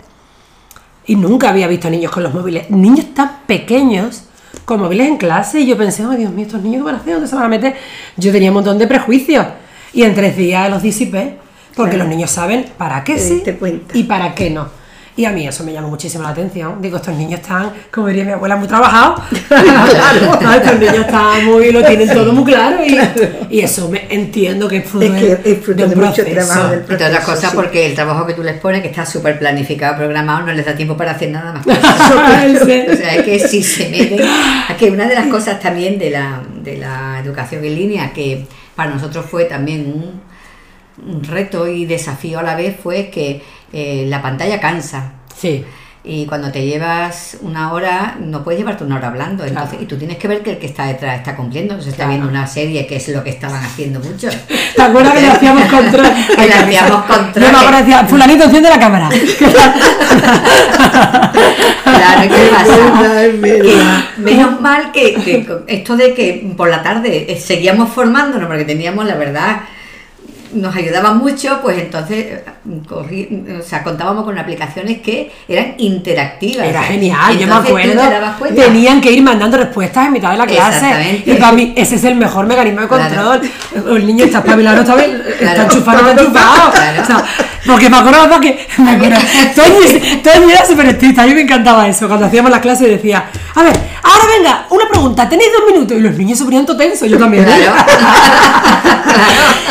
y 1.11 1.17
nunca 1.17 1.49
había 1.49 1.67
visto 1.67 1.91
niños 1.91 2.13
con 2.13 2.23
los 2.23 2.33
móviles, 2.33 2.71
niños 2.71 3.13
tan 3.15 3.41
pequeños 3.45 4.23
con 4.65 4.79
móviles 4.79 5.09
en 5.09 5.17
clase, 5.17 5.59
y 5.59 5.67
yo 5.67 5.77
pensé, 5.77 6.07
oh 6.07 6.11
Dios 6.11 6.33
mío, 6.33 6.47
estos 6.47 6.63
niños 6.63 6.83
qué 6.83 6.85
van 6.85 6.95
a 6.95 6.99
hacer, 6.99 7.15
¿dónde 7.15 7.27
se 7.29 7.35
van 7.35 7.47
a 7.47 7.49
meter? 7.49 7.75
Yo 8.17 8.31
tenía 8.31 8.51
un 8.51 8.55
montón 8.55 8.79
de 8.79 8.87
prejuicios, 8.87 9.45
y 9.93 10.05
en 10.05 10.15
tres 10.15 10.37
días 10.37 10.71
los 10.71 10.83
disipé, 10.83 11.37
porque 11.75 11.97
Claro. 11.97 12.05
los 12.05 12.15
niños 12.15 12.31
saben 12.31 12.65
para 12.79 13.03
qué 13.03 13.19
sí 13.19 13.43
y 13.93 14.05
para 14.05 14.37
qué 14.37 14.51
no. 14.51 14.69
Y 15.17 15.25
a 15.25 15.33
mí 15.33 15.47
eso 15.47 15.65
me 15.65 15.73
llamó 15.73 15.89
muchísimo 15.89 16.23
la 16.23 16.31
atención. 16.31 16.81
Digo, 16.81 16.97
estos 16.97 17.15
niños 17.15 17.41
están, 17.41 17.73
como 17.91 18.07
diría 18.07 18.25
mi 18.25 18.33
abuela, 18.33 18.57
muy 18.57 18.69
trabajados. 18.69 19.21
claro. 19.49 20.39
No, 20.41 20.53
estos 20.55 20.79
niños 20.79 20.95
están 20.99 21.45
muy, 21.45 21.73
lo 21.73 21.85
tienen 21.85 22.09
todo 22.09 22.33
muy 22.33 22.45
claro. 22.53 22.79
Y, 22.85 23.57
y 23.57 23.61
eso 23.61 23.89
me 23.89 24.07
entiendo 24.09 24.69
que 24.69 24.79
es 24.79 24.85
fruto, 24.89 25.07
Es 25.07 25.13
de, 25.13 25.37
que 25.43 25.51
es 25.53 25.59
fruto 25.65 25.85
un 25.85 25.91
de 25.91 25.97
mucho 25.97 26.23
proceso. 26.25 26.33
trabajo 26.47 26.69
del 26.71 26.81
Entre 26.81 26.95
otras 26.95 27.11
proceso, 27.11 27.35
cosas 27.35 27.51
sí. 27.51 27.57
porque 27.57 27.87
el 27.87 27.95
trabajo 27.95 28.27
que 28.27 28.35
tú 28.35 28.43
les 28.43 28.59
pones, 28.61 28.83
que 28.83 28.89
está 28.89 29.05
súper 29.05 29.39
planificado, 29.39 29.97
programado, 29.97 30.47
no 30.47 30.53
les 30.53 30.65
da 30.65 30.75
tiempo 30.75 30.97
para 30.97 31.11
hacer 31.13 31.31
nada 31.31 31.53
más. 31.53 31.67
O 31.71 32.97
sea, 32.97 33.15
es 33.17 33.25
que 33.25 33.39
si 33.49 33.63
se 33.63 33.89
meten... 33.89 34.21
es 34.69 34.77
que 34.77 34.91
una 34.91 35.07
de 35.09 35.15
las 35.15 35.27
cosas 35.27 35.61
también 35.61 35.99
de 35.99 36.11
la, 36.11 36.41
de 36.63 36.77
la 36.77 37.21
educación 37.23 37.65
en 37.65 37.75
línea, 37.75 38.13
que 38.13 38.47
para 38.75 38.91
nosotros 38.91 39.27
fue 39.29 39.45
también 39.45 39.81
un 39.87 40.30
reto 41.23 41.67
y 41.69 41.87
desafío 41.87 42.39
a 42.41 42.43
la 42.43 42.55
vez, 42.57 42.77
fue 42.83 43.11
que 43.11 43.43
eh, 43.73 44.05
la 44.09 44.21
pantalla 44.23 44.61
cansa. 44.61 45.13
Sí. 45.37 45.65
Y 46.03 46.25
cuando 46.25 46.51
te 46.51 46.65
llevas 46.65 47.37
una 47.43 47.75
hora, 47.75 48.17
no 48.19 48.43
puedes 48.43 48.59
llevarte 48.59 48.85
una 48.85 48.97
hora 48.97 49.09
hablando. 49.09 49.45
Entonces, 49.45 49.71
Claro. 49.73 49.85
Y 49.85 49.87
tú 49.87 49.99
tienes 49.99 50.17
que 50.17 50.29
ver 50.29 50.43
que 50.43 50.53
el 50.53 50.59
que 50.59 50.65
está 50.67 50.87
detrás 50.87 51.19
está 51.19 51.37
cumpliendo. 51.37 51.75
Se 51.81 51.91
está 51.91 52.05
Claro. 52.05 52.11
viendo 52.13 52.29
una 52.29 52.47
serie, 52.47 52.87
que 52.87 52.97
es 52.97 53.09
lo 53.09 53.23
que 53.23 53.29
estaban 53.29 53.63
haciendo 53.63 54.01
muchos. 54.01 54.35
¿Te 54.77 54.83
acuerdas 54.83 55.13
que 55.13 55.21
le 55.21 55.29
hacíamos 55.29 55.65
control? 55.69 56.07
Que 56.37 56.47
le 56.47 56.55
hacíamos 56.55 57.05
me 57.35 57.47
acuerdo 57.47 57.79
decía, 57.79 58.05
fulanito, 58.07 58.45
enciende 58.45 58.71
la 58.71 58.79
cámara. 58.79 59.11
Claro, 61.85 62.35
¿qué 62.35 62.51
pasa? 62.51 62.77
Que 63.41 64.23
menos 64.23 64.61
mal 64.61 64.93
que, 64.93 65.15
que 65.15 65.47
esto 65.67 65.97
de 65.97 66.15
que 66.15 66.51
por 66.57 66.69
la 66.69 66.83
tarde 66.83 67.27
eh, 67.29 67.39
seguíamos 67.39 67.91
formándonos, 67.91 68.47
porque 68.49 68.65
teníamos, 68.65 69.05
la 69.07 69.15
verdad, 69.17 69.61
nos 70.53 70.75
ayudaba 70.75 71.13
mucho, 71.13 71.61
pues 71.63 71.79
entonces 71.79 72.17
eh, 72.27 72.45
cogí- 72.89 73.59
o 73.59 73.63
sea, 73.63 73.83
contábamos 73.83 74.25
con 74.25 74.39
aplicaciones 74.39 75.01
que 75.01 75.31
eran 75.49 75.75
interactivas. 75.79 76.67
Era 76.67 76.83
genial, 76.83 77.39
yo 77.39 77.47
me 77.47 77.55
acuerdo. 77.55 78.03
te. 78.49 78.55
Tenían 78.63 79.01
que 79.01 79.13
ir 79.13 79.23
mandando 79.23 79.57
respuestas 79.57 80.07
en 80.07 80.13
mitad 80.13 80.31
de 80.33 80.37
la 80.39 80.47
clase. 80.47 81.23
Y 81.27 81.35
para 81.35 81.53
mí, 81.53 81.73
ese 81.77 81.97
es 81.97 82.05
el 82.05 82.17
mejor 82.17 82.47
mecanismo 82.47 82.81
de 82.83 82.89
Claro. 82.89 83.41
control. 83.73 83.97
El 83.97 84.07
niño 84.07 84.25
está 84.25 84.39
espabilado, 84.39 84.81
está, 84.83 84.95
está 85.05 85.37
Claro. 85.39 85.63
enchufado, 85.63 85.99
está 86.11 86.11
enchufado. 86.23 86.73
Claro. 86.73 87.03
O 87.03 87.07
sea, 87.07 87.25
porque 87.67 87.91
me 87.91 87.97
acuerdo 87.99 88.41
que. 88.41 88.67
Me 88.79 88.91
acuerdo, 88.93 89.19
Toñi, 89.55 90.17
Toñi 90.23 90.53
era 90.53 90.67
súper 90.67 90.87
estricta, 90.87 91.23
a 91.23 91.27
mí 91.27 91.35
me 91.35 91.43
encantaba 91.43 91.87
eso. 91.89 92.07
Cuando 92.09 92.27
hacíamos 92.27 92.51
las 92.51 92.61
clases 92.61 92.89
decía, 92.89 93.27
a 93.55 93.63
ver, 93.63 93.77
ahora 94.03 94.25
venga, 94.37 94.67
una 94.71 94.89
pregunta, 94.89 95.29
tenéis 95.29 95.51
dos 95.57 95.67
minutos. 95.73 95.97
Y 95.97 96.01
los 96.01 96.15
niños 96.17 96.39
se 96.39 96.45
ponían 96.45 96.67
todo 96.67 96.77
tensos, 96.77 97.09
yo 97.09 97.19
también. 97.19 97.45
¿eh? 97.49 97.53
Claro. 97.57 97.73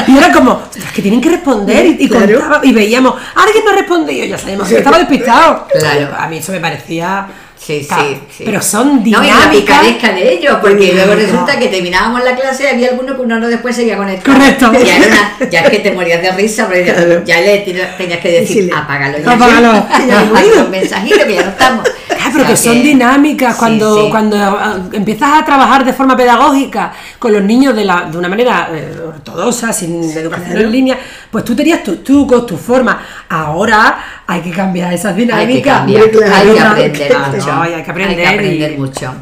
Y 0.08 0.18
era 0.18 0.32
como, 0.32 0.52
"Ostras, 0.54 0.92
que 0.94 1.02
tienen 1.04 1.22
que 1.22 1.30
responder 1.30 1.86
y, 1.86 1.98
y 2.00 2.10
Claro. 2.10 2.40
contaba- 2.40 2.66
y 2.66 2.72
veíamos, 2.72 3.14
alguien 3.36 3.64
no 3.64 3.72
ha 3.72 3.76
respondido, 3.76 4.26
ya 4.26 4.38
sabemos 4.38 4.68
que 4.68 4.78
estaba 4.78 4.98
despistado. 4.98 5.68
Claro. 5.80 6.16
A 6.18 6.28
mí 6.28 6.38
eso 6.38 6.52
me 6.52 6.60
parecía. 6.60 7.28
Sí, 7.70 7.86
Claro, 7.88 8.04
sí, 8.04 8.18
sí. 8.38 8.44
Pero 8.46 8.62
son 8.64 8.96
No, 8.98 9.08
y 9.08 9.12
la 9.12 9.20
dinámicas. 9.22 9.52
picaresca 9.80 10.12
de 10.14 10.34
ellos, 10.34 10.58
porque 10.60 10.92
luego 10.94 11.14
Claro. 11.14 11.20
resulta 11.22 11.60
que 11.60 11.68
terminábamos 11.68 12.24
la 12.24 12.36
clase 12.36 12.64
y 12.64 12.68
había 12.68 12.90
alguno 12.90 13.16
que 13.16 13.22
una 13.22 13.36
hora 13.38 13.48
después 13.48 13.76
seguía 13.76 13.96
conectado. 13.96 14.38
Correcto. 14.38 14.72
Ya, 14.74 14.96
era 14.98 15.06
una- 15.08 15.50
ya 15.50 15.60
es 15.62 15.70
que 15.70 15.80
te 15.80 15.92
morías 15.96 16.22
de 16.22 16.32
risa, 16.32 16.68
Claro. 16.68 17.24
ya 17.26 17.42
le 17.42 17.60
tenías 17.60 18.20
que 18.20 18.32
decir, 18.42 18.64
Sí, 18.66 18.72
apágalo 18.76 19.20
ya. 19.20 19.32
Apágalo. 19.34 19.86
Hay 20.36 20.50
un 20.66 20.72
mensajito 20.72 21.26
que 21.28 21.36
ya 21.36 21.44
no 21.44 21.50
estamos. 21.52 21.84
Ah, 22.22 22.28
O 22.28 22.32
pero 22.34 22.44
sea 22.46 22.48
que 22.48 22.58
son 22.58 22.84
dinámicas 22.84 23.56
cuando, 23.56 24.04
sí. 24.06 24.10
cuando 24.12 24.36
ah, 24.38 24.78
empiezas 24.92 25.42
a 25.42 25.46
trabajar 25.46 25.86
de 25.86 25.94
forma 25.94 26.18
pedagógica 26.18 26.92
con 27.18 27.32
los 27.32 27.42
niños 27.44 27.74
de, 27.76 27.86
la, 27.86 28.08
de 28.12 28.18
una 28.18 28.28
manera 28.28 28.70
eh, 28.74 28.94
ortodoxa, 29.08 29.72
sin 29.72 30.04
educación 30.04 30.50
claro. 30.52 30.66
en 30.66 30.72
línea, 30.72 30.98
pues 31.32 31.46
tú 31.46 31.56
tenías 31.56 31.82
tus 31.84 32.04
trucos, 32.04 32.46
tus 32.46 32.60
formas. 32.60 32.98
Ahora 33.30 34.00
hay 34.28 34.42
que 34.42 34.52
cambiar 34.52 34.92
esas 34.94 35.12
Hay 35.16 35.16
que 35.16 35.22
dinámicas. 35.22 35.78
cambiar, 35.78 36.10
claro, 36.12 36.36
hay 36.36 36.48
que 36.48 36.54
claro, 36.54 36.72
aprender 36.72 37.08
claro, 37.08 37.32
hay 37.62 37.84
que 37.84 37.92
aprender 37.92 38.28
aprender 38.28 38.72
y- 38.74 38.78
mucho. 38.78 39.14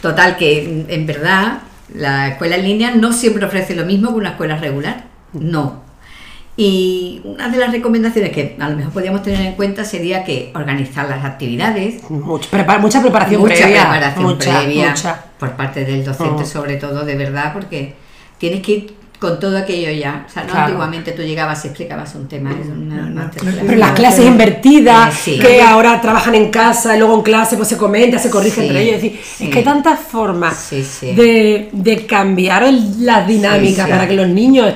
Total, 0.00 0.36
que 0.36 0.84
en 0.88 1.06
verdad 1.06 1.58
la 1.94 2.28
escuela 2.28 2.56
en 2.56 2.64
línea 2.64 2.90
no 2.94 3.12
siempre 3.12 3.44
ofrece 3.46 3.74
lo 3.74 3.84
mismo 3.84 4.08
que 4.10 4.14
una 4.16 4.30
escuela 4.30 4.56
regular. 4.56 5.04
No. 5.32 5.82
Y 6.56 7.20
una 7.24 7.48
de 7.48 7.58
las 7.58 7.72
recomendaciones 7.72 8.30
que 8.30 8.56
a 8.60 8.68
lo 8.68 8.76
mejor 8.76 8.92
podríamos 8.92 9.22
tener 9.22 9.40
en 9.40 9.54
cuenta 9.54 9.84
sería 9.84 10.22
que 10.24 10.52
organizar 10.54 11.08
las 11.08 11.24
actividades. 11.24 12.08
Mucha, 12.08 12.48
prepa- 12.50 12.78
mucha 12.78 13.02
preparación 13.02 13.40
mucha 13.40 13.54
previa. 13.54 13.80
preparación 13.90 14.24
mucha, 14.24 14.60
previa 14.60 14.90
mucha. 14.90 15.24
por 15.38 15.50
parte 15.52 15.84
del 15.84 16.04
docente, 16.04 16.44
Mm. 16.44 16.46
sobre 16.46 16.76
todo, 16.76 17.04
de 17.04 17.16
verdad, 17.16 17.52
porque 17.52 17.94
tienes 18.38 18.60
que 18.62 18.72
ir 18.72 18.94
con 19.24 19.40
todo 19.40 19.56
aquello 19.58 19.90
ya. 19.90 20.24
O 20.28 20.32
sea, 20.32 20.42
no 20.44 20.50
Claro. 20.50 20.66
antiguamente 20.66 21.12
tú 21.12 21.22
llegabas 21.22 21.64
y 21.64 21.68
explicabas 21.68 22.14
un 22.14 22.28
tema. 22.28 22.50
es 22.52 22.66
una 22.66 22.96
no, 22.96 23.08
no, 23.08 23.14
masterclass. 23.22 23.54
Pero 23.66 23.78
las 23.78 23.92
clases 23.92 24.24
invertidas, 24.26 25.14
Eh, 25.14 25.18
sí. 25.24 25.38
que 25.38 25.62
ahora 25.62 26.00
trabajan 26.00 26.34
en 26.34 26.50
casa 26.50 26.94
y 26.94 26.98
luego 26.98 27.14
en 27.16 27.22
clase 27.22 27.56
pues 27.56 27.68
se 27.68 27.76
comenta, 27.76 28.18
se 28.18 28.30
corrige 28.30 28.60
Sí, 28.60 28.66
entre 28.68 28.82
ellos. 28.82 28.96
Es, 28.96 29.02
decir, 29.02 29.20
sí. 29.24 29.44
es 29.44 29.50
que 29.50 29.58
hay 29.58 29.64
tantas 29.64 29.98
formas. 30.00 30.70
De, 30.70 31.70
de 31.72 32.06
cambiar 32.06 32.62
el- 32.64 33.04
las 33.04 33.26
dinámicas 33.26 33.88
para 33.88 34.06
que 34.06 34.14
los 34.14 34.28
niños 34.28 34.72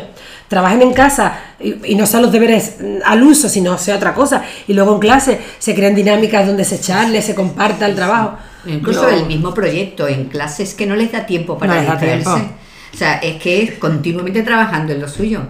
trabajen 0.48 0.80
en 0.82 0.92
casa 0.94 1.38
y, 1.60 1.92
y 1.92 1.94
no 1.94 2.06
sean 2.06 2.22
los 2.22 2.32
deberes 2.32 2.76
al 3.04 3.22
uso, 3.22 3.48
sino 3.48 3.76
sea 3.78 3.96
otra 3.96 4.14
cosa. 4.14 4.42
Y 4.66 4.72
luego 4.72 4.94
en 4.94 4.98
clase 5.00 5.38
se 5.58 5.74
crean 5.74 5.94
dinámicas 5.94 6.46
donde 6.46 6.64
se 6.64 6.80
charle, 6.80 7.20
se 7.22 7.34
comparta 7.34 7.86
el 7.86 7.94
trabajo. 7.94 8.36
Incluso 8.66 9.02
Yo- 9.02 9.16
el 9.16 9.26
mismo 9.26 9.52
proyecto 9.54 10.08
en 10.08 10.24
clases 10.26 10.74
que 10.74 10.86
no 10.86 10.96
les 10.96 11.12
da 11.12 11.26
tiempo 11.26 11.58
para 11.58 11.74
No 11.74 11.78
les 11.80 11.86
da 11.86 11.92
distraerse. 11.96 12.30
tiempo. 12.30 12.54
O 12.92 12.96
sea, 12.96 13.14
es 13.18 13.40
que 13.42 13.62
es 13.62 13.72
continuamente 13.78 14.42
trabajando 14.42 14.92
en 14.92 15.00
lo 15.00 15.08
suyo. 15.08 15.42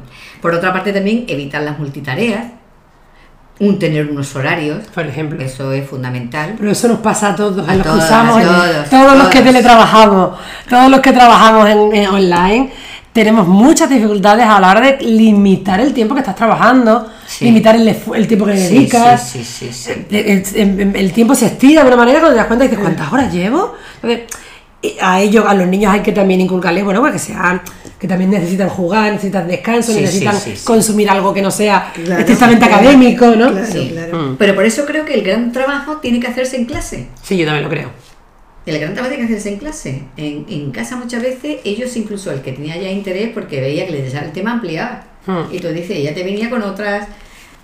Por 0.42 0.54
otra 0.54 0.72
parte 0.72 0.92
también 0.92 1.24
evitar 1.28 1.62
las 1.62 1.78
multitareas, 1.78 2.44
un 3.60 3.78
tener 3.78 4.08
unos 4.08 4.34
horarios, 4.36 4.86
Por 4.94 5.06
ejemplo. 5.06 5.42
eso 5.42 5.72
es 5.72 5.88
fundamental. 5.88 6.54
Pero 6.58 6.70
eso 6.70 6.86
nos 6.88 7.00
pasa 7.00 7.30
a 7.30 7.36
todos, 7.36 7.66
a, 7.68 7.72
A 7.72 7.74
los 7.76 7.86
que 7.86 7.92
usamos, 7.92 8.40
en- 8.40 8.46
todos, 8.46 8.88
todos 8.90 9.18
los 9.18 9.28
que 9.28 9.38
todos. 9.40 9.44
teletrabajamos, 9.52 10.38
todos 10.68 10.90
los 10.90 11.00
que 11.00 11.12
trabajamos 11.12 11.68
en, 11.68 11.94
en 11.96 12.06
online, 12.08 12.70
tenemos 13.12 13.48
muchas 13.48 13.90
dificultades 13.90 14.46
a 14.46 14.60
la 14.60 14.70
hora 14.70 14.80
de 14.80 14.98
limitar 15.04 15.80
el 15.80 15.92
tiempo 15.92 16.14
que 16.14 16.20
estás 16.20 16.36
trabajando, 16.36 17.10
Sí. 17.26 17.46
limitar 17.46 17.74
el, 17.74 17.88
el 17.88 18.28
tiempo 18.28 18.46
que 18.46 18.54
le 18.54 18.60
dedicas. 18.60 19.28
sí, 19.28 19.42
sí. 19.44 19.90
El, 20.10 20.44
el- 20.54 20.96
el 20.96 21.12
tiempo 21.12 21.34
se 21.34 21.46
estira 21.46 21.82
de 21.82 21.88
una 21.88 21.96
manera 21.96 22.18
que 22.18 22.26
cuando 22.26 22.34
te 22.34 22.38
das 22.38 22.46
cuenta 22.46 22.64
y 22.64 22.68
dices, 22.68 22.82
¿cuántas 22.84 23.12
horas 23.12 23.32
llevo? 23.32 23.74
Entonces, 24.02 24.20
a 25.00 25.20
ellos, 25.20 25.44
a 25.46 25.54
los 25.54 25.66
niños 25.66 25.92
hay 25.92 26.00
que 26.00 26.12
también 26.12 26.40
inculcarles, 26.40 26.84
bueno, 26.84 27.00
pues 27.00 27.12
que 27.14 27.18
sean, 27.18 27.60
que 27.98 28.06
también 28.06 28.30
necesitan 28.30 28.68
jugar, 28.68 29.12
necesitan 29.12 29.48
descanso, 29.48 29.92
Sí, 29.92 30.00
necesitan 30.00 30.34
sí, 30.36 30.50
sí, 30.52 30.56
sí. 30.56 30.64
consumir 30.64 31.10
algo 31.10 31.34
que 31.34 31.42
no 31.42 31.50
sea 31.50 31.92
Claro, 31.94 32.20
estrictamente 32.20 32.66
claro, 32.66 32.82
académico, 32.82 33.26
¿no? 33.34 33.50
Claro, 33.50 33.66
Sí. 33.66 33.88
claro. 33.92 34.36
Pero 34.38 34.54
por 34.54 34.64
eso 34.64 34.84
creo 34.86 35.04
que 35.04 35.14
el 35.14 35.22
gran 35.22 35.50
trabajo 35.52 35.96
tiene 35.96 36.20
que 36.20 36.28
hacerse 36.28 36.56
en 36.56 36.64
clase. 36.66 37.08
Sí, 37.22 37.36
yo 37.36 37.44
también 37.44 37.64
lo 37.64 37.70
creo. 37.70 37.90
El 38.66 38.78
gran 38.78 38.92
trabajo 38.92 39.14
tiene 39.14 39.26
que 39.26 39.32
hacerse 39.34 39.48
en 39.54 39.58
clase. 39.58 40.02
En, 40.16 40.46
en 40.48 40.70
casa 40.70 40.96
muchas 40.96 41.22
veces 41.22 41.56
ellos 41.64 41.96
incluso 41.96 42.30
el 42.30 42.42
que 42.42 42.52
tenía 42.52 42.76
ya 42.76 42.90
interés 42.90 43.30
porque 43.34 43.60
veía 43.60 43.84
que 43.86 43.92
le 43.92 43.98
interesaba 43.98 44.26
el 44.26 44.32
tema 44.32 44.52
ampliaba. 44.52 45.04
Hmm. 45.26 45.52
Y 45.52 45.58
tú 45.58 45.68
dices, 45.68 45.90
ella 45.96 46.14
te 46.14 46.22
venía 46.22 46.50
con 46.50 46.62
otras 46.62 47.08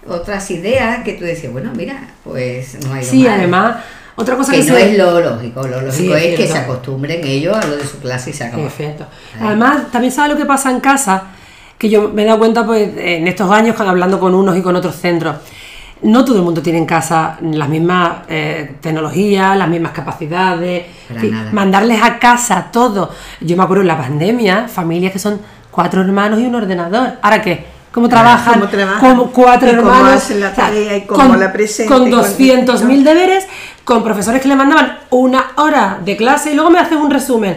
otras 0.06 0.50
ideas 0.50 1.02
que 1.04 1.14
tú 1.14 1.24
decías, 1.24 1.50
bueno, 1.52 1.72
mira, 1.74 2.08
pues 2.24 2.76
no 2.84 2.92
hay 2.92 3.04
Sí, 3.04 3.26
además, 3.26 3.76
otra 4.16 4.36
cosa 4.36 4.52
que, 4.52 4.60
que 4.60 4.66
no 4.70 4.74
se- 4.76 4.90
es 4.92 4.98
lo 4.98 5.20
lógico, 5.20 5.62
lo 5.62 5.80
lógico 5.80 5.92
Sí, 5.92 6.12
es, 6.12 6.22
es 6.24 6.36
que 6.36 6.46
se 6.46 6.58
acostumbren 6.58 7.20
ellos 7.24 7.56
a 7.56 7.66
lo 7.66 7.76
de 7.76 7.84
su 7.86 7.98
clase 7.98 8.30
y 8.30 8.32
se 8.32 8.44
acabó. 8.44 8.62
Perfecto. 8.62 9.06
Además, 9.40 9.90
también 9.90 10.12
sabes 10.12 10.32
lo 10.32 10.38
que 10.38 10.46
pasa 10.46 10.70
en 10.70 10.80
casa, 10.80 11.24
que 11.78 11.88
yo 11.88 12.08
me 12.10 12.22
he 12.22 12.26
dado 12.26 12.38
cuenta 12.38 12.64
pues 12.64 12.90
en 12.96 13.26
estos 13.26 13.50
años 13.50 13.78
hablando 13.80 14.18
con 14.20 14.34
unos 14.34 14.56
y 14.56 14.62
con 14.62 14.76
otros 14.76 14.94
centros. 14.96 15.36
No 16.02 16.24
todo 16.24 16.36
el 16.36 16.42
mundo 16.42 16.60
tiene 16.60 16.78
en 16.78 16.86
casa 16.86 17.38
las 17.40 17.68
mismas 17.68 18.18
eh, 18.28 18.76
tecnologías, 18.80 19.56
las 19.56 19.68
mismas 19.68 19.92
capacidades. 19.92 20.84
Mandarles 21.52 22.02
a 22.02 22.18
casa 22.18 22.68
todo. 22.70 23.10
Yo 23.40 23.56
me 23.56 23.62
acuerdo 23.62 23.80
en 23.82 23.88
la 23.88 23.96
pandemia, 23.98 24.68
familias 24.68 25.12
que 25.12 25.18
son 25.18 25.40
cuatro 25.70 26.02
hermanos 26.02 26.40
y 26.40 26.46
un 26.46 26.54
ordenador. 26.54 27.14
¿Ahora 27.22 27.40
qué? 27.40 27.73
¿Cómo 27.94 28.08
trabajan? 28.08 28.54
cómo 28.54 28.66
trabajan, 28.68 29.00
Como 29.00 29.30
cuatro 29.30 29.70
y 29.70 29.76
cómo 29.76 29.88
hermanos. 29.92 30.14
hacen 30.16 30.40
la 30.40 30.52
tarea 30.52 30.96
y 30.96 31.02
cómo 31.02 31.36
la 31.36 31.52
presentan 31.52 31.96
Con 31.96 32.08
y 32.08 32.10
cuánto- 32.10 32.28
200.000 32.28 33.04
deberes, 33.04 33.46
con 33.84 34.02
profesores 34.02 34.42
que 34.42 34.48
le 34.48 34.56
mandaban 34.56 34.98
una 35.10 35.52
hora 35.56 35.98
de 36.04 36.16
clase 36.16 36.50
y 36.50 36.54
luego 36.56 36.70
me 36.70 36.80
hacen 36.80 36.98
un 36.98 37.08
resumen. 37.10 37.56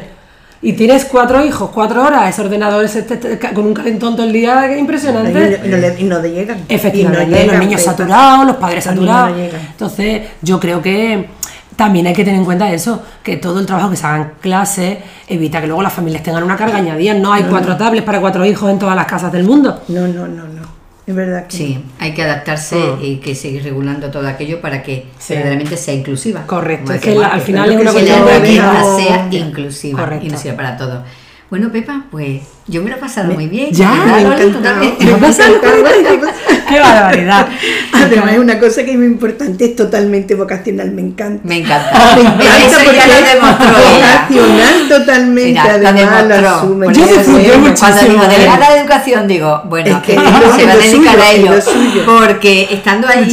Y 0.62 0.74
tienes 0.74 1.06
cuatro 1.06 1.44
hijos, 1.44 1.70
cuatro 1.74 2.04
horas, 2.04 2.30
ese 2.30 2.42
ordenador 2.42 2.84
ese- 2.86 3.00
este- 3.00 3.16
este- 3.34 3.54
con 3.54 3.66
un 3.66 3.74
calentón 3.74 4.16
todo 4.16 4.26
el 4.28 4.34
día 4.34 4.76
Y 4.76 4.80
impresionante. 4.80 5.32
no, 5.60 5.66
y 5.66 5.70
no 5.70 5.78
le- 5.78 5.96
y 6.00 6.04
no 6.04 6.22
llegan. 6.22 6.66
Efectivamente, 6.70 7.24
Y 7.24 7.30
no 7.32 7.38
llegan, 7.38 7.56
los 7.58 7.66
niños 7.66 7.82
saturados, 7.84 8.46
los 8.46 8.56
padres 8.58 8.84
saturados. 8.84 9.38
Entonces, 9.72 10.22
yo 10.42 10.60
creo 10.60 10.82
que 10.82 11.30
también 11.78 12.06
hay 12.08 12.14
que 12.14 12.26
tener 12.26 12.40
en 12.40 12.46
cuenta 12.46 12.70
eso, 12.74 13.02
que 13.24 13.38
todo 13.38 13.60
el 13.62 13.66
trabajo 13.66 13.90
que 13.90 13.96
se 13.96 14.06
haga 14.06 14.18
en 14.18 14.32
clase 14.42 15.00
evita 15.30 15.62
que 15.62 15.68
luego 15.68 15.82
las 15.82 15.94
familias 15.94 16.24
tengan 16.24 16.44
una 16.44 16.58
carga 16.58 16.78
añadida. 16.78 17.14
No 17.14 17.32
hay 17.32 17.44
cuatro 17.44 17.78
tablets 17.78 18.06
para 18.06 18.20
cuatro 18.20 18.44
hijos 18.46 18.70
en 18.70 18.80
todas 18.80 18.96
las 18.96 19.06
casas 19.06 19.32
del 19.32 19.46
mundo. 19.46 19.82
No, 19.88 20.02
no, 20.08 20.28
no, 20.28 20.44
no. 20.44 20.76
Es 21.06 21.16
verdad 21.16 21.48
que 21.48 21.56
Sí, 21.56 21.82
hay 22.00 22.14
que 22.14 22.22
adaptarse 22.24 22.76
Mm. 22.76 23.02
y 23.02 23.16
que 23.18 23.34
seguir 23.34 23.64
regulando 23.64 24.12
todo 24.12 24.28
aquello 24.28 24.60
para 24.60 24.84
que 24.84 25.06
Sí. 25.18 25.36
verdaderamente 25.36 25.78
sea 25.78 25.94
inclusiva. 25.94 26.46
Correcto, 26.46 26.92
es 26.92 27.00
que 27.00 27.18
al 27.24 27.40
final 27.40 27.70
es 27.70 27.76
que 27.78 27.82
una 27.82 27.86
la 27.86 27.92
cuestión 27.94 28.26
de 28.26 28.32
educación 28.34 28.44
dejar- 28.44 28.98
sea 28.98 29.28
inclusiva 29.32 30.00
Correcto. 30.02 30.26
y 30.26 30.30
no 30.32 30.38
sea 30.38 30.56
para 30.58 30.76
todo. 30.76 31.04
Bueno, 31.50 31.72
Pepa, 31.72 32.04
pues 32.12 32.42
yo 32.68 32.82
me 32.84 32.90
lo 32.90 32.98
he 32.98 33.00
pasado 33.00 33.32
muy 33.34 33.48
bien. 33.48 33.70
ya, 33.72 33.90
¿verdad, 33.92 34.16
me 34.18 34.24
Loli? 34.24 34.44
encantado. 34.44 34.96
Me 35.00 35.14
ha 35.14 35.18
pasa 35.18 35.46
algo 35.46 35.58
encantado. 35.66 36.34
¡Qué 36.68 36.80
barbaridad! 36.82 37.48
Además, 37.94 38.32
es 38.34 38.40
una 38.40 38.60
cosa 38.60 38.84
que 38.84 38.92
es 38.92 38.98
muy 38.98 39.06
importante, 39.06 39.64
es 39.64 39.76
totalmente 39.78 40.36
vocacional, 40.36 40.92
me 40.92 41.04
encanta. 41.04 41.40
Me 41.48 41.60
encanta. 41.60 42.16
Me 42.16 42.22
encanta 42.24 42.58
eso 42.58 42.78
porque 42.84 42.98
ya 42.98 43.08
lo 43.08 43.14
ella. 43.14 43.36
vocacional 43.40 44.90
totalmente, 44.90 45.50
Mira, 45.62 45.78
lo 45.78 45.88
además 45.88 46.24
lo 46.24 46.28
demostró. 46.36 46.56
asume. 46.58 46.86
Yo 47.48 47.60
muchísimo, 47.60 47.76
Cuando 47.80 48.02
digo, 48.12 48.24
delegada 48.28 48.74
de 48.74 48.80
educación, 48.82 49.28
digo, 49.30 49.62
bueno, 49.70 49.98
Es 49.98 50.04
que 50.04 50.12
se 50.16 50.18
lo- 50.18 50.24
va 50.24 50.38
a 50.38 50.42
lo 50.42 50.82
dedicar 50.82 50.90
suyo, 50.90 51.10
a 51.24 51.32
ello. 51.32 51.52
lo. 52.06 52.20
Porque 52.20 52.68
estando 52.72 53.08
allí, 53.08 53.32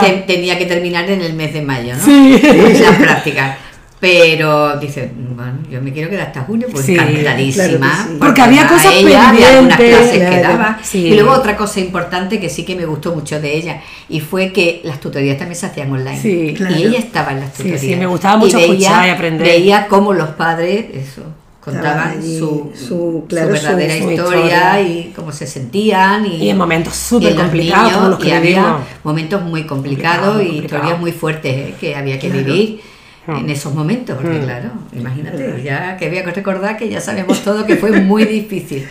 te- 0.00 0.24
tenía 0.26 0.58
que 0.58 0.66
terminar 0.66 1.08
en 1.10 1.22
el 1.22 1.32
mes 1.32 1.54
de 1.54 1.62
mayo, 1.62 1.94
¿no? 1.96 2.04
Sí. 2.04 2.38
Las 2.82 2.96
prácticas. 2.96 3.56
Pero 3.98 4.78
dice, 4.78 5.10
bueno, 5.34 5.54
yo 5.70 5.80
me 5.80 5.90
quiero 5.90 6.10
quedar 6.10 6.26
hasta 6.26 6.42
junio, 6.42 6.68
pues 6.70 6.84
Sí, 6.84 6.92
encantadísima. 6.96 7.64
claro 7.64 7.78
que 8.06 8.12
sí. 8.12 8.16
Porque 8.18 8.42
había 8.42 8.66
a 8.66 8.68
cosas 8.68 8.92
ella, 8.94 9.28
había 9.30 9.48
algunas 9.50 9.76
pendientes, 9.78 10.10
clases 10.10 10.28
que 10.30 10.38
claro, 10.40 10.58
daba. 10.58 10.78
sí. 10.82 10.98
Y 11.06 11.14
luego 11.14 11.30
otra 11.32 11.56
cosa 11.56 11.80
importante 11.80 12.38
que 12.38 12.50
sí 12.50 12.64
que 12.64 12.76
me 12.76 12.84
gustó 12.84 13.14
mucho 13.14 13.40
de 13.40 13.56
ella, 13.56 13.80
y 14.10 14.20
fue 14.20 14.52
que 14.52 14.82
las 14.84 15.00
tutorías 15.00 15.38
también 15.38 15.58
se 15.58 15.66
hacían 15.66 15.90
online. 15.90 16.54
Claro. 16.54 16.76
Y 16.76 16.82
ella 16.84 16.98
estaba 16.98 17.32
en 17.32 17.40
las 17.40 17.52
tutorías. 17.54 17.80
sí, 17.80 17.96
me 17.96 18.06
gustaba 18.06 18.36
mucho 18.36 18.58
veía, 18.58 18.72
escuchar 18.74 19.06
y 19.06 19.10
aprender. 19.10 19.46
Veía 19.46 19.86
cómo 19.88 20.12
los 20.12 20.28
padres, 20.30 20.84
eso, 20.92 21.22
contaban 21.64 22.22
su, 22.22 22.72
su- 22.74 23.24
claro, 23.28 23.46
su 23.48 23.52
verdadera 23.54 23.94
su 23.96 24.10
historia, 24.10 24.44
historia. 24.80 24.80
y 24.82 25.12
cómo 25.16 25.32
se 25.32 25.46
sentían. 25.46 26.26
Y, 26.26 26.36
Y 26.44 26.50
en 26.50 26.58
momentos 26.58 26.94
súper 26.94 27.32
y 27.32 27.34
complicados, 27.36 27.92
como 27.94 28.08
los 28.10 28.18
que 28.18 28.28
y 28.28 28.32
había 28.32 28.76
momentos 29.02 29.40
muy 29.42 29.64
complicados 29.64 30.34
Complicado, 30.36 30.42
y 30.42 30.46
complicado. 30.48 30.76
historias 30.82 31.00
muy 31.00 31.12
fuertes 31.12 31.52
eh, 31.56 31.74
que 31.80 31.96
había 31.96 32.18
que 32.18 32.28
Claro. 32.28 32.44
vivir. 32.44 32.80
En 33.28 33.50
esos 33.50 33.74
momentos, 33.74 34.16
porque 34.20 34.38
Mm. 34.38 34.42
claro, 34.44 34.70
imagínate, 34.96 35.62
ya 35.64 35.96
que 35.96 36.06
había 36.06 36.24
que 36.24 36.30
recordar 36.32 36.76
que 36.76 36.88
ya 36.88 37.00
sabemos 37.00 37.42
todo 37.42 37.66
que 37.66 37.76
fue 37.76 37.90
muy 38.00 38.24
difícil. 38.40 38.86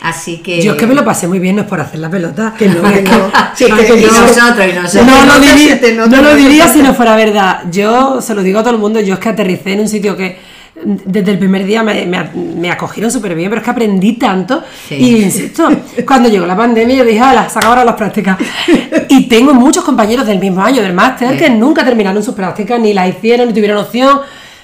Así 0.00 0.38
que... 0.38 0.62
Yo 0.62 0.72
es 0.72 0.78
que 0.78 0.86
me 0.86 0.94
lo 0.94 1.04
pasé 1.04 1.26
muy 1.26 1.40
bien, 1.40 1.56
no 1.56 1.62
es 1.62 1.68
por 1.68 1.80
hacer 1.80 1.98
la 1.98 2.08
pelota. 2.08 2.54
Que 2.56 2.68
no, 2.68 2.82
que 2.82 3.02
no. 3.02 3.30
Sí, 3.54 3.64
que 3.64 3.82
y 3.82 4.00
yo- 4.02 4.12
no. 4.12 4.20
nosotros, 4.20 4.66
y 4.70 4.72
nosotros. 4.72 5.06
No, 5.06 5.26
lo 5.26 5.40
diría, 5.40 5.80
no 5.96 6.66
lo 6.68 6.72
si 6.72 6.82
no 6.82 6.94
fuera 6.94 7.16
verdad. 7.16 7.62
Yo 7.72 8.20
se 8.20 8.34
lo 8.34 8.42
digo 8.44 8.60
a 8.60 8.62
todo 8.62 8.74
el 8.74 8.78
mundo, 8.80 9.00
yo 9.00 9.14
es 9.14 9.20
que 9.20 9.28
aterricé 9.30 9.72
en 9.72 9.80
un 9.80 9.88
sitio 9.88 10.16
que 10.16 10.36
desde 10.84 11.32
el 11.32 11.38
primer 11.38 11.64
día 11.64 11.82
me, 11.82 12.06
me- 12.06 12.30
me 12.34 12.70
acogieron 12.70 13.10
súper 13.10 13.34
bien, 13.34 13.48
pero 13.50 13.60
es 13.60 13.64
que 13.64 13.70
aprendí 13.70 14.12
tanto. 14.14 14.62
Sí. 14.88 14.94
Y 14.94 15.22
insisto, 15.24 15.68
cuando 16.06 16.28
llegó 16.28 16.46
la 16.46 16.56
pandemia 16.56 16.96
yo 16.96 17.04
dije, 17.04 17.20
hala, 17.20 17.48
saca 17.48 17.68
ahora 17.68 17.84
las 17.84 17.94
prácticas. 17.96 18.38
Y 19.08 19.28
tengo 19.28 19.54
muchos 19.54 19.84
compañeros 19.84 20.26
del 20.26 20.38
mismo 20.38 20.62
año, 20.62 20.82
del 20.82 20.92
máster, 20.92 21.36
que 21.36 21.50
nunca 21.50 21.84
terminaron 21.84 22.22
sus 22.22 22.34
prácticas, 22.34 22.78
ni 22.80 22.92
las 22.94 23.08
hicieron, 23.08 23.48
ni 23.48 23.54
tuvieron 23.54 23.78
opción. 23.78 24.20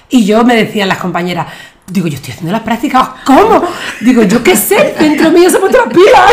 Y 0.09 0.25
yo 0.25 0.43
me 0.43 0.55
decían 0.55 0.87
las 0.87 0.99
compañeras, 0.99 1.47
digo, 1.87 2.07
yo 2.07 2.15
estoy 2.15 2.31
haciendo 2.33 2.51
las 2.51 2.61
prácticas, 2.61 3.09
¿cómo? 3.25 3.63
Digo, 4.01 4.23
yo 4.23 4.43
qué 4.43 4.55
sé, 4.55 4.95
dentro 4.99 5.29
mío 5.31 5.49
se 5.49 5.59
puesto 5.59 5.77
las 5.85 5.93
pilas. 5.93 6.31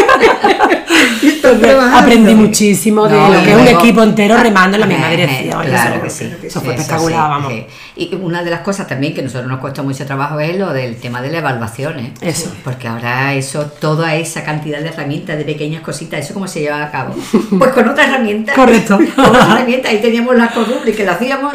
Aprendí 1.95 2.35
muchísimo 2.35 3.07
de 3.09 3.17
No, 3.17 3.29
lo 3.29 3.43
que 3.43 3.51
es 3.53 3.57
un 3.57 3.69
equipo 3.69 4.03
entero 4.03 4.37
remando 4.37 4.77
en 4.77 4.81
la 4.81 4.87
misma 4.87 5.09
Eh, 5.13 5.17
dirección. 5.17 5.63
Claro 5.65 5.95
eso, 5.95 6.03
que 6.05 6.11
sí. 6.11 6.33
Eso 6.47 6.61
fue 6.61 6.75
espectacular, 6.75 7.11
sí, 7.27 7.29
vamos. 7.31 7.53
sí. 7.53 7.67
Y 7.97 8.15
una 8.15 8.43
de 8.43 8.51
las 8.51 8.61
cosas 8.61 8.87
también 8.87 9.15
que 9.15 9.21
a 9.21 9.25
nosotros 9.25 9.49
nos 9.51 9.61
cuesta 9.61 9.83
mucho 9.83 10.07
trabajo 10.07 10.41
es 10.41 10.57
lo 10.57 10.73
del 10.73 10.97
tema 10.97 11.21
de 11.21 11.31
la 11.31 11.39
evaluación. 11.39 11.99
¿eh? 11.99 12.13
Eso. 12.21 12.53
Porque 12.65 12.89
ahora 12.89 13.35
eso, 13.35 13.67
toda 13.67 14.15
esa 14.15 14.45
cantidad 14.45 14.81
de 14.81 14.89
herramientas, 14.89 15.37
de 15.39 15.45
pequeñas 15.45 15.83
cositas, 15.83 16.21
¿eso 16.25 16.35
cómo 16.35 16.49
se 16.49 16.61
lleva 16.61 16.83
a 16.83 16.91
cabo? 16.91 17.15
Pues 17.59 17.73
con 17.73 17.89
otra 17.89 18.05
herramienta. 18.07 18.53
Correcto. 18.57 18.99
Con 19.15 19.27
otra 19.27 19.43
herramienta. 19.53 19.89
Ahí 19.91 20.01
teníamos 20.01 20.35
las 20.37 20.53
columnas 20.53 20.97
que 20.97 21.05
lo 21.05 21.13
hacíamos 21.13 21.53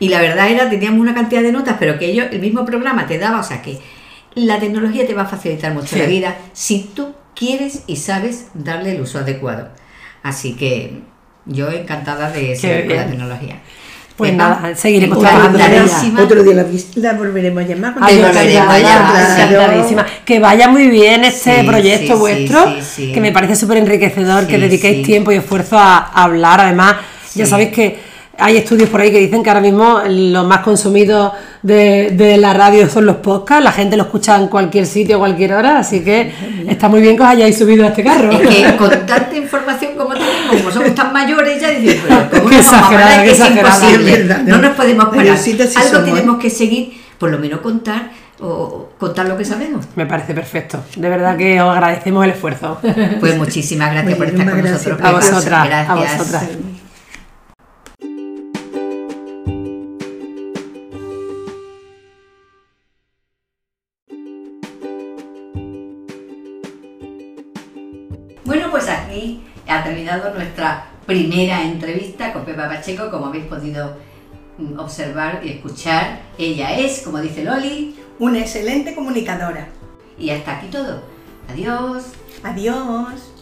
y 0.00 0.08
la 0.08 0.20
verdad 0.20 0.48
era, 0.50 0.68
teníamos 0.68 0.98
una 1.00 1.14
cantidad 1.14 1.42
de 1.42 1.52
notas, 1.52 1.76
pero 1.78 1.98
que 1.98 2.06
ellos, 2.06 2.26
el 2.32 2.40
mismo 2.40 2.64
programa 2.64 3.06
te 3.06 3.18
daba, 3.18 3.38
o 3.38 3.44
sea 3.44 3.62
que 3.62 3.78
la 4.34 4.58
tecnología 4.58 5.06
te 5.06 5.14
va 5.14 5.22
a 5.22 5.26
facilitar 5.26 5.72
mucho 5.72 5.88
Sí. 5.88 5.98
la 6.00 6.06
vida 6.06 6.36
si 6.52 6.90
tú 6.94 7.12
quieres 7.36 7.82
y 7.86 7.96
sabes 7.96 8.46
darle 8.54 8.96
el 8.96 9.00
uso 9.02 9.18
adecuado. 9.18 9.68
Así 10.22 10.54
que 10.54 11.00
yo 11.46 11.70
encantada 11.70 12.30
de 12.30 12.56
seguir 12.56 12.86
con 12.86 12.96
la 12.96 13.06
tecnología. 13.06 13.60
Pues 14.16 14.32
Pepa, 14.32 14.60
nada, 14.60 14.74
seguiremos 14.76 15.16
encantadísima. 15.18 15.66
trabajando. 15.66 16.22
Otro 16.24 16.42
día 16.42 16.54
la, 16.54 16.66
la 16.96 17.12
volveremos 17.14 17.64
a 17.64 17.66
llamar. 17.66 17.92
cuando 17.94 18.06
Ay, 18.10 18.18
ella 18.18 18.26
volveremos 19.46 19.86
a 19.86 19.90
llamar. 19.90 20.06
Que 20.26 20.38
vaya 20.38 20.68
muy 20.68 20.88
bien 20.88 21.24
este 21.24 21.60
Sí, 21.62 21.66
proyecto 21.66 22.14
sí, 22.14 22.18
vuestro, 22.20 22.64
sí, 22.66 22.74
sí, 22.82 22.86
sí. 23.06 23.12
que 23.12 23.20
me 23.22 23.32
parece 23.32 23.56
súper 23.56 23.78
enriquecedor, 23.78 24.46
que 24.46 24.58
dediquéis 24.58 24.98
sí. 24.98 25.02
tiempo 25.04 25.32
y 25.32 25.36
esfuerzo 25.36 25.78
a, 25.78 25.96
a 25.98 26.24
hablar. 26.24 26.60
Además, 26.60 26.96
ya 27.34 27.46
sabéis 27.46 27.70
que 27.70 28.09
hay 28.40 28.56
estudios 28.56 28.88
por 28.88 29.00
ahí 29.00 29.10
que 29.10 29.18
dicen 29.18 29.42
que 29.42 29.50
ahora 29.50 29.60
mismo 29.60 30.00
lo 30.08 30.44
más 30.44 30.60
consumido 30.60 31.32
de, 31.62 32.10
de 32.12 32.36
la 32.38 32.54
radio 32.54 32.88
son 32.88 33.06
los 33.06 33.16
podcasts, 33.16 33.62
la 33.62 33.72
gente 33.72 33.96
lo 33.96 34.04
escucha 34.04 34.36
en 34.36 34.48
cualquier 34.48 34.86
sitio, 34.86 35.16
a 35.16 35.18
cualquier 35.20 35.52
hora, 35.52 35.78
así 35.78 36.00
que 36.00 36.32
está 36.68 36.88
muy 36.88 37.00
bien 37.00 37.16
que 37.16 37.22
os 37.22 37.28
hayáis 37.28 37.58
subido 37.58 37.84
a 37.84 37.88
este 37.88 38.02
carro. 38.02 38.30
Es 38.32 38.48
que 38.48 38.76
con 38.78 38.90
tanta 39.06 39.36
información 39.36 39.92
como 39.96 40.14
tenemos, 40.14 40.56
como 40.56 40.70
somos 40.70 40.94
tan 40.94 41.12
mayores, 41.12 41.60
ya 41.60 41.70
dices, 41.70 42.00
pero 42.06 42.30
¿cómo 42.30 42.48
Qué 42.50 42.58
exagerada, 42.58 43.24
es 43.24 43.38
imposible. 43.38 44.12
Verdad, 44.18 44.42
no 44.44 44.56
¿no? 44.56 44.62
nos 44.62 44.76
podemos 44.76 45.04
parar. 45.14 45.38
Sí 45.38 45.52
Algo 45.52 45.70
somos, 45.70 46.08
¿eh? 46.08 46.10
tenemos 46.12 46.38
que 46.38 46.50
seguir, 46.50 46.92
por 47.18 47.30
lo 47.30 47.38
menos 47.38 47.60
contar 47.60 48.10
o 48.40 48.88
contar 48.98 49.26
lo 49.26 49.36
que 49.36 49.44
sabemos. 49.44 49.84
Me 49.96 50.06
parece 50.06 50.32
perfecto. 50.34 50.82
De 50.96 51.08
verdad 51.08 51.36
que 51.36 51.60
os 51.60 51.70
agradecemos 51.70 52.24
el 52.24 52.30
esfuerzo. 52.30 52.78
Pues 53.20 53.36
muchísimas 53.36 53.92
gracias 53.92 54.16
por 54.16 54.26
estar 54.26 54.48
con 54.50 54.58
gracias, 54.60 54.86
nosotros. 54.86 55.08
A 55.08 55.12
vosotras, 55.12 55.52
a 55.52 55.66
Gracias. 55.66 56.18
vosotras. 56.18 56.44
Primera 71.10 71.64
entrevista 71.64 72.32
con 72.32 72.44
Pepa 72.44 72.68
Pacheco, 72.68 73.10
como 73.10 73.26
habéis 73.26 73.46
podido 73.46 73.96
mm, 74.58 74.78
observar 74.78 75.40
y 75.42 75.48
escuchar. 75.50 76.20
Ella 76.38 76.78
es, 76.78 77.00
como 77.02 77.18
dice 77.20 77.42
Loli, 77.42 77.96
Una 78.20 78.38
excelente 78.38 78.94
comunicadora. 78.94 79.66
y 80.16 80.30
hasta 80.30 80.58
aquí 80.58 80.68
todo. 80.68 81.02
Adiós. 81.48 82.12
Adiós. 82.44 83.32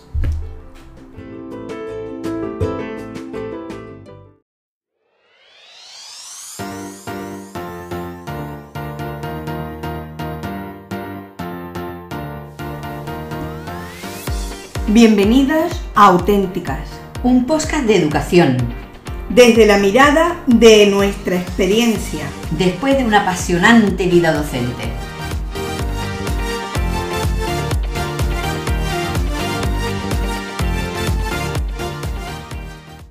Bienvenidas 14.86 15.78
a 15.94 16.06
Auténticas, 16.06 16.97
Un 17.24 17.46
podcast 17.46 17.84
de 17.84 17.96
educación. 17.96 18.56
desde 19.28 19.66
la 19.66 19.78
mirada 19.78 20.36
de 20.46 20.86
nuestra 20.86 21.34
experiencia. 21.36 22.24
después 22.52 22.96
de 22.96 23.04
una 23.04 23.22
apasionante 23.22 24.06
vida 24.06 24.32
docente. 24.32 24.84